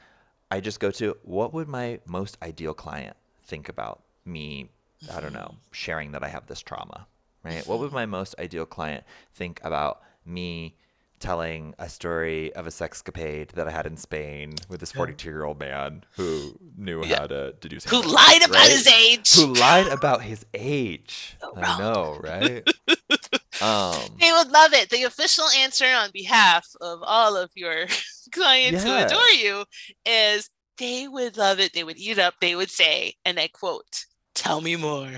[0.50, 4.70] I just go to what would my most ideal client think about me,
[5.12, 7.06] I don't know, sharing that I have this trauma,
[7.42, 7.66] right?
[7.66, 10.76] What would my most ideal client think about me
[11.18, 15.44] telling a story of a sexcapade that I had in Spain with this 42 year
[15.44, 17.20] old man who knew Yeah.
[17.20, 19.34] how to deduce Who handles, lied about his age?
[19.34, 21.36] Who lied about his age.
[21.40, 22.68] So I know, right?
[23.62, 24.90] um, They would love it.
[24.90, 27.86] The official answer on behalf of all of your
[28.32, 29.64] clients who adore you
[30.06, 31.72] is they would love it.
[31.72, 32.34] They would eat it up.
[32.40, 34.04] They would say, and I quote,
[34.34, 35.10] tell me more.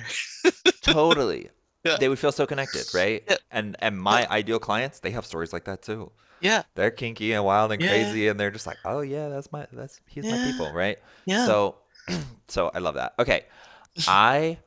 [0.82, 1.51] totally.
[1.85, 1.97] Yeah.
[1.98, 3.23] They would feel so connected, right?
[3.28, 3.36] Yeah.
[3.51, 6.12] And and my ideal clients, they have stories like that too.
[6.40, 6.62] Yeah.
[6.74, 7.89] They're kinky and wild and Yeah.
[7.89, 10.98] crazy, and they're just like, oh yeah, that's my that's he's my people, right?
[11.27, 11.47] Yeah.
[11.47, 11.77] So,
[12.48, 13.15] so I love that.
[13.19, 13.44] Okay,
[14.09, 14.59] I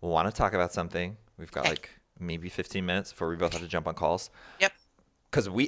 [0.00, 1.16] want to talk about something.
[1.38, 1.70] We've got Okay.
[1.70, 1.90] like
[2.20, 4.30] maybe 15 minutes before we both have to jump on calls.
[4.60, 4.72] Yep.
[5.30, 5.66] Because we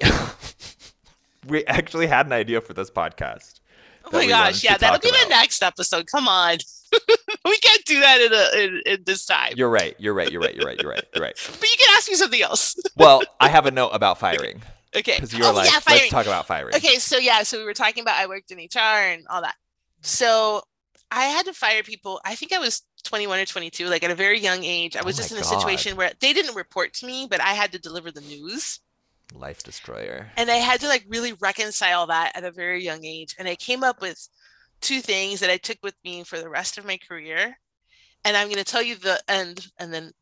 [1.48, 3.60] we actually had an idea for this podcast.
[4.04, 4.62] Oh my gosh.
[4.62, 4.76] Yeah.
[4.76, 5.30] That'll be the about.
[5.30, 6.06] next episode.
[6.06, 6.58] Come on.
[7.50, 9.52] we can't do that in, a, in, in this time.
[9.56, 9.94] You're right.
[9.98, 10.30] You're right.
[10.30, 10.54] You're right.
[10.54, 10.78] You're right.
[10.80, 11.04] You're right.
[11.14, 11.36] You're right.
[11.60, 12.76] But you can ask me something else.
[12.96, 14.62] Well, I have a note about firing
[14.96, 15.14] okay.
[15.16, 16.74] because you were Oh, like, yeah, let's talk about firing.
[16.76, 19.56] Okay, so yeah, so we were talking about I worked in HR and all that.
[20.00, 20.62] So
[21.10, 22.20] I had to fire people.
[22.24, 24.96] I think I was 21 or 22, like at a very young age.
[24.96, 25.60] I Oh was my just in a God.
[25.60, 28.80] situation where they didn't report to me, but I had to deliver the news.
[29.34, 30.30] Life destroyer.
[30.36, 33.34] And I had to like really reconcile that at a very young age.
[33.38, 34.28] And I came up with
[34.84, 37.58] two things that I took with me for the rest of my career.
[38.24, 40.12] And I'm going to tell you the end and then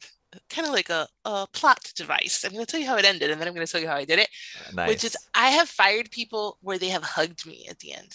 [0.49, 2.43] kind of like a, a plot device.
[2.45, 3.87] I'm going to tell you how it ended, and then I'm going to tell you
[3.89, 4.29] how I did it.
[4.73, 4.89] Nice.
[4.89, 8.13] Which is, I have fired people where they have hugged me at the end.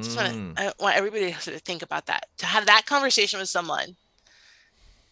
[0.00, 0.58] Just wanna, Mm.
[0.58, 2.26] I want everybody to think about that.
[2.38, 3.96] To have that conversation with someone,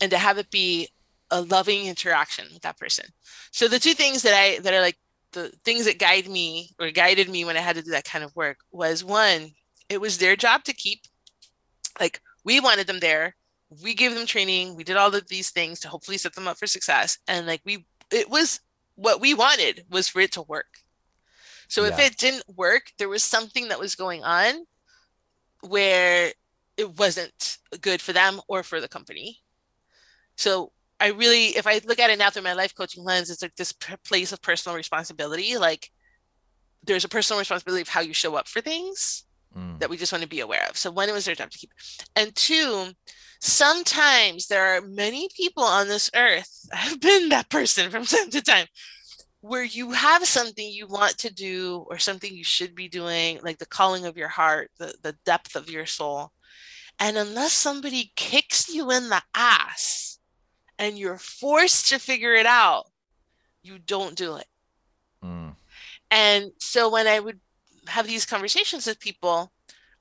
[0.00, 0.88] and to have it be
[1.30, 3.06] a loving interaction with that person.
[3.50, 4.96] So the two things that I that are like
[5.32, 8.24] the things that guide me or guided me when I had to do that kind
[8.24, 9.52] of work was one,
[9.90, 11.00] it was their job to keep.
[11.98, 13.36] Like we wanted them there.
[13.82, 14.74] We gave them training.
[14.74, 17.18] We did all of these things to hopefully set them up for success.
[17.28, 18.60] And like we it was
[18.94, 20.78] what we wanted was for it to work.
[21.68, 24.66] So if it didn't work, there was something that was going on
[25.60, 26.32] where
[26.76, 29.38] it wasn't good for them or for the company.
[30.36, 33.40] So I really, if I look at it now through my life coaching lens, it's
[33.40, 33.72] like this
[34.04, 35.58] place of personal responsibility.
[35.58, 35.92] Like
[36.82, 39.24] there's a personal responsibility of how you show up for things
[39.56, 39.80] Mm.
[39.80, 40.76] that we just want to be aware of.
[40.76, 41.72] So it was their job to keep,
[42.14, 42.92] and two,
[43.40, 46.68] sometimes there are many people on this earth.
[46.72, 48.66] I've been that person from time to time
[49.40, 53.58] where you have something you want to do or something you should be doing, like
[53.58, 56.30] the calling of your heart, the, the depth of your soul.
[56.98, 60.18] And unless somebody kicks you in the ass
[60.78, 62.84] and you're forced to figure it out,
[63.62, 64.46] you don't do it.
[65.24, 65.54] Mm.
[66.10, 67.40] And so when I would
[67.88, 69.52] have these conversations with people,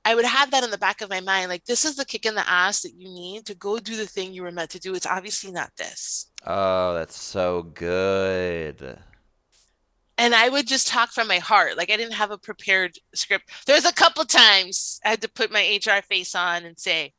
[0.04, 2.24] I would have that in the back of my mind like, this is the kick
[2.26, 4.78] in the ass that you need to go do the thing you were meant to
[4.80, 4.94] do.
[4.94, 6.26] It's obviously not this.
[6.46, 8.98] Oh, that's so good.
[10.18, 11.76] and I would just talk from my heart.
[11.76, 13.50] Like I didn't have a prepared script.
[13.66, 17.12] There's a couple times I had to put my HR face on and say,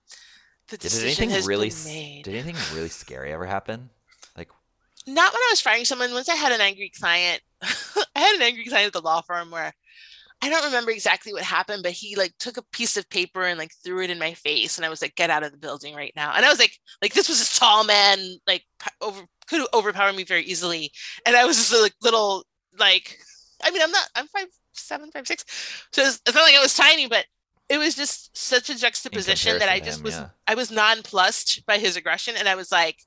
[0.70, 3.90] "The Did decision anything has really been made." did anything really scary ever happen?
[4.38, 4.50] Like
[5.08, 6.14] Not when I was firing someone.
[6.14, 7.42] Once I had an angry client.
[7.62, 9.74] I had an angry client at the law firm where
[10.42, 13.60] I don't remember exactly what happened, but he like took a piece of paper and
[13.60, 15.96] like threw it in my face, and I was like, "Get out of the building
[15.96, 18.64] right now!" And I was like, like this was a tall man, like
[19.02, 20.92] over could overpower me very easily,
[21.26, 22.44] and I was just like little
[22.80, 23.20] like,
[23.64, 25.46] I mean, I'm not, I'm five seven, five six,
[25.92, 27.26] so it's, not like I was tiny, but
[27.70, 30.30] it was just such a juxtaposition that I just him, was, yeah.
[30.48, 32.98] I was nonplussed by his aggression, and I was like,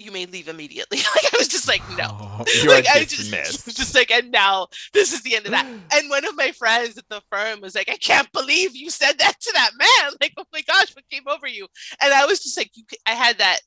[0.00, 3.30] "You may leave immediately." like I was just like, "No." You are like I just,
[3.76, 5.66] just like, and now this is the end of that.
[5.92, 9.18] And one of my friends at the firm was like, I can't believe you said
[9.18, 10.12] that to that man.
[10.20, 11.66] Like, oh my gosh, what came over you?
[12.00, 13.60] And I was just like, you, I had that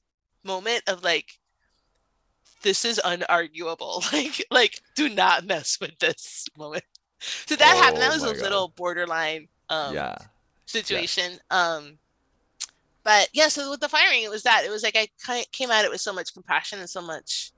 [0.43, 1.34] moment of like,
[2.64, 4.01] this is unarguable.
[4.14, 6.84] Like, like, do not mess with this moment.
[7.19, 8.01] So that happened.
[8.01, 8.41] That Oh was a God.
[8.41, 10.15] little borderline um, yeah.
[10.65, 11.39] situation.
[11.51, 11.97] Um,
[13.03, 14.63] but yeah, so with the firing, it was that.
[14.65, 15.07] It was like I
[15.51, 17.51] came at it with so much compassion and so much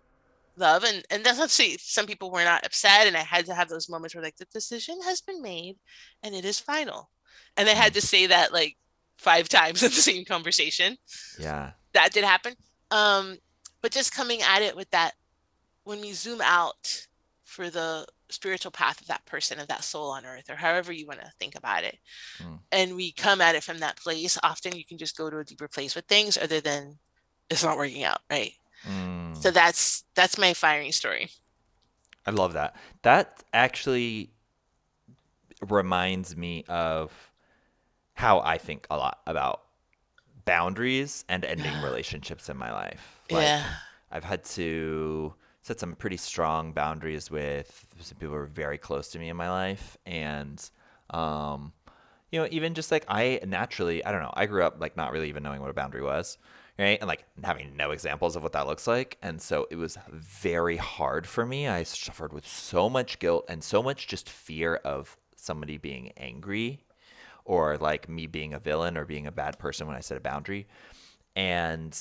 [0.57, 3.45] love, and and that's not to say some people were not upset, and I had
[3.47, 5.77] to have those moments where like the decision has been made,
[6.23, 7.09] and it is final,
[7.57, 8.77] and I had to say that like
[9.17, 10.97] five times in the same conversation.
[11.39, 11.71] Yeah.
[11.93, 12.55] That did happen.
[12.91, 13.37] Um,
[13.81, 15.13] but just coming at it with that,
[15.83, 17.07] when we zoom out
[17.43, 21.05] for the spiritual path of that person, of that soul on earth, or however you
[21.07, 21.97] want to think about it,
[22.39, 22.59] Mm.
[22.71, 25.43] and we come at it from that place, often you can just go to a
[25.43, 26.97] deeper place with things other than
[27.49, 28.53] it's not working out, right?
[28.83, 29.37] Mm.
[29.37, 31.29] So that's that's my firing story.
[32.25, 32.75] I love that.
[33.03, 34.31] That actually
[35.61, 37.11] reminds me of
[38.13, 39.61] how I think a lot about
[40.45, 43.21] boundaries and ending relationships in my life.
[43.29, 43.65] Like, yeah.
[44.11, 45.33] I've had to
[45.65, 49.35] set some pretty strong boundaries with some people who are very close to me in
[49.35, 50.69] my life, and
[51.09, 51.73] um,
[52.31, 55.11] you know, even just like I naturally, I don't know, I grew up like not
[55.11, 56.37] really even knowing what a boundary was,
[56.77, 59.97] right, and like having no examples of what that looks like, and so it was
[60.13, 61.67] very hard for me.
[61.67, 66.85] I suffered with so much guilt and so much just fear of somebody being angry
[67.43, 70.21] or like me being a villain or being a bad person when I set a
[70.21, 70.67] boundary.
[71.35, 71.99] And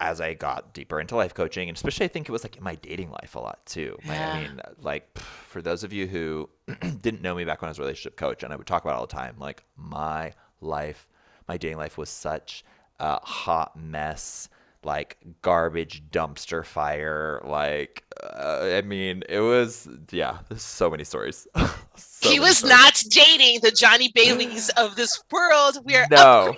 [0.00, 2.62] as I got deeper into life coaching, and especially I think it was like in
[2.62, 3.98] my dating life a lot too.
[4.04, 4.32] Yeah.
[4.32, 6.48] I mean, like for those of you who
[7.00, 8.96] didn't know me back when I was a relationship coach, and I would talk about
[8.96, 11.08] all the time, like my life,
[11.48, 12.64] my dating life was such
[12.98, 14.48] a hot mess,
[14.84, 17.40] like garbage dumpster fire.
[17.44, 20.38] Like, uh, I mean, it was yeah.
[20.48, 21.46] There's so many stories.
[21.96, 22.76] So he many was stories.
[22.76, 25.78] not dating the Johnny Baileys of this world.
[25.84, 26.56] We are No.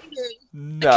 [0.52, 0.90] no.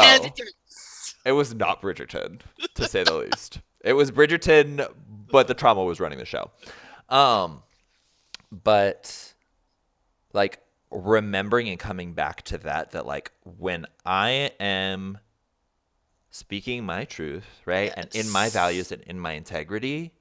[1.25, 2.41] It was not Bridgerton,
[2.75, 3.59] to say the least.
[3.83, 4.87] It was Bridgerton,
[5.31, 6.51] but the trauma was running the show.
[7.09, 7.63] Um,
[8.51, 9.33] but
[10.33, 10.59] like
[10.91, 15.17] remembering and coming back to that, that like when I am
[16.29, 20.13] speaking my truth, right, and in my values and in my integrity,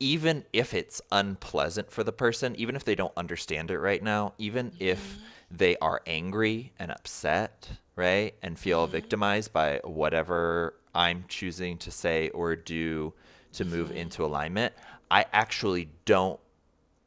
[0.00, 4.32] even if it's unpleasant for the person, even if they don't understand it right now,
[4.38, 5.18] even if
[5.50, 7.68] they are angry and upset,
[7.98, 8.36] right?
[8.42, 13.12] And feel victimized by whatever I'm choosing to say or do
[13.54, 14.72] to move into alignment,
[15.10, 16.38] I actually don't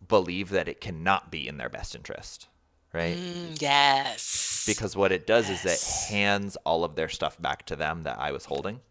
[0.10, 2.50] believe that it cannot be in their best interest,
[2.92, 3.16] right?
[3.16, 4.64] Mm, yes.
[4.68, 8.20] Because what it does is it hands all of their stuff back to them that
[8.20, 8.82] I was holding.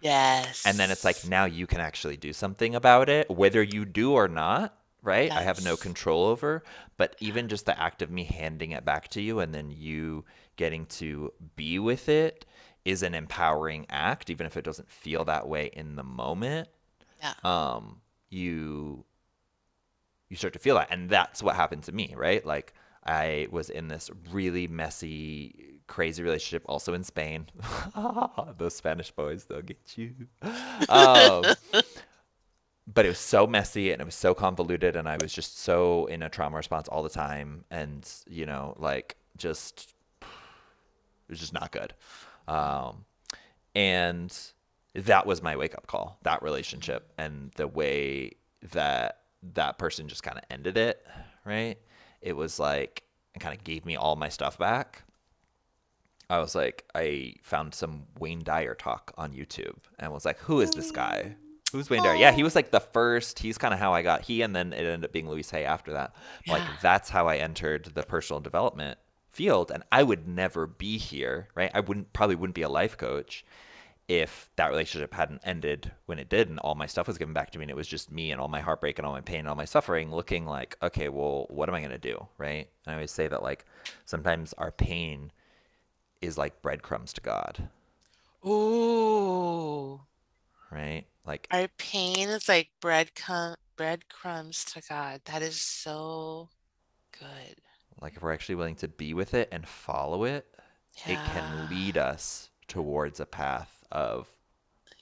[0.00, 0.64] yes.
[0.64, 4.12] And then it's like now you can actually do something about it, whether you do
[4.12, 5.32] or not, right?
[5.32, 6.62] I have no control over.
[6.96, 10.24] But even just the act of me handing it back to you and then you
[10.58, 12.44] getting to be with it
[12.84, 16.68] is an empowering act, even if it doesn't feel that way in the moment.
[17.20, 17.32] Yeah.
[17.44, 19.04] Um, you
[20.28, 22.44] you start to feel that, and that's what happened to me, right?
[22.44, 22.74] Like
[23.04, 27.46] I was in this really messy, crazy relationship, also in Spain.
[28.58, 30.14] Those Spanish boys, they'll get you.
[30.88, 31.44] Um,
[32.86, 36.06] but it was so messy and it was so convoluted, and I was just so
[36.06, 39.94] in a trauma response all the time, and you know, like just
[41.28, 41.92] it was just not good.
[42.46, 43.04] Um,
[43.74, 44.36] and
[44.94, 48.32] that was my wake up call, that relationship, and the way
[48.72, 49.20] that
[49.54, 51.06] that person just kind of ended it,
[51.44, 51.76] right?
[52.22, 53.02] It was like,
[53.34, 55.02] it kind of gave me all my stuff back.
[56.30, 60.60] I was like, I found some Wayne Dyer talk on YouTube and was like, who
[60.60, 61.36] is this guy?
[61.72, 62.16] Who's Wayne Dyer?
[62.16, 63.38] Yeah, he was like the first.
[63.38, 65.64] He's kind of how I got he, and then it ended up being Louise Hay
[65.64, 66.14] after that.
[66.46, 68.98] Like that's how I entered the personal development
[69.38, 71.70] field, and I would never be here, right?
[71.72, 73.44] I wouldn't probably wouldn't be a life coach
[74.08, 77.50] if that relationship hadn't ended when it did, and all my stuff was given back
[77.52, 79.40] to me, and it was just me and all my heartbreak and all my pain
[79.40, 82.68] and all my suffering, looking like, okay, well, what am I gonna do, right?
[82.84, 83.64] And I always say that like
[84.06, 85.30] sometimes our pain
[86.20, 87.68] is like breadcrumbs to God,
[88.46, 90.00] Ooh.
[90.72, 91.04] right?
[91.26, 95.22] Like Our pain is like breadcrumb breadcrumbs to God.
[95.26, 96.50] That is so
[97.18, 97.60] good.
[98.00, 100.46] Like if we're actually willing to be with it and follow it,
[101.06, 104.28] it can lead us towards a path of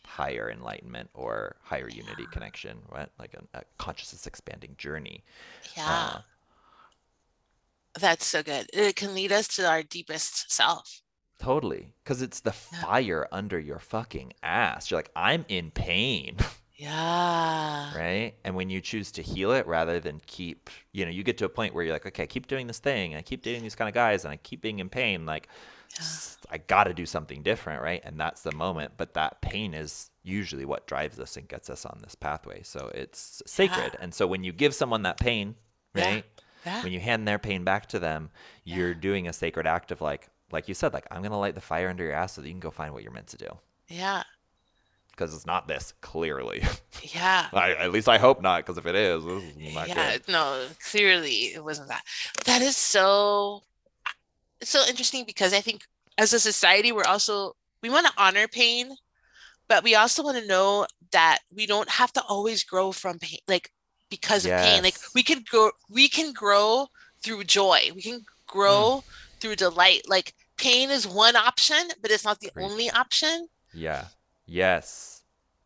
[0.05, 3.09] higher enlightenment or higher unity connection, right?
[3.19, 5.25] Like a, a consciousness expanding journey.
[5.77, 6.13] Yeah.
[6.17, 6.19] Uh,
[7.99, 8.69] That's so good.
[8.73, 11.03] It can lead us to our deepest self.
[11.39, 11.93] totally.
[12.05, 12.81] Because it's the Yeah.
[12.83, 14.91] fire under your fucking ass.
[14.91, 16.37] You're like, I'm in pain,
[16.77, 17.97] Yeah.
[17.97, 18.35] right?
[18.45, 21.45] And when you choose to heal it rather than keep, you know, you get to
[21.45, 23.63] a point where you're like, okay, I keep doing this thing, and I keep dating
[23.63, 25.27] these kind of guys, and I keep being in pain.
[25.27, 25.49] Like,
[26.51, 28.03] I got to do something different, right?
[28.05, 28.93] And that's the moment.
[28.97, 32.63] But that pain is usually what drives us and gets us on this pathway.
[32.63, 33.97] So it's sacred.
[34.01, 35.55] And so when you give someone that pain,
[35.95, 36.25] right?
[36.65, 36.83] Yeah.
[36.83, 38.31] When you hand their pain back to them,
[38.65, 41.61] you're doing a sacred act of like, like you said, like I'm gonna light the
[41.61, 43.49] fire under your ass so that you can go find what you're meant to do.
[43.89, 44.25] Yeah.
[45.17, 46.63] Because it's not this, clearly.
[47.03, 47.47] Yeah.
[47.53, 48.59] I, at least I hope not.
[48.65, 50.29] Because if it is, this is not Yeah, good.
[50.29, 52.03] no, clearly it wasn't that.
[52.45, 53.63] That is so
[54.61, 55.83] it's so interesting because I think
[56.19, 58.91] as a society we're also we want to honor pain,
[59.69, 63.39] but we also want to know that we don't have to always grow from pain
[63.49, 63.71] like
[64.11, 64.83] because of pain.
[64.83, 66.89] Like we can grow we can grow
[67.23, 67.91] through joy.
[67.95, 69.41] We can grow mm.
[69.41, 70.03] through delight.
[70.09, 72.65] Like pain is one option, but it's not the Preach.
[72.65, 73.49] only option.
[73.73, 74.07] Yeah.
[74.47, 75.23] Yes.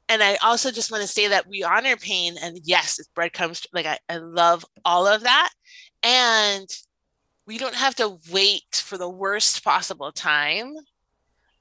[0.08, 3.66] and I also just want to say that we honor pain and yes, it's breadcrumbs.
[3.72, 5.50] Like I, I love all of that.
[6.02, 6.68] And
[7.46, 10.74] we don't have to wait for the worst possible time.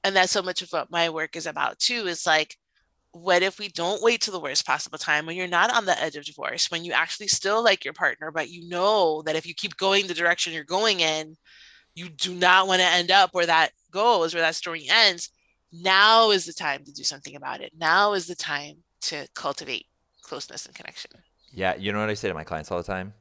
[0.04, 2.06] And that's so much of what my work is about too.
[2.06, 2.56] Is like,
[3.12, 6.00] what if we don't wait to the worst possible time when you're not on the
[6.02, 9.46] edge of divorce, when you actually still like your partner, but you know that if
[9.46, 11.36] you keep going the direction you're going in,
[11.94, 15.30] you do not want to end up where that goes, where that story ends
[15.72, 17.72] now is the time to do something about it.
[17.78, 19.86] Now is the time to cultivate
[20.22, 21.10] closeness and connection.
[21.52, 21.74] Yeah.
[21.76, 23.14] You know what I say to my clients all the time?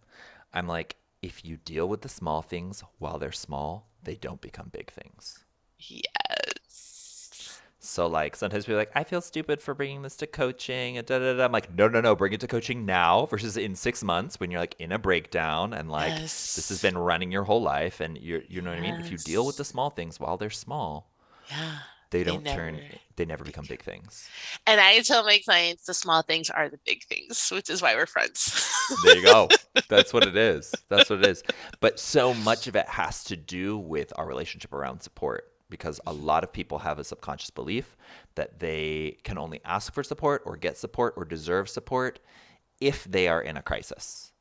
[0.53, 4.69] I'm like, if you deal with the small things while they're small, they don't become
[4.71, 5.39] big things.
[5.77, 7.59] Yes.
[7.81, 10.97] So like sometimes people are like, I feel stupid for bringing this to coaching.
[10.97, 11.45] And da, da, da.
[11.45, 14.51] I'm like, no, no, no, bring it to coaching now versus in six months when
[14.51, 18.17] you're like in a breakdown and like this has been running your whole life and
[18.17, 18.95] you're you know what I mean?
[18.95, 21.11] If you deal with the small things while they're small,
[21.49, 21.79] Yeah.
[22.11, 22.87] They They don't turn never
[23.17, 24.29] they never become big things.
[24.65, 27.93] And I tell my clients the small things are the big things, which is why
[27.93, 28.65] we're friends.
[29.03, 29.49] There you go.
[29.89, 30.73] That's what it is.
[30.87, 31.43] That's what it is.
[31.81, 36.13] But so much of it has to do with our relationship around support because a
[36.13, 37.95] lot of people have a subconscious belief
[38.35, 42.19] that they can only ask for support or get support or deserve support
[42.79, 44.31] if they are in a crisis.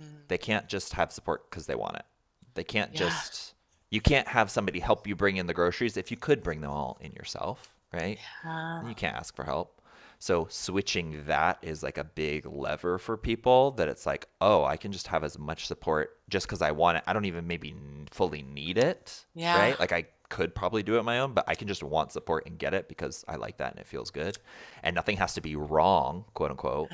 [0.00, 0.28] Mm.
[0.28, 2.04] They can't just have support because they want it.
[2.54, 3.00] They can't Yeah.
[3.00, 3.53] just,
[3.94, 6.70] you can't have somebody help you bring in the groceries if you could bring them
[6.72, 8.18] all in yourself, right?
[8.44, 8.88] Yeah.
[8.88, 9.80] You can't ask for help.
[10.18, 14.76] So switching that is like a big lever for people that it's like, oh, I
[14.76, 17.04] can just have as much support just because I want it.
[17.06, 17.72] I don't even maybe
[18.10, 19.56] fully need it, Yeah.
[19.56, 19.78] right?
[19.78, 22.46] Like I could probably do it on my own, but I can just want support
[22.46, 24.38] and get it because I like that and it feels good.
[24.82, 26.90] And nothing has to be wrong, quote unquote,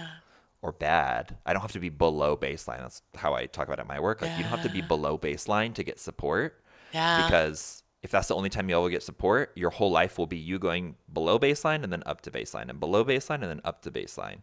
[0.61, 1.37] or bad.
[1.47, 2.81] I don't have to be below baseline.
[2.81, 4.21] That's how I talk about it at my work.
[4.21, 6.61] Like you don't have to be below baseline to get support
[6.93, 7.27] Yeah.
[7.27, 10.59] because if that's the only time you'll get support, your whole life will be you
[10.59, 13.91] going below baseline and then up to baseline and below baseline and then up to
[13.91, 14.39] baseline.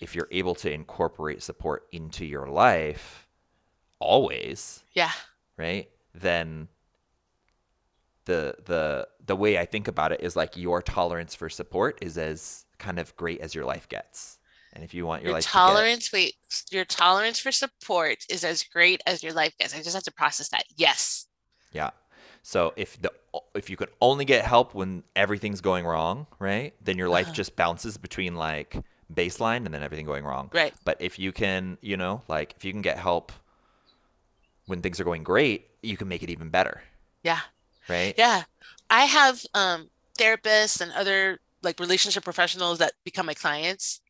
[0.00, 3.28] If you're able to incorporate support into your life
[3.98, 5.12] always, yeah.
[5.56, 5.88] right?
[6.14, 6.68] Then
[8.26, 12.18] the the the way I think about it is like your tolerance for support is
[12.18, 14.38] as kind of great as your life gets.
[14.74, 16.34] And if you want your, Your life tolerance, wait,
[16.70, 19.74] your tolerance for support is as great as your life gets.
[19.74, 20.64] I just have to process that.
[20.76, 21.26] Yes.
[21.72, 21.90] yeah.
[22.42, 23.12] So if the
[23.54, 26.74] if you can only get help when everything's going wrong, right?
[26.82, 27.34] Then your life Uh-huh.
[27.34, 28.76] just bounces between like
[29.12, 30.50] baseline and then everything going wrong.
[30.52, 30.74] Right.
[30.84, 33.32] But if you can, you know, like if you can get help
[34.66, 36.82] when things are going great, you can make it even better,
[37.22, 37.40] Yeah.
[37.88, 38.14] right?
[38.16, 38.44] Yeah.
[38.90, 44.00] I have um therapists and other like relationship professionals that become my clients.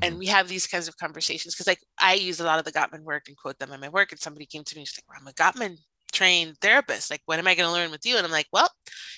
[0.00, 0.18] And Mhm.
[0.18, 3.02] we have these kinds of conversations because like I use a lot of the Gottman
[3.02, 4.10] work and quote them in my work.
[4.12, 5.78] And somebody came to me and she's like, "Well, I'm a Gottman
[6.12, 7.10] trained therapist.
[7.10, 8.16] Like, what am I going to learn with you?
[8.16, 8.70] And I'm like, well,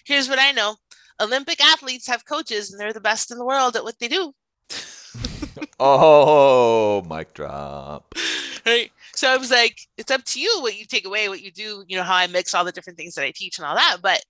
[0.04, 0.76] here's what I know.
[1.20, 4.32] Olympic athletes have coaches and they're the best in the world at what they do.
[5.80, 8.14] Oh, mic drop.
[8.66, 11.50] right so i was like it's up to you what you take away what you
[11.50, 13.74] do you know how i mix all the different things that i teach and all
[13.74, 14.22] that but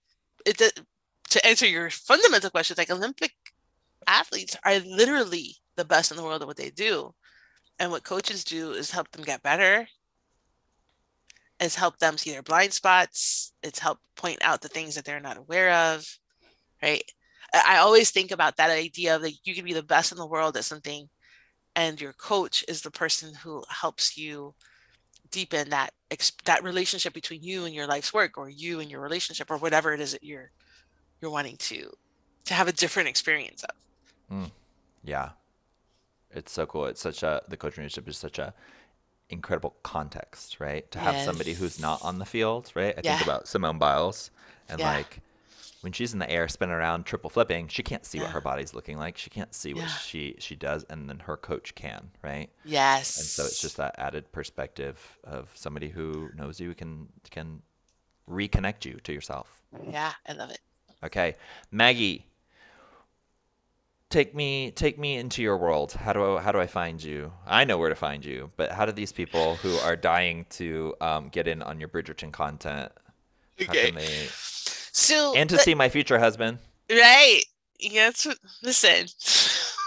[0.44, 0.60] it
[1.30, 3.32] to answer your fundamental question like olympic
[4.08, 7.14] athletes are literally the best in the world at what they do.
[7.78, 9.88] And what coaches do is help them get better.
[11.60, 13.52] Is help them see their blind spots.
[13.62, 16.06] It's help point out the things that they're not aware of
[16.84, 17.02] right?
[17.54, 20.26] I always think about that idea of like you can be the best in the
[20.26, 21.08] world at something
[21.76, 24.54] and your coach is the person who helps you
[25.30, 25.90] deepen that
[26.44, 29.92] that relationship between you and your life's work or you and your relationship or whatever
[29.92, 30.50] it is that you're
[31.20, 31.90] you're wanting to
[32.44, 34.36] to have a different experience of.
[34.36, 34.50] Mm.
[35.02, 35.30] Yeah.
[36.34, 36.86] It's so cool.
[36.86, 38.54] It's such a the coaching relationship is such a
[39.30, 40.90] incredible context, right?
[40.92, 42.94] To have somebody who's not on the field, right?
[42.98, 43.10] I Yeah.
[43.10, 44.30] think about Simone Biles
[44.68, 44.84] and Yeah.
[44.84, 45.20] like
[45.80, 48.74] when she's in the air spinning around triple flipping, she can't see what her body's
[48.74, 49.18] looking like.
[49.18, 49.98] She can't see what Yeah.
[49.98, 52.50] she she does and then her coach can, right?
[52.64, 57.62] yes And so it's just that added perspective of somebody who knows you can can
[58.30, 59.62] reconnect you to yourself.
[59.90, 60.60] yeah i love it
[61.02, 61.36] Okay,
[61.70, 62.26] Maggie,
[64.14, 65.92] take me take me into your world.
[65.92, 67.32] How do I, how do I find you?
[67.46, 70.94] I know where to find you, but how do these people who are dying to
[71.00, 72.92] um, get in on your Bridgerton content?
[73.60, 74.28] Okay they
[74.92, 76.58] so and to the- see my future husband,
[76.90, 77.42] right
[77.80, 79.06] yeah what listen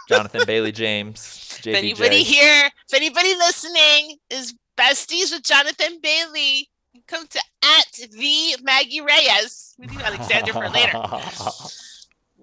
[0.10, 6.70] Jonathan Bailey James, if anybody here if anybody listening is besties with jonathan bailey
[7.08, 10.91] come to at the maggie reyes we do alexander for later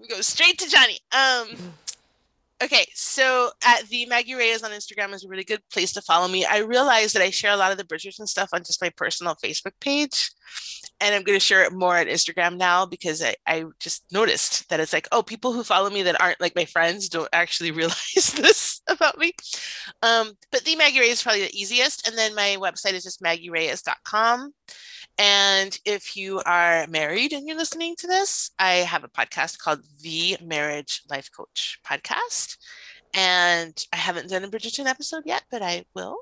[0.09, 0.99] go straight to Johnny.
[1.13, 1.57] Um,
[2.63, 6.29] okay, so at the Maggie Reyes on Instagram is a really good place to follow
[6.29, 6.45] me.
[6.45, 9.37] I realize that I share a lot of the Bridgerton stuff on just my personal
[9.37, 10.31] Facebook page,
[11.01, 14.69] and I'm going to share it more on Instagram now because I, I just noticed
[14.69, 17.71] that it's like, oh, people who follow me that aren't like my friends don't actually
[17.73, 19.33] realize this about me.
[20.03, 23.23] Um, but the Maggie Reyes is probably the easiest, and then my website is just
[23.23, 24.53] maggiereyes.com.
[25.19, 29.81] And if you are married and you're listening to this, I have a podcast called
[30.03, 32.57] The Marriage Life Coach Podcast.
[33.15, 36.17] And I haven't done a Bridgerton episode yet, but I will.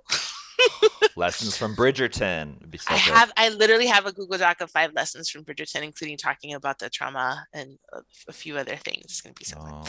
[1.16, 2.56] Lessons from Bridgerton.
[2.88, 6.52] I have, I literally have a Google Doc of five lessons from Bridgerton, including talking
[6.52, 9.04] about the trauma and a, a few other things.
[9.04, 9.84] It's going to be so fun.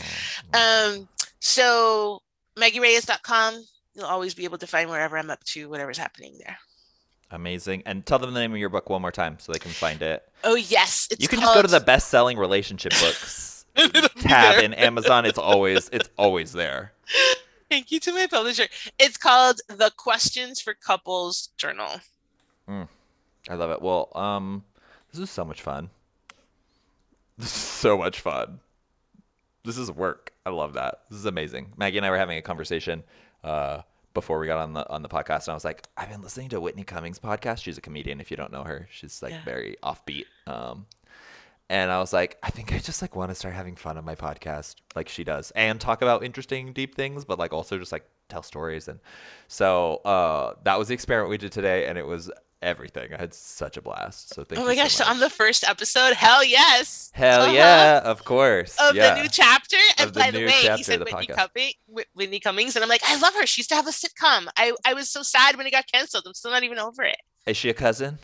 [0.53, 1.09] Oh, Um,
[1.39, 2.21] so
[2.57, 3.65] MaggieReyes.com,
[3.95, 6.57] you'll always be able to find wherever I'm up to, whatever's happening there.
[7.33, 7.83] Amazing.
[7.85, 10.01] And tell them the name of your book one more time so they can find
[10.01, 10.27] it.
[10.43, 11.07] Oh, yes.
[11.11, 13.65] It's you can just go to the best-selling relationship books
[14.19, 15.25] tab in Amazon.
[15.25, 16.93] It's always it's always there.
[17.69, 18.67] Thank you to my publisher.
[18.99, 22.01] It's called The Questions for Couples Journal.
[23.49, 23.81] I love it.
[23.81, 24.63] Well, um,
[25.11, 25.89] this is so much fun.
[27.37, 28.59] This is so much fun.
[29.65, 30.33] This is work.
[30.45, 31.01] I love that.
[31.09, 31.73] This is amazing.
[31.77, 33.03] Maggie and I were having a conversation
[33.43, 33.81] uh,
[34.13, 36.49] before we got on the on the podcast, and I was like, I've been listening
[36.49, 37.63] to Whitney Cummings' podcast.
[37.63, 38.19] She's a comedian.
[38.21, 39.43] If you don't know her, she's like Yeah.
[39.45, 40.25] very offbeat.
[40.47, 40.85] Um,
[41.69, 44.05] and I was like, I think I just like want to start having fun on
[44.05, 47.91] my podcast, like she does, and talk about interesting, deep things, but like also just
[47.91, 48.87] like tell stories.
[48.87, 48.99] And
[49.47, 52.29] so uh, that was the experiment we did today, and it was
[52.63, 53.13] everything.
[53.13, 54.33] I had such a blast.
[54.33, 57.11] So thank oh my gosh, so on the first episode, hell yes.
[57.13, 57.51] Hell Uh-huh.
[57.53, 58.75] yeah, of course.
[58.79, 59.13] Of yeah.
[59.15, 59.77] the new chapter.
[59.99, 61.27] And Of the by the new way, chapter he said the Whitney.
[61.27, 61.73] Cummings,
[62.15, 63.45] Whitney Cummings, and I'm like, I love her.
[63.45, 64.47] She used to have a sitcom.
[64.57, 66.23] I, I was so sad when it got canceled.
[66.25, 67.17] I'm still not even over it.
[67.45, 68.17] Is she a cousin?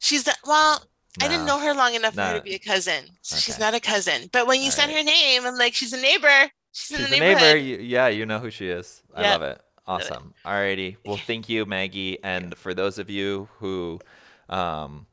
[0.00, 0.84] She's the well,
[1.22, 3.04] I didn't know her long enough for her to be a cousin.
[3.22, 4.28] So she's not a cousin.
[4.32, 4.98] But when you said Alright.
[4.98, 6.50] her name, I'm like, she's a neighbor.
[6.72, 7.40] She's, in the a neighbor.
[7.40, 7.64] neighborhood.
[7.64, 9.00] You, yeah, you know who she is.
[9.14, 9.60] I love it.
[9.86, 10.34] Awesome.
[10.44, 10.96] Alrighty.
[11.04, 12.18] Well, thank you, Maggie.
[12.22, 14.00] And for those of you who
[14.48, 15.06] um,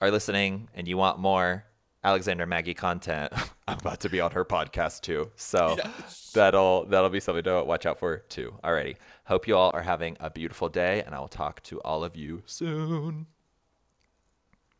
[0.00, 1.64] are listening and you want more
[2.04, 3.32] Alexander Maggie content,
[3.68, 5.30] I'm about to be on her podcast too.
[5.36, 6.30] So Yes.
[6.34, 8.54] that'll that'll be something to watch out for too.
[8.64, 8.96] Alrighty.
[9.24, 12.16] Hope you all are having a beautiful day, and I will talk to all of
[12.16, 13.26] you soon.